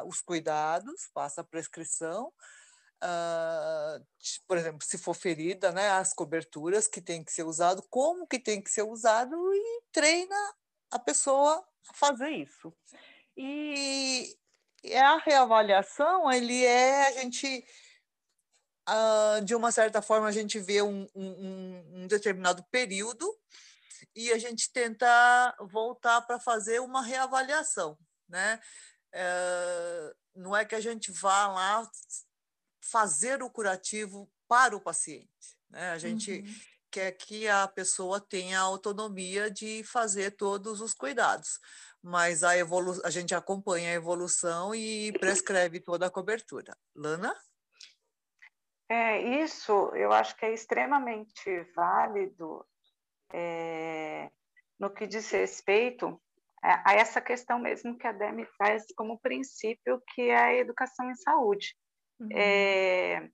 os 0.07 0.21
cuidados, 0.21 1.09
passa 1.13 1.41
a 1.41 1.45
prescrição, 1.45 2.33
Uh, 3.01 4.05
por 4.49 4.57
exemplo, 4.57 4.85
se 4.85 4.99
for 4.99 5.15
ferida, 5.15 5.71
né, 5.71 5.89
as 5.91 6.13
coberturas 6.13 6.89
que 6.89 7.01
tem 7.01 7.23
que 7.23 7.33
ser 7.33 7.45
usado, 7.45 7.81
como 7.89 8.27
que 8.27 8.41
tem 8.41 8.61
que 8.61 8.71
ser 8.71 8.83
usado 8.83 9.37
e 9.55 9.83
treina 9.93 10.35
a 10.91 10.99
pessoa 10.99 11.65
a 11.89 11.95
fazer 11.95 12.31
isso. 12.31 12.75
E 13.37 14.37
é 14.85 15.01
a 15.01 15.19
reavaliação, 15.19 16.31
ele 16.31 16.65
é 16.65 17.09
a 17.09 17.13
gente, 17.13 17.65
uh, 18.89 19.45
de 19.45 19.55
uma 19.55 19.73
certa 19.73 20.01
forma, 20.01 20.29
a 20.29 20.33
gente 20.33 20.59
vê 20.59 20.83
um, 20.83 21.07
um, 21.15 22.03
um 22.03 22.07
determinado 22.07 22.65
período 22.71 23.27
e 24.15 24.33
a 24.33 24.39
gente 24.39 24.73
tenta 24.73 25.57
voltar 25.71 26.23
para 26.23 26.41
fazer 26.41 26.81
uma 26.81 27.03
reavaliação, 27.03 27.99
né? 28.29 28.61
Uh, 29.15 30.15
não 30.35 30.57
é 30.57 30.65
que 30.65 30.75
a 30.75 30.81
gente 30.81 31.11
vá 31.11 31.49
lá 31.49 31.91
fazer 32.81 33.43
o 33.43 33.51
curativo 33.51 34.31
para 34.47 34.77
o 34.77 34.81
paciente, 34.81 35.59
né? 35.71 35.91
A 35.91 35.99
gente 35.99 36.41
uhum. 36.41 36.55
Quer 36.91 37.13
que 37.13 37.49
a 37.49 37.67
pessoa 37.69 38.21
tenha 38.21 38.59
a 38.59 38.63
autonomia 38.63 39.51
de 39.51 39.83
fazer 39.85 40.33
todos 40.33 40.81
os 40.81 40.95
cuidados 40.95 41.61
mas 42.03 42.45
a, 42.45 42.57
evolu 42.57 42.93
a 43.05 43.11
gente 43.11 43.35
acompanha 43.35 43.91
a 43.91 43.95
evolução 43.95 44.75
e 44.75 45.13
prescreve 45.19 45.81
toda 45.81 46.07
a 46.07 46.11
cobertura. 46.11 46.77
Lana? 46.95 47.35
É, 48.89 49.43
isso 49.43 49.73
eu 49.95 50.13
acho 50.13 50.37
que 50.37 50.47
é 50.47 50.55
extremamente 50.55 51.63
válido 51.75 52.65
é, 53.33 54.31
no 54.79 54.91
que 54.91 55.07
diz 55.07 55.31
respeito 55.31 56.21
a, 56.63 56.93
a, 56.93 56.95
essa 56.95 57.21
questão 57.21 57.59
mesmo 57.59 57.99
que 57.99 58.07
a 58.07 58.13
Demi 58.13 58.47
faz 58.57 58.85
como 58.97 59.21
princípio, 59.21 60.03
que 60.15 60.23
é 60.23 60.37
a 60.37 60.55
educação 60.55 61.11
em 61.11 61.15
saúde. 61.15 61.77
Uhum. 62.19 62.29
É, 62.33 63.29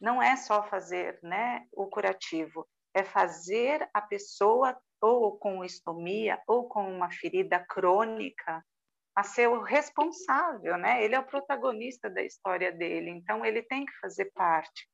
não 0.00 0.22
é 0.22 0.36
só 0.36 0.62
fazer 0.68 1.18
né, 1.22 1.66
o 1.72 1.86
curativo, 1.86 2.68
é 2.94 3.02
fazer 3.02 3.88
a 3.92 4.00
pessoa 4.00 4.78
ou 5.00 5.36
com 5.36 5.64
estomia, 5.64 6.40
ou 6.46 6.68
com 6.68 6.88
uma 6.88 7.10
ferida 7.10 7.58
crônica, 7.58 8.64
a 9.14 9.22
ser 9.22 9.48
o 9.48 9.60
responsável, 9.60 10.76
né? 10.78 11.04
Ele 11.04 11.14
é 11.14 11.18
o 11.18 11.26
protagonista 11.26 12.08
da 12.08 12.22
história 12.22 12.72
dele, 12.72 13.10
então 13.10 13.44
ele 13.44 13.62
tem 13.62 13.84
que 13.84 13.92
fazer 13.98 14.26
parte, 14.32 14.88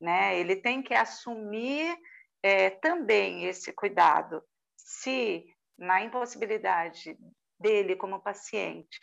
né? 0.00 0.38
Ele 0.38 0.56
tem 0.56 0.82
que 0.82 0.94
assumir 0.94 1.96
é, 2.42 2.70
também 2.70 3.46
esse 3.46 3.72
cuidado. 3.72 4.42
Se 4.76 5.46
na 5.78 6.02
impossibilidade 6.02 7.16
dele 7.58 7.96
como 7.96 8.20
paciente 8.20 9.00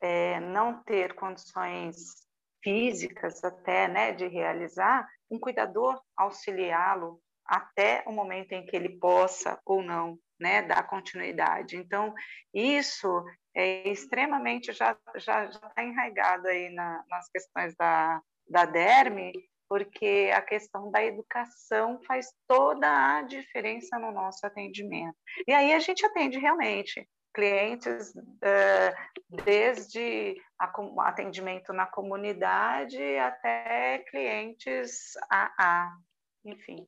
é, 0.00 0.40
não 0.40 0.82
ter 0.82 1.14
condições 1.14 2.26
físicas 2.62 3.42
até, 3.44 3.86
né, 3.86 4.12
de 4.12 4.26
realizar, 4.26 5.08
um 5.30 5.38
cuidador 5.38 6.02
auxiliá-lo 6.16 7.22
até 7.48 8.02
o 8.06 8.12
momento 8.12 8.52
em 8.52 8.64
que 8.64 8.74
ele 8.74 8.98
possa 8.98 9.60
ou 9.64 9.82
não, 9.82 10.18
né, 10.38 10.62
dar 10.62 10.86
continuidade. 10.86 11.76
Então, 11.76 12.14
isso 12.52 13.24
é 13.54 13.88
extremamente 13.88 14.72
já 14.72 14.96
já 15.16 15.44
está 15.46 15.82
enraizado 15.82 16.46
aí 16.48 16.70
na, 16.70 17.04
nas 17.08 17.28
questões 17.30 17.74
da 17.76 18.20
da 18.48 18.64
derme, 18.64 19.32
porque 19.68 20.30
a 20.32 20.40
questão 20.40 20.90
da 20.90 21.04
educação 21.04 22.00
faz 22.06 22.28
toda 22.46 23.16
a 23.16 23.22
diferença 23.22 23.98
no 23.98 24.12
nosso 24.12 24.46
atendimento. 24.46 25.16
E 25.46 25.52
aí 25.52 25.72
a 25.72 25.80
gente 25.80 26.06
atende 26.06 26.38
realmente 26.38 27.08
clientes 27.34 28.14
desde 29.28 30.40
atendimento 31.00 31.72
na 31.72 31.84
comunidade 31.84 33.18
até 33.18 33.98
clientes 34.08 35.12
AA, 35.28 35.90
enfim. 36.46 36.86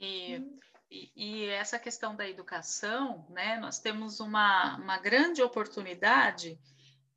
E, 0.00 0.42
e, 0.90 1.12
e, 1.14 1.46
essa 1.46 1.78
questão 1.78 2.16
da 2.16 2.28
educação, 2.28 3.26
né, 3.28 3.58
nós 3.58 3.78
temos 3.78 4.18
uma, 4.18 4.76
uma 4.76 4.98
grande 4.98 5.42
oportunidade 5.42 6.58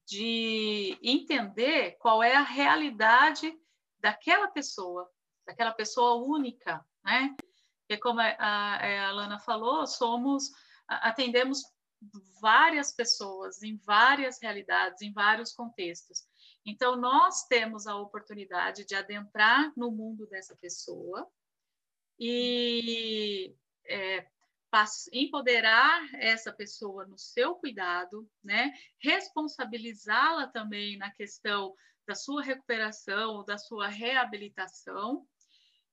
de 0.05 0.99
entender 1.01 1.97
qual 1.99 2.21
é 2.21 2.35
a 2.35 2.41
realidade 2.41 3.57
daquela 3.99 4.49
pessoa, 4.49 5.09
daquela 5.47 5.71
pessoa 5.71 6.15
única, 6.15 6.85
né? 7.03 7.33
Porque 7.79 7.97
como 8.01 8.19
a, 8.19 8.35
a, 8.37 9.07
a 9.07 9.11
Lana 9.11 9.39
falou, 9.39 9.87
somos 9.87 10.51
atendemos 10.87 11.63
várias 12.41 12.91
pessoas, 12.91 13.63
em 13.63 13.77
várias 13.77 14.41
realidades, 14.41 15.01
em 15.01 15.13
vários 15.13 15.53
contextos. 15.53 16.25
Então, 16.65 16.95
nós 16.95 17.45
temos 17.47 17.87
a 17.87 17.95
oportunidade 17.95 18.85
de 18.85 18.95
adentrar 18.95 19.71
no 19.75 19.91
mundo 19.91 20.27
dessa 20.27 20.55
pessoa 20.57 21.29
e 22.19 23.55
é, 23.85 24.25
empoderar 25.11 26.01
essa 26.15 26.51
pessoa 26.51 27.05
no 27.05 27.17
seu 27.17 27.55
cuidado, 27.55 28.27
né? 28.43 28.73
responsabilizá-la 28.99 30.47
também 30.47 30.97
na 30.97 31.11
questão 31.11 31.75
da 32.07 32.15
sua 32.15 32.41
recuperação, 32.41 33.43
da 33.45 33.57
sua 33.57 33.87
reabilitação. 33.87 35.25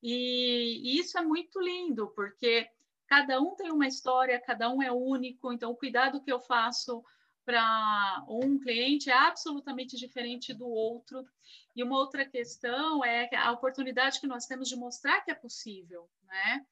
E, 0.02 0.80
e 0.82 0.98
isso 0.98 1.18
é 1.18 1.22
muito 1.22 1.60
lindo, 1.60 2.08
porque 2.14 2.68
cada 3.06 3.40
um 3.40 3.54
tem 3.54 3.70
uma 3.70 3.86
história, 3.86 4.40
cada 4.40 4.70
um 4.70 4.82
é 4.82 4.90
único, 4.90 5.52
então 5.52 5.72
o 5.72 5.76
cuidado 5.76 6.22
que 6.22 6.32
eu 6.32 6.40
faço 6.40 7.04
para 7.44 8.24
um 8.28 8.58
cliente 8.58 9.10
é 9.10 9.14
absolutamente 9.14 9.96
diferente 9.96 10.52
do 10.54 10.68
outro. 10.68 11.26
E 11.74 11.82
uma 11.82 11.98
outra 11.98 12.24
questão 12.24 13.04
é 13.04 13.28
a 13.36 13.52
oportunidade 13.52 14.20
que 14.20 14.26
nós 14.26 14.46
temos 14.46 14.68
de 14.68 14.76
mostrar 14.76 15.20
que 15.22 15.30
é 15.30 15.34
possível, 15.34 16.08
né? 16.24 16.66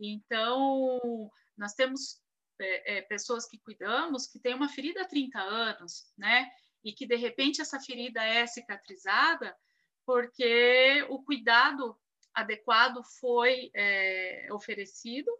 Então, 0.00 1.30
nós 1.56 1.74
temos 1.74 2.20
é, 2.60 2.98
é, 2.98 3.02
pessoas 3.02 3.46
que 3.46 3.58
cuidamos 3.58 4.26
que 4.26 4.38
têm 4.38 4.54
uma 4.54 4.68
ferida 4.68 5.02
há 5.02 5.08
30 5.08 5.40
anos, 5.40 6.12
né? 6.16 6.50
E 6.82 6.92
que, 6.92 7.06
de 7.06 7.16
repente, 7.16 7.60
essa 7.60 7.80
ferida 7.80 8.22
é 8.22 8.46
cicatrizada 8.46 9.56
porque 10.04 11.06
o 11.08 11.22
cuidado 11.22 11.96
adequado 12.34 13.02
foi 13.20 13.70
é, 13.74 14.48
oferecido 14.52 15.30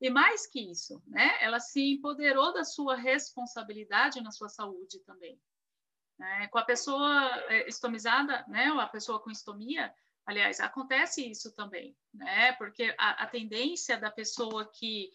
e 0.00 0.08
mais 0.08 0.46
que 0.46 0.60
isso, 0.70 1.02
né? 1.06 1.36
Ela 1.42 1.60
se 1.60 1.92
empoderou 1.92 2.54
da 2.54 2.64
sua 2.64 2.96
responsabilidade 2.96 4.22
na 4.22 4.30
sua 4.30 4.48
saúde 4.48 4.98
também. 5.00 5.38
Né? 6.18 6.48
Com 6.48 6.58
a 6.58 6.64
pessoa 6.64 7.30
é, 7.48 7.68
estomizada, 7.68 8.44
né? 8.48 8.72
Ou 8.72 8.80
a 8.80 8.86
pessoa 8.86 9.20
com 9.20 9.30
estomia, 9.30 9.92
aliás, 10.24 10.58
acontece 10.58 11.28
isso 11.28 11.54
também, 11.54 11.94
né? 12.14 12.52
Porque 12.52 12.94
a, 12.98 13.24
a 13.24 13.26
tendência 13.26 13.98
da 13.98 14.10
pessoa 14.10 14.70
que 14.72 15.10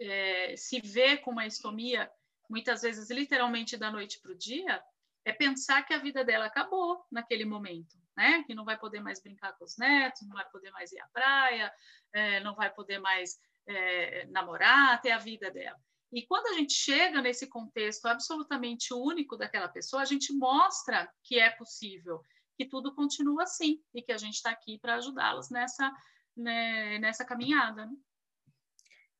é, 0.00 0.56
se 0.56 0.80
vê 0.80 1.16
com 1.16 1.30
uma 1.30 1.46
estomia, 1.46 2.10
muitas 2.50 2.82
vezes 2.82 3.10
literalmente 3.10 3.76
da 3.76 3.90
noite 3.90 4.20
para 4.20 4.32
o 4.32 4.38
dia, 4.38 4.82
é 5.24 5.32
pensar 5.32 5.82
que 5.84 5.94
a 5.94 5.98
vida 5.98 6.24
dela 6.24 6.46
acabou 6.46 7.06
naquele 7.10 7.44
momento, 7.44 7.96
né? 8.16 8.42
Que 8.44 8.54
não 8.54 8.64
vai 8.64 8.76
poder 8.76 9.00
mais 9.00 9.22
brincar 9.22 9.52
com 9.52 9.64
os 9.64 9.76
netos, 9.78 10.26
não 10.26 10.34
vai 10.34 10.48
poder 10.50 10.72
mais 10.72 10.90
ir 10.90 11.00
à 11.00 11.06
praia, 11.08 11.72
é, 12.12 12.40
não 12.40 12.56
vai 12.56 12.68
poder 12.72 12.98
mais 12.98 13.38
é, 13.66 14.26
namorar, 14.26 15.00
ter 15.00 15.10
a 15.10 15.18
vida 15.18 15.50
dela. 15.50 15.78
E 16.12 16.24
quando 16.26 16.46
a 16.46 16.52
gente 16.52 16.72
chega 16.72 17.20
nesse 17.20 17.48
contexto 17.48 18.06
absolutamente 18.06 18.94
único 18.94 19.36
daquela 19.36 19.68
pessoa, 19.68 20.02
a 20.02 20.04
gente 20.04 20.32
mostra 20.32 21.10
que 21.24 21.40
é 21.40 21.50
possível, 21.50 22.22
que 22.56 22.64
tudo 22.66 22.94
continua 22.94 23.42
assim 23.42 23.82
e 23.92 24.00
que 24.00 24.12
a 24.12 24.16
gente 24.16 24.34
está 24.34 24.50
aqui 24.50 24.78
para 24.78 24.94
ajudá-los 24.94 25.50
nessa, 25.50 25.92
né, 26.36 26.98
nessa 27.00 27.24
caminhada. 27.24 27.86
Né? 27.86 27.92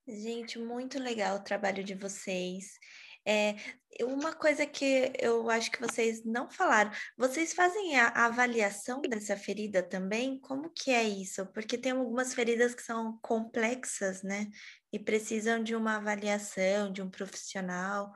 Gente, 0.06 0.58
muito 0.58 0.98
legal 1.00 1.36
o 1.36 1.42
trabalho 1.42 1.82
de 1.82 1.94
vocês. 1.94 2.78
É, 3.26 3.56
uma 4.02 4.32
coisa 4.32 4.66
que 4.66 5.12
eu 5.18 5.48
acho 5.48 5.70
que 5.70 5.80
vocês 5.80 6.24
não 6.24 6.50
falaram, 6.50 6.90
vocês 7.16 7.54
fazem 7.54 7.96
a 7.98 8.08
avaliação 8.26 9.00
dessa 9.00 9.36
ferida 9.36 9.82
também? 9.82 10.38
Como 10.40 10.70
que 10.70 10.90
é 10.90 11.04
isso? 11.04 11.46
Porque 11.52 11.78
tem 11.78 11.92
algumas 11.92 12.34
feridas 12.34 12.74
que 12.74 12.82
são 12.82 13.18
complexas, 13.22 14.22
né? 14.22 14.48
E 14.92 14.98
precisam 14.98 15.62
de 15.62 15.74
uma 15.74 15.96
avaliação, 15.96 16.92
de 16.92 17.02
um 17.02 17.10
profissional 17.10 18.12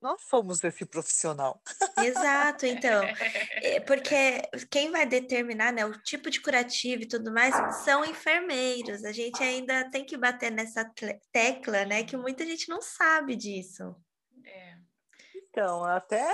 nós 0.00 0.22
somos 0.22 0.62
esse 0.62 0.84
profissional. 0.84 1.60
Exato, 1.98 2.66
então, 2.66 3.02
é, 3.62 3.80
porque 3.80 4.42
quem 4.70 4.90
vai 4.90 5.04
determinar 5.06 5.72
né, 5.72 5.84
o 5.84 5.98
tipo 6.02 6.30
de 6.30 6.40
curativo 6.40 7.02
e 7.02 7.08
tudo 7.08 7.32
mais 7.32 7.54
são 7.84 8.04
enfermeiros. 8.04 9.04
A 9.04 9.12
gente 9.12 9.42
ainda 9.42 9.90
tem 9.90 10.04
que 10.04 10.16
bater 10.16 10.50
nessa 10.50 10.88
tecla, 11.32 11.84
né? 11.84 12.04
Que 12.04 12.16
muita 12.16 12.44
gente 12.44 12.68
não 12.68 12.80
sabe 12.80 13.34
disso. 13.34 13.94
É. 14.44 14.76
Então, 15.36 15.84
até 15.84 16.24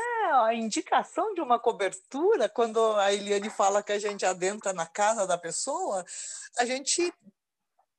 a 0.42 0.52
indicação 0.52 1.32
de 1.34 1.40
uma 1.40 1.58
cobertura, 1.58 2.48
quando 2.48 2.78
a 2.96 3.12
Eliane 3.12 3.48
fala 3.48 3.82
que 3.82 3.92
a 3.92 3.98
gente 3.98 4.26
adentra 4.26 4.72
na 4.72 4.86
casa 4.86 5.26
da 5.26 5.38
pessoa, 5.38 6.04
a 6.58 6.64
gente 6.64 7.12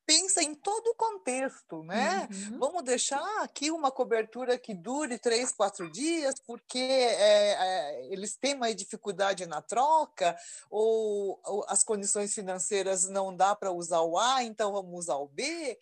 pensa 0.06 0.42
em 0.42 0.54
todo 0.54 0.86
o 0.86 0.94
contexto, 0.94 1.82
né? 1.82 2.28
Uhum. 2.30 2.58
Vamos 2.58 2.84
deixar 2.84 3.42
aqui 3.42 3.70
uma 3.72 3.90
cobertura 3.90 4.56
que 4.56 4.72
dure 4.72 5.18
três, 5.18 5.52
quatro 5.52 5.90
dias, 5.90 6.36
porque 6.46 6.78
é, 6.78 7.52
é, 7.52 8.06
eles 8.12 8.36
têm 8.36 8.54
mais 8.54 8.76
dificuldade 8.76 9.44
na 9.46 9.60
troca, 9.60 10.36
ou, 10.70 11.40
ou 11.44 11.64
as 11.68 11.82
condições 11.82 12.32
financeiras 12.32 13.08
não 13.08 13.34
dá 13.34 13.54
para 13.56 13.72
usar 13.72 14.00
o 14.02 14.16
A, 14.16 14.44
então 14.44 14.72
vamos 14.72 14.96
usar 14.96 15.16
o 15.16 15.26
B. 15.26 15.78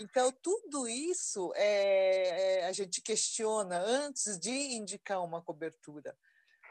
Então, 0.00 0.32
tudo 0.42 0.88
isso 0.88 1.52
é, 1.54 2.66
a 2.66 2.72
gente 2.72 3.00
questiona 3.00 3.78
antes 3.78 4.38
de 4.38 4.50
indicar 4.50 5.22
uma 5.22 5.42
cobertura. 5.42 6.16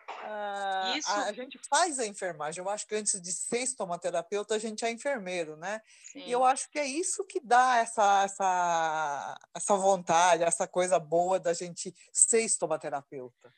Ah, 0.07 0.93
Isso... 0.97 1.09
a, 1.09 1.25
a, 1.25 1.33
gente 1.33 1.59
faz 1.69 1.99
a 1.99 2.05
enfermagem. 2.05 2.63
Eu 2.63 2.69
acho 2.69 2.87
que 2.87 2.95
antes 2.95 3.21
de 3.21 3.31
ser 3.31 3.59
estomaterapeuta, 3.59 4.55
a 4.55 4.59
gente 4.59 4.85
é 4.85 4.91
enfermeiro, 4.91 5.55
né? 5.57 5.81
Sim. 6.11 6.23
E 6.25 6.31
eu 6.31 6.43
acho 6.43 6.69
que 6.69 6.79
é 6.79 6.85
isso 6.85 7.25
que 7.25 7.39
dá 7.39 7.77
essa, 7.77 8.23
essa, 8.23 9.39
essa 9.53 9.75
vontade, 9.75 10.43
essa 10.43 10.67
coisa 10.67 10.99
boa 10.99 11.39
da 11.39 11.53
gente 11.53 11.93
ser 12.11 12.41
estomaterapeuta. 12.41 13.53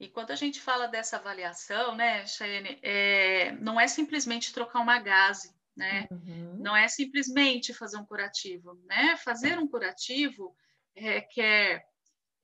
E 0.00 0.08
quando 0.08 0.30
a 0.30 0.36
gente 0.36 0.60
fala 0.60 0.86
dessa 0.86 1.16
avaliação, 1.16 1.94
né, 1.96 2.24
Chayane, 2.26 2.78
é, 2.82 3.52
não 3.60 3.80
é 3.80 3.88
simplesmente 3.88 4.52
trocar 4.52 4.80
uma 4.80 5.00
gase, 5.00 5.52
né? 5.76 6.06
Uhum. 6.10 6.56
Não 6.60 6.76
é 6.76 6.86
simplesmente 6.86 7.74
fazer 7.74 7.96
um 7.98 8.04
curativo, 8.04 8.74
né? 8.86 9.16
Fazer 9.16 9.58
um 9.58 9.66
curativo 9.66 10.54
requer 10.94 11.84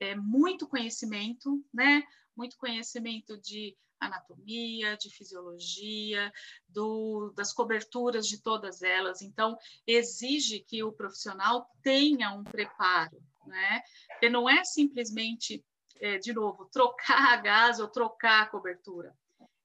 é, 0.00 0.14
muito 0.14 0.66
conhecimento, 0.66 1.64
né? 1.72 2.02
muito 2.36 2.56
conhecimento 2.56 3.38
de 3.38 3.76
anatomia, 4.00 4.96
de 4.96 5.10
fisiologia, 5.10 6.32
do, 6.68 7.32
das 7.36 7.52
coberturas 7.52 8.26
de 8.26 8.42
todas 8.42 8.82
elas. 8.82 9.22
Então, 9.22 9.56
exige 9.86 10.60
que 10.60 10.82
o 10.82 10.92
profissional 10.92 11.66
tenha 11.82 12.30
um 12.32 12.44
preparo, 12.44 13.22
né? 13.46 13.82
Porque 14.08 14.28
não 14.28 14.48
é 14.48 14.64
simplesmente, 14.64 15.64
é, 16.00 16.18
de 16.18 16.32
novo, 16.32 16.66
trocar 16.66 17.32
a 17.32 17.36
gás 17.36 17.80
ou 17.80 17.88
trocar 17.88 18.42
a 18.42 18.46
cobertura. 18.46 19.16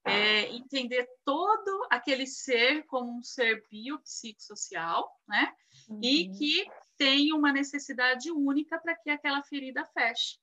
É 0.04 0.48
entender 0.54 1.06
todo 1.24 1.86
aquele 1.90 2.26
ser 2.26 2.84
como 2.86 3.18
um 3.18 3.22
ser 3.22 3.62
biopsicossocial, 3.70 5.10
né? 5.28 5.52
Uhum. 5.90 6.00
E 6.02 6.30
que 6.30 6.70
tem 6.96 7.32
uma 7.32 7.52
necessidade 7.52 8.30
única 8.30 8.78
para 8.78 8.94
que 8.94 9.10
aquela 9.10 9.42
ferida 9.42 9.84
feche. 9.86 10.38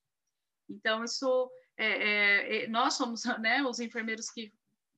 Então, 0.68 1.02
isso 1.02 1.50
é, 1.76 1.86
é, 1.86 2.64
é, 2.64 2.68
nós 2.68 2.94
somos 2.94 3.22
né, 3.40 3.62
os 3.62 3.80
enfermeiros 3.80 4.30
que, 4.30 4.52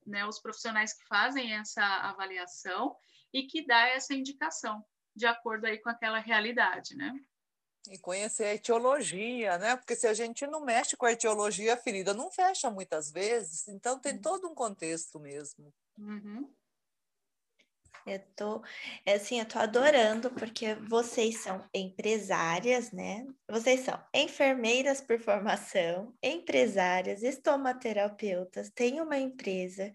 né, 0.04 0.26
os 0.26 0.40
profissionais 0.40 0.92
que 0.92 1.06
fazem 1.06 1.54
essa 1.54 1.82
avaliação 1.82 2.96
e 3.32 3.44
que 3.44 3.64
dá 3.64 3.88
essa 3.88 4.12
indicação 4.12 4.84
de 5.14 5.26
acordo 5.26 5.66
aí 5.66 5.78
com 5.78 5.90
aquela 5.90 6.18
realidade, 6.18 6.96
né? 6.96 7.12
E 7.88 7.98
conhecer 7.98 8.44
a 8.44 8.54
etiologia, 8.54 9.56
né? 9.58 9.76
Porque 9.76 9.96
se 9.96 10.06
a 10.06 10.12
gente 10.12 10.46
não 10.46 10.64
mexe 10.64 10.96
com 10.96 11.06
a 11.06 11.12
etiologia, 11.12 11.74
a 11.74 11.78
ferida 11.78 12.12
não 12.12 12.30
fecha 12.30 12.70
muitas 12.70 13.10
vezes. 13.10 13.68
Então 13.68 13.98
tem 13.98 14.14
uhum. 14.14 14.20
todo 14.20 14.48
um 14.48 14.54
contexto 14.54 15.18
mesmo. 15.18 15.72
Uhum. 15.98 16.52
Eu 18.06 18.18
tô, 18.34 18.62
é 19.04 19.14
assim, 19.14 19.38
eu 19.38 19.44
tô 19.46 19.58
adorando 19.58 20.30
porque 20.30 20.74
vocês 20.74 21.38
são 21.42 21.64
empresárias, 21.74 22.90
né? 22.92 23.26
Vocês 23.48 23.80
são 23.80 23.98
enfermeiras 24.14 25.00
por 25.00 25.18
formação, 25.20 26.14
empresárias, 26.22 27.22
estomaterapeutas, 27.22 28.70
têm 28.70 29.00
uma 29.00 29.18
empresa 29.18 29.92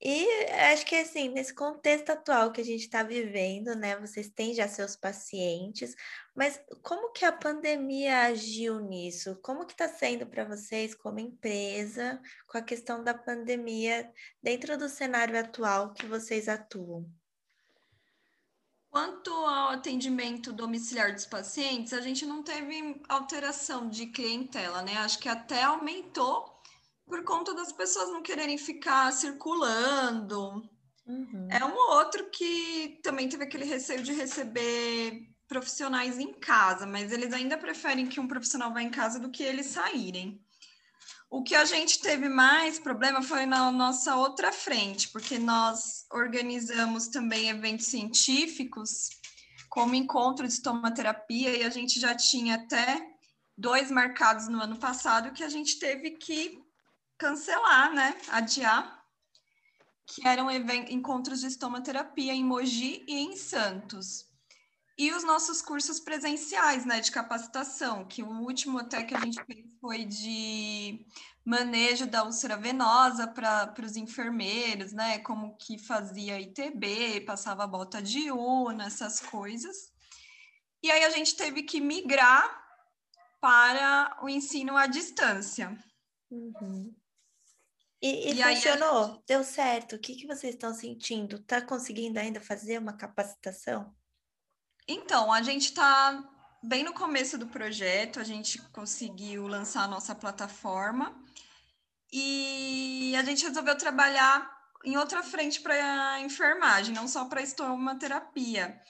e 0.00 0.28
acho 0.72 0.84
que 0.84 0.94
assim, 0.94 1.30
nesse 1.30 1.54
contexto 1.54 2.10
atual 2.10 2.52
que 2.52 2.60
a 2.60 2.64
gente 2.64 2.82
está 2.82 3.02
vivendo, 3.02 3.74
né? 3.74 3.96
Vocês 3.98 4.28
têm 4.28 4.54
já 4.54 4.68
seus 4.68 4.94
pacientes, 4.94 5.94
mas 6.34 6.60
como 6.82 7.12
que 7.12 7.24
a 7.24 7.32
pandemia 7.32 8.22
agiu 8.24 8.78
nisso? 8.80 9.38
Como 9.42 9.64
que 9.64 9.72
está 9.72 9.88
sendo 9.88 10.26
para 10.26 10.44
vocês 10.44 10.94
como 10.94 11.18
empresa 11.18 12.20
com 12.46 12.58
a 12.58 12.62
questão 12.62 13.02
da 13.02 13.14
pandemia 13.14 14.12
dentro 14.42 14.76
do 14.76 14.88
cenário 14.88 15.38
atual 15.38 15.92
que 15.94 16.04
vocês 16.06 16.46
atuam? 16.46 17.10
Quanto 18.90 19.30
ao 19.30 19.70
atendimento 19.70 20.52
domiciliar 20.52 21.12
dos 21.12 21.26
pacientes, 21.26 21.92
a 21.92 22.00
gente 22.00 22.24
não 22.24 22.42
teve 22.42 23.00
alteração 23.08 23.88
de 23.88 24.06
clientela, 24.06 24.82
né? 24.82 24.96
Acho 24.98 25.18
que 25.18 25.28
até 25.28 25.62
aumentou 25.62 26.55
por 27.06 27.22
conta 27.24 27.54
das 27.54 27.72
pessoas 27.72 28.10
não 28.10 28.22
quererem 28.22 28.58
ficar 28.58 29.12
circulando. 29.12 30.68
Uhum. 31.06 31.48
É 31.50 31.64
um 31.64 31.76
outro 31.94 32.28
que 32.30 32.98
também 33.02 33.28
teve 33.28 33.44
aquele 33.44 33.64
receio 33.64 34.02
de 34.02 34.12
receber 34.12 35.30
profissionais 35.46 36.18
em 36.18 36.32
casa, 36.32 36.84
mas 36.84 37.12
eles 37.12 37.32
ainda 37.32 37.56
preferem 37.56 38.06
que 38.06 38.18
um 38.18 38.26
profissional 38.26 38.72
vá 38.72 38.82
em 38.82 38.90
casa 38.90 39.20
do 39.20 39.30
que 39.30 39.44
eles 39.44 39.66
saírem. 39.66 40.40
O 41.30 41.42
que 41.42 41.54
a 41.54 41.64
gente 41.64 42.00
teve 42.00 42.28
mais 42.28 42.78
problema 42.78 43.22
foi 43.22 43.46
na 43.46 43.70
nossa 43.70 44.16
outra 44.16 44.52
frente, 44.52 45.08
porque 45.10 45.38
nós 45.38 46.06
organizamos 46.10 47.08
também 47.08 47.48
eventos 47.48 47.86
científicos, 47.86 49.10
como 49.68 49.94
encontro 49.94 50.46
de 50.46 50.52
estomaterapia, 50.52 51.56
e 51.56 51.64
a 51.64 51.70
gente 51.70 52.00
já 52.00 52.14
tinha 52.14 52.56
até 52.56 53.06
dois 53.56 53.90
marcados 53.90 54.48
no 54.48 54.60
ano 54.60 54.76
passado 54.76 55.32
que 55.32 55.42
a 55.42 55.48
gente 55.48 55.78
teve 55.78 56.12
que 56.12 56.65
cancelar, 57.18 57.92
né? 57.92 58.16
Adiar, 58.28 59.04
que 60.06 60.26
eram 60.26 60.50
encontros 60.50 61.40
de 61.40 61.48
estomaterapia 61.48 62.32
em 62.32 62.44
Mogi 62.44 63.04
e 63.08 63.18
em 63.18 63.36
Santos. 63.36 64.26
E 64.98 65.12
os 65.12 65.24
nossos 65.24 65.60
cursos 65.60 66.00
presenciais, 66.00 66.86
né, 66.86 67.00
de 67.00 67.10
capacitação, 67.10 68.06
que 68.06 68.22
o 68.22 68.40
último 68.40 68.78
até 68.78 69.02
que 69.04 69.14
a 69.14 69.20
gente 69.20 69.42
fez 69.44 69.66
foi 69.78 70.06
de 70.06 71.04
manejo 71.44 72.06
da 72.06 72.24
úlcera 72.24 72.56
venosa 72.56 73.26
para 73.26 73.74
os 73.84 73.96
enfermeiros, 73.96 74.92
né, 74.92 75.18
como 75.18 75.56
que 75.58 75.78
fazia 75.78 76.40
ITB, 76.40 77.20
passava 77.26 77.66
bota 77.66 78.00
de 78.00 78.30
una, 78.30 78.86
essas 78.86 79.20
coisas. 79.20 79.92
E 80.82 80.90
aí 80.90 81.04
a 81.04 81.10
gente 81.10 81.36
teve 81.36 81.62
que 81.62 81.78
migrar 81.78 82.64
para 83.38 84.18
o 84.22 84.28
ensino 84.30 84.78
à 84.78 84.86
distância. 84.86 85.76
Uhum. 86.30 86.94
E, 88.00 88.30
e, 88.30 88.40
e 88.40 88.42
funcionou? 88.42 89.04
Aí, 89.04 89.20
Deu 89.26 89.42
certo? 89.42 89.96
O 89.96 89.98
que, 89.98 90.14
que 90.14 90.26
vocês 90.26 90.54
estão 90.54 90.74
sentindo? 90.74 91.36
Está 91.36 91.60
conseguindo 91.62 92.18
ainda 92.18 92.40
fazer 92.40 92.78
uma 92.78 92.92
capacitação? 92.92 93.94
Então, 94.86 95.32
a 95.32 95.42
gente 95.42 95.64
está 95.64 96.22
bem 96.62 96.84
no 96.84 96.92
começo 96.92 97.38
do 97.38 97.46
projeto, 97.46 98.20
a 98.20 98.24
gente 98.24 98.60
conseguiu 98.70 99.46
lançar 99.46 99.84
a 99.84 99.88
nossa 99.88 100.14
plataforma 100.14 101.16
e 102.12 103.14
a 103.16 103.22
gente 103.24 103.46
resolveu 103.46 103.76
trabalhar 103.76 104.54
em 104.84 104.96
outra 104.96 105.22
frente 105.22 105.60
para 105.60 106.12
a 106.12 106.20
enfermagem, 106.20 106.94
não 106.94 107.08
só 107.08 107.24
para 107.24 107.42
estomaterapia. 107.42 108.80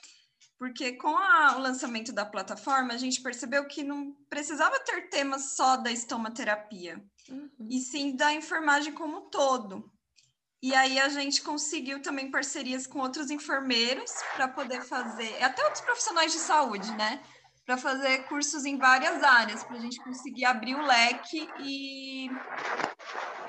Porque 0.59 0.93
com 0.93 1.15
a, 1.15 1.55
o 1.55 1.59
lançamento 1.59 2.11
da 2.11 2.25
plataforma, 2.25 2.93
a 2.93 2.97
gente 2.97 3.21
percebeu 3.21 3.67
que 3.67 3.83
não 3.83 4.13
precisava 4.29 4.79
ter 4.79 5.09
temas 5.09 5.55
só 5.55 5.77
da 5.77 5.91
estomaterapia 5.91 7.03
uhum. 7.29 7.49
e 7.69 7.79
sim 7.79 8.15
da 8.15 8.33
enfermagem 8.33 8.93
como 8.93 9.17
um 9.17 9.29
todo. 9.29 9.91
E 10.61 10.73
aí 10.73 10.99
a 10.99 11.07
gente 11.09 11.41
conseguiu 11.43 12.01
também 12.01 12.31
parcerias 12.31 12.87
com 12.87 12.99
outros 12.99 13.29
enfermeiros 13.29 14.11
para 14.35 14.47
poder 14.47 14.81
fazer, 14.81 15.41
até 15.43 15.63
outros 15.63 15.81
profissionais 15.81 16.31
de 16.31 16.39
saúde, 16.39 16.91
né? 16.95 17.21
Para 17.65 17.77
fazer 17.77 18.23
cursos 18.27 18.65
em 18.65 18.77
várias 18.77 19.21
áreas, 19.23 19.63
para 19.63 19.77
a 19.77 19.79
gente 19.79 20.01
conseguir 20.03 20.45
abrir 20.45 20.75
o 20.75 20.81
leque 20.81 21.47
e, 21.59 22.29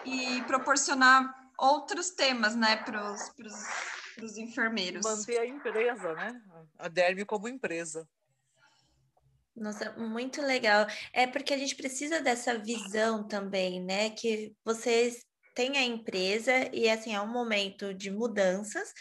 e 0.04 0.42
proporcionar 0.42 1.32
outros 1.58 2.10
temas, 2.10 2.54
né, 2.54 2.76
para 2.76 3.12
os 3.12 4.36
enfermeiros. 4.36 5.04
Manter 5.04 5.38
a 5.38 5.46
empresa, 5.46 6.12
né? 6.14 6.40
A 6.78 6.88
Derby 6.88 7.24
como 7.24 7.48
empresa. 7.48 8.06
Nossa, 9.60 9.92
muito 9.96 10.40
legal. 10.40 10.86
É 11.12 11.26
porque 11.26 11.52
a 11.52 11.58
gente 11.58 11.74
precisa 11.74 12.20
dessa 12.20 12.56
visão 12.58 13.26
também, 13.26 13.82
né? 13.82 14.10
Que 14.10 14.54
vocês 14.64 15.24
têm 15.54 15.76
a 15.76 15.82
empresa 15.82 16.52
e 16.72 16.88
assim 16.88 17.14
é 17.14 17.20
um 17.20 17.32
momento 17.32 17.92
de 17.92 18.12
mudanças 18.12 18.92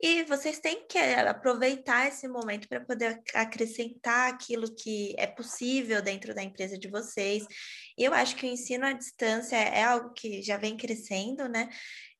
e 0.00 0.22
vocês 0.24 0.60
têm 0.60 0.86
que 0.86 0.98
aproveitar 0.98 2.06
esse 2.06 2.28
momento 2.28 2.68
para 2.68 2.80
poder 2.80 3.20
acrescentar 3.34 4.32
aquilo 4.32 4.72
que 4.76 5.14
é 5.18 5.26
possível 5.26 6.00
dentro 6.00 6.34
da 6.34 6.42
empresa 6.42 6.78
de 6.78 6.88
vocês. 6.88 7.44
E 7.98 8.04
eu 8.04 8.14
acho 8.14 8.36
que 8.36 8.46
o 8.46 8.48
ensino 8.48 8.86
à 8.86 8.92
distância 8.92 9.56
é 9.56 9.82
algo 9.82 10.12
que 10.12 10.42
já 10.42 10.56
vem 10.56 10.76
crescendo, 10.76 11.48
né? 11.48 11.68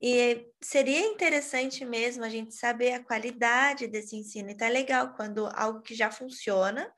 E 0.01 0.45
seria 0.63 1.01
interessante 1.07 1.85
mesmo 1.85 2.25
a 2.25 2.29
gente 2.29 2.55
saber 2.55 2.95
a 2.95 3.05
qualidade 3.05 3.87
desse 3.87 4.17
ensino. 4.17 4.51
Então 4.51 4.67
é 4.67 4.71
legal 4.71 5.15
quando 5.15 5.47
algo 5.55 5.83
que 5.83 5.95
já 5.95 6.11
funciona 6.11 6.91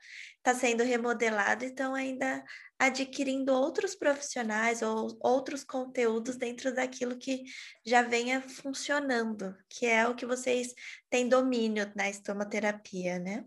está 0.47 0.55
sendo 0.55 0.81
remodelado 0.81 1.65
e 1.65 1.67
estão 1.67 1.93
ainda 1.93 2.41
adquirindo 2.79 3.53
outros 3.53 3.95
profissionais 3.95 4.81
ou 4.81 5.17
outros 5.19 5.63
conteúdos 5.63 6.37
dentro 6.37 6.73
daquilo 6.73 7.17
que 7.17 7.43
já 7.85 8.01
venha 8.01 8.41
funcionando, 8.41 9.53
que 9.67 9.85
é 9.85 10.07
o 10.07 10.15
que 10.15 10.25
vocês 10.25 10.73
têm 11.09 11.27
domínio 11.27 11.91
na 11.95 12.09
estomaterapia, 12.09 13.19
né? 13.19 13.43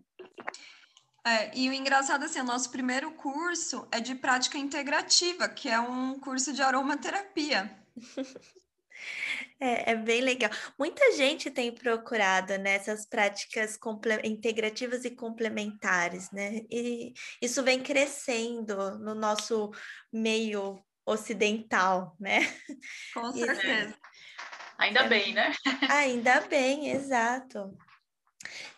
É, 1.26 1.56
e 1.56 1.70
o 1.70 1.72
engraçado 1.72 2.24
assim, 2.24 2.40
o 2.40 2.44
nosso 2.44 2.70
primeiro 2.70 3.12
curso 3.12 3.88
é 3.90 4.00
de 4.00 4.14
prática 4.14 4.58
integrativa, 4.58 5.48
que 5.48 5.70
é 5.70 5.80
um 5.80 6.18
curso 6.18 6.52
de 6.52 6.60
aromaterapia. 6.60 7.78
É, 9.60 9.90
é, 9.90 9.94
bem 9.94 10.22
legal. 10.22 10.50
Muita 10.78 11.12
gente 11.12 11.50
tem 11.50 11.70
procurado 11.70 12.56
nessas 12.56 13.00
né, 13.00 13.06
práticas 13.10 13.78
integrativas 14.24 15.04
e 15.04 15.10
complementares, 15.10 16.30
né? 16.30 16.62
E 16.70 17.12
isso 17.42 17.62
vem 17.62 17.82
crescendo 17.82 18.98
no 18.98 19.14
nosso 19.14 19.70
meio 20.10 20.82
ocidental, 21.04 22.16
né? 22.18 22.40
Com 23.12 23.30
certeza. 23.36 23.94
Ainda 24.78 25.00
é, 25.00 25.08
bem, 25.08 25.34
né? 25.34 25.52
Ainda 25.90 26.40
bem, 26.40 26.88
exato. 26.90 27.76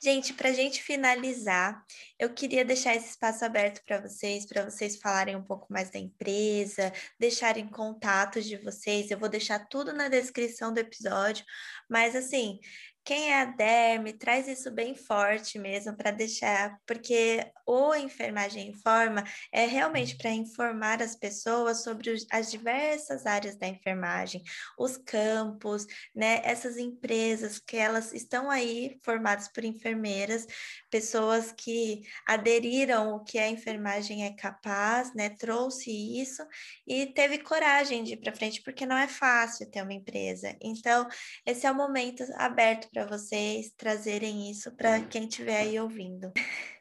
Gente, 0.02 0.34
para 0.34 0.48
a 0.48 0.52
gente 0.52 0.82
finalizar, 0.82 1.84
eu 2.18 2.34
queria 2.34 2.64
deixar 2.64 2.94
esse 2.96 3.10
espaço 3.10 3.44
aberto 3.44 3.82
para 3.84 4.00
vocês, 4.00 4.44
para 4.44 4.64
vocês 4.68 4.96
falarem 4.96 5.36
um 5.36 5.42
pouco 5.42 5.72
mais 5.72 5.90
da 5.90 5.98
empresa, 5.98 6.92
deixarem 7.18 7.68
contatos 7.68 8.44
de 8.44 8.56
vocês. 8.56 9.10
Eu 9.10 9.18
vou 9.18 9.28
deixar 9.28 9.60
tudo 9.68 9.92
na 9.92 10.08
descrição 10.08 10.74
do 10.74 10.78
episódio, 10.78 11.44
mas 11.88 12.16
assim, 12.16 12.58
quem 13.04 13.32
é 13.32 13.40
a 13.40 13.44
Derme 13.44 14.12
traz 14.12 14.46
isso 14.46 14.70
bem 14.70 14.94
forte 14.94 15.58
mesmo 15.58 15.96
para 15.96 16.10
deixar, 16.10 16.78
porque 16.86 17.44
o 17.66 17.94
Enfermagem 17.94 18.68
Informa 18.68 19.24
é 19.52 19.66
realmente 19.66 20.16
para 20.16 20.30
informar 20.30 21.02
as 21.02 21.16
pessoas 21.16 21.82
sobre 21.82 22.14
as 22.30 22.50
diversas 22.50 23.26
áreas 23.26 23.56
da 23.56 23.66
enfermagem, 23.66 24.42
os 24.78 24.96
campos, 24.96 25.86
né, 26.14 26.40
essas 26.44 26.76
empresas 26.76 27.58
que 27.58 27.76
elas 27.76 28.12
estão 28.12 28.50
aí 28.50 28.98
formadas 29.02 29.48
por 29.48 29.64
enfermeiras, 29.64 30.46
pessoas 30.90 31.52
que 31.52 32.02
aderiram 32.26 33.14
o 33.14 33.24
que 33.24 33.38
a 33.38 33.48
enfermagem 33.48 34.24
é 34.24 34.34
capaz, 34.34 35.14
né, 35.14 35.30
trouxe 35.30 35.90
isso 36.20 36.42
e 36.86 37.06
teve 37.06 37.38
coragem 37.38 38.04
de 38.04 38.14
ir 38.14 38.18
para 38.18 38.34
frente, 38.34 38.62
porque 38.62 38.86
não 38.86 38.96
é 38.96 39.08
fácil 39.08 39.70
ter 39.70 39.82
uma 39.82 39.92
empresa. 39.92 40.56
Então, 40.60 41.08
esse 41.46 41.66
é 41.66 41.70
o 41.70 41.74
momento 41.74 42.24
aberto 42.36 42.91
para 42.92 43.06
vocês 43.06 43.72
trazerem 43.72 44.50
isso 44.50 44.70
para 44.76 45.00
quem 45.06 45.24
estiver 45.24 45.62
aí 45.62 45.80
ouvindo. 45.80 46.30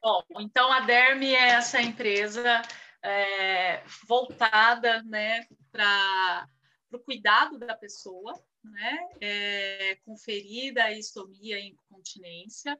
Bom, 0.04 0.22
então 0.42 0.72
a 0.72 0.82
Derme 0.82 1.34
é 1.34 1.52
essa 1.52 1.82
empresa 1.82 2.62
é, 3.02 3.82
voltada 4.08 5.02
né, 5.04 5.46
para 5.72 6.48
o 6.92 7.00
cuidado 7.00 7.58
da 7.58 7.76
pessoa, 7.76 8.34
né, 8.62 9.10
é, 9.22 9.96
com 10.04 10.18
ferida, 10.18 10.92
estomia 10.92 11.58
e 11.58 11.70
incontinência. 11.70 12.78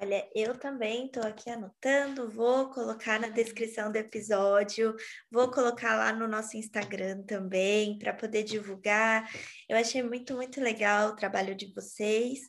Olha, 0.00 0.28
eu 0.34 0.58
também 0.58 1.06
estou 1.06 1.22
aqui 1.22 1.48
anotando, 1.48 2.28
vou 2.28 2.68
colocar 2.70 3.20
na 3.20 3.28
descrição 3.28 3.92
do 3.92 3.96
episódio, 3.96 4.94
vou 5.30 5.50
colocar 5.52 5.96
lá 5.96 6.12
no 6.12 6.26
nosso 6.26 6.56
Instagram 6.56 7.22
também 7.22 7.96
para 7.98 8.12
poder 8.12 8.42
divulgar. 8.42 9.24
Eu 9.68 9.76
achei 9.78 10.02
muito, 10.02 10.34
muito 10.34 10.60
legal 10.60 11.10
o 11.10 11.16
trabalho 11.16 11.54
de 11.54 11.72
vocês, 11.72 12.40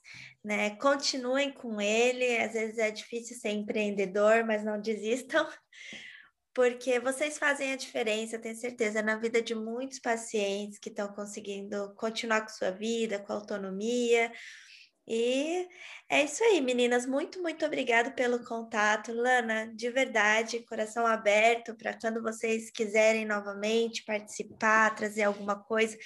né? 0.43 0.71
Continuem 0.77 1.51
com 1.53 1.79
ele, 1.79 2.37
às 2.39 2.53
vezes 2.53 2.79
é 2.79 2.89
difícil 2.89 3.37
ser 3.37 3.49
empreendedor, 3.51 4.43
mas 4.43 4.63
não 4.63 4.81
desistam, 4.81 5.47
porque 6.51 6.99
vocês 6.99 7.37
fazem 7.37 7.71
a 7.71 7.75
diferença, 7.75 8.39
tenho 8.39 8.55
certeza, 8.55 9.03
na 9.03 9.17
vida 9.17 9.39
de 9.39 9.53
muitos 9.53 9.99
pacientes 9.99 10.79
que 10.79 10.89
estão 10.89 11.09
conseguindo 11.13 11.93
continuar 11.95 12.41
com 12.41 12.49
sua 12.49 12.71
vida, 12.71 13.19
com 13.19 13.33
autonomia 13.33 14.31
e 15.08 15.68
é 16.10 16.24
isso 16.24 16.43
aí, 16.43 16.62
meninas. 16.62 17.06
Muito, 17.06 17.41
muito 17.41 17.66
obrigado 17.66 18.14
pelo 18.14 18.43
contato. 18.43 19.12
Lana, 19.12 19.68
de 19.74 19.89
verdade, 19.89 20.66
coração 20.66 21.06
aberto 21.06 21.76
para 21.76 21.93
quando 21.99 22.22
vocês 22.22 22.72
quiserem 22.72 23.26
novamente 23.26 24.03
participar, 24.03 24.95
trazer 24.95 25.24
alguma 25.24 25.62
coisa. 25.64 25.97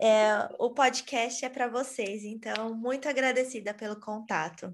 É, 0.00 0.48
o 0.58 0.72
podcast 0.72 1.44
é 1.44 1.48
para 1.48 1.66
vocês, 1.66 2.22
então, 2.22 2.74
muito 2.74 3.08
agradecida 3.08 3.74
pelo 3.74 3.98
contato. 3.98 4.72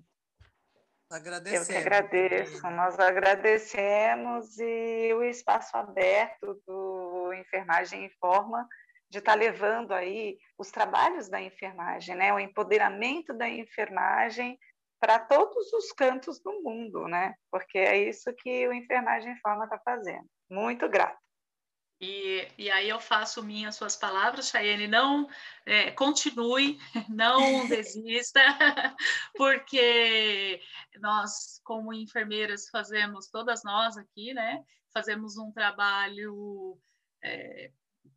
Agradecemos. 1.10 1.68
Eu 1.68 1.74
que 1.74 1.80
agradeço, 1.80 2.62
nós 2.70 2.98
agradecemos 2.98 4.58
e 4.58 5.14
o 5.14 5.22
espaço 5.22 5.76
aberto 5.76 6.60
do 6.66 7.32
Enfermagem 7.34 8.04
Informa 8.04 8.68
de 9.14 9.20
estar 9.20 9.34
tá 9.34 9.38
levando 9.38 9.92
aí 9.92 10.36
os 10.58 10.72
trabalhos 10.72 11.28
da 11.28 11.40
enfermagem, 11.40 12.16
né, 12.16 12.32
o 12.32 12.38
empoderamento 12.38 13.32
da 13.32 13.48
enfermagem 13.48 14.58
para 14.98 15.20
todos 15.20 15.72
os 15.72 15.92
cantos 15.92 16.40
do 16.40 16.62
mundo, 16.62 17.06
né? 17.06 17.34
Porque 17.50 17.78
é 17.78 18.08
isso 18.08 18.34
que 18.34 18.66
o 18.66 18.72
Enfermagem 18.72 19.36
Forma 19.36 19.64
está 19.64 19.78
fazendo. 19.78 20.26
Muito 20.50 20.88
grato. 20.88 21.18
E, 22.00 22.48
e 22.58 22.70
aí 22.70 22.88
eu 22.88 22.98
faço 22.98 23.42
minhas 23.42 23.76
suas 23.76 23.96
palavras, 23.96 24.48
Chayane, 24.48 24.88
não 24.88 25.28
é, 25.64 25.92
continue, 25.92 26.78
não 27.08 27.68
desista, 27.68 28.40
porque 29.36 30.60
nós, 30.96 31.60
como 31.62 31.92
enfermeiras, 31.92 32.68
fazemos, 32.68 33.28
todas 33.30 33.62
nós 33.62 33.96
aqui, 33.96 34.34
né, 34.34 34.64
fazemos 34.92 35.36
um 35.38 35.52
trabalho 35.52 36.76
é, 37.22 37.70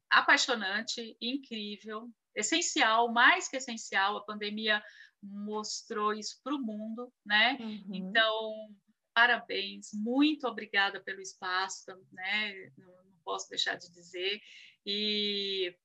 apaixonante, 0.09 1.17
incrível, 1.21 2.09
essencial, 2.35 3.11
mais 3.11 3.47
que 3.47 3.57
essencial. 3.57 4.17
A 4.17 4.25
pandemia 4.25 4.81
mostrou 5.21 6.13
isso 6.13 6.39
para 6.43 6.55
o 6.55 6.59
mundo, 6.59 7.11
né? 7.25 7.57
Uhum. 7.59 7.89
Então, 7.93 8.75
parabéns, 9.13 9.89
muito 9.93 10.47
obrigada 10.47 11.01
pelo 11.01 11.21
espaço, 11.21 11.91
né? 12.11 12.71
Não, 12.77 12.87
não 12.87 13.17
posso 13.23 13.49
deixar 13.49 13.75
de 13.75 13.91
dizer. 13.91 14.39
E, 14.85 15.75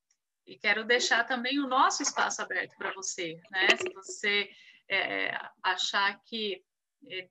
e, 0.47 0.59
quero 0.59 0.85
deixar 0.85 1.25
também 1.25 1.59
o 1.59 1.67
nosso 1.67 2.03
espaço 2.03 2.43
aberto 2.43 2.77
para 2.77 2.93
você, 2.93 3.41
né? 3.51 3.69
Se 3.77 3.93
você 3.93 4.51
é, 4.89 5.35
achar 5.63 6.21
que 6.25 6.63
é, 7.09 7.29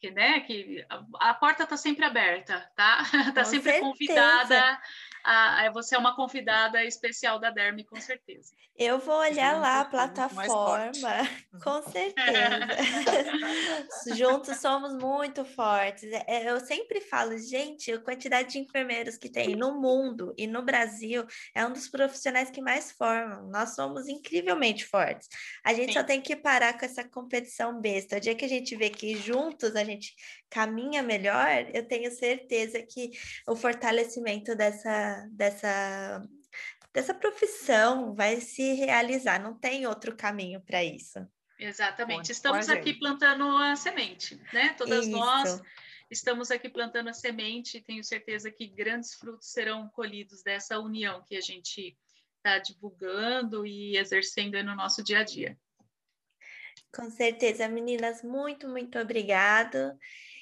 que, 0.00 0.10
né, 0.10 0.40
que 0.40 0.84
a, 0.88 1.30
a 1.30 1.34
porta 1.34 1.64
está 1.64 1.76
sempre 1.76 2.04
aberta, 2.04 2.70
tá? 2.76 3.02
Está 3.28 3.44
sempre 3.44 3.72
certeza. 3.72 3.80
convidada 3.80 4.82
a, 5.24 5.70
você 5.72 5.94
é 5.94 5.98
uma 5.98 6.14
convidada 6.14 6.84
especial 6.84 7.38
da 7.38 7.50
Derme, 7.50 7.84
com 7.84 8.00
certeza. 8.00 8.52
Eu 8.78 9.00
vou 9.00 9.16
olhar 9.16 9.54
Juntos 9.54 9.62
lá 9.62 9.80
a 9.80 9.84
plataforma, 9.84 11.28
com 11.60 11.82
certeza. 11.90 12.68
Juntos 14.14 14.56
somos 14.58 14.94
muito 14.94 15.44
fortes. 15.44 16.04
É, 16.04 16.24
é, 16.28 16.50
eu 16.50 16.60
sempre 16.60 17.00
falo, 17.00 17.36
gente, 17.38 17.90
a 17.90 17.98
quantidade 18.00 18.52
de 18.52 18.60
enfermeiros 18.60 19.16
que 19.16 19.28
tem 19.28 19.56
no 19.56 19.80
mundo 19.80 20.32
e 20.38 20.46
no 20.46 20.62
Brasil 20.62 21.26
é 21.56 21.66
um 21.66 21.72
dos 21.72 21.88
profissionais 21.88 22.52
que 22.52 22.60
mais 22.60 22.92
formam. 22.92 23.48
Nós 23.50 23.74
somos 23.74 24.06
incrivelmente 24.06 24.86
fortes. 24.86 25.28
A 25.64 25.74
gente 25.74 25.88
Sim. 25.88 25.98
só 25.98 26.04
tem 26.04 26.20
que 26.20 26.36
parar 26.36 26.78
com 26.78 26.84
essa 26.84 27.02
competição 27.02 27.80
besta. 27.80 28.18
O 28.18 28.20
dia 28.20 28.36
que 28.36 28.44
a 28.44 28.48
gente 28.48 28.76
vê 28.76 28.90
que 28.90 29.16
juntos 29.16 29.74
a 29.74 29.82
gente 29.82 30.14
caminha 30.50 31.02
melhor, 31.02 31.48
eu 31.74 31.86
tenho 31.86 32.10
certeza 32.10 32.82
que 32.82 33.10
o 33.46 33.54
fortalecimento 33.54 34.54
dessa, 34.54 35.28
dessa, 35.32 36.22
dessa 36.92 37.14
profissão 37.14 38.14
vai 38.14 38.40
se 38.40 38.74
realizar, 38.74 39.40
não 39.40 39.54
tem 39.54 39.86
outro 39.86 40.16
caminho 40.16 40.60
para 40.60 40.82
isso. 40.82 41.18
Exatamente, 41.58 42.30
estamos 42.30 42.68
aqui 42.68 42.94
plantando 42.94 43.44
a 43.56 43.74
semente, 43.74 44.40
né? 44.52 44.74
Todas 44.74 45.06
isso. 45.06 45.10
nós 45.10 45.60
estamos 46.10 46.50
aqui 46.50 46.68
plantando 46.68 47.08
a 47.08 47.12
semente 47.12 47.78
e 47.78 47.82
tenho 47.82 48.04
certeza 48.04 48.50
que 48.50 48.66
grandes 48.66 49.14
frutos 49.14 49.50
serão 49.50 49.88
colhidos 49.88 50.42
dessa 50.42 50.78
união 50.78 51.22
que 51.26 51.36
a 51.36 51.40
gente 51.40 51.98
está 52.36 52.58
divulgando 52.58 53.66
e 53.66 53.96
exercendo 53.96 54.62
no 54.62 54.74
nosso 54.74 55.02
dia 55.02 55.18
a 55.18 55.24
dia. 55.24 55.58
Com 56.94 57.10
certeza, 57.10 57.68
meninas, 57.68 58.22
muito, 58.22 58.68
muito 58.68 58.98
obrigado. 58.98 59.98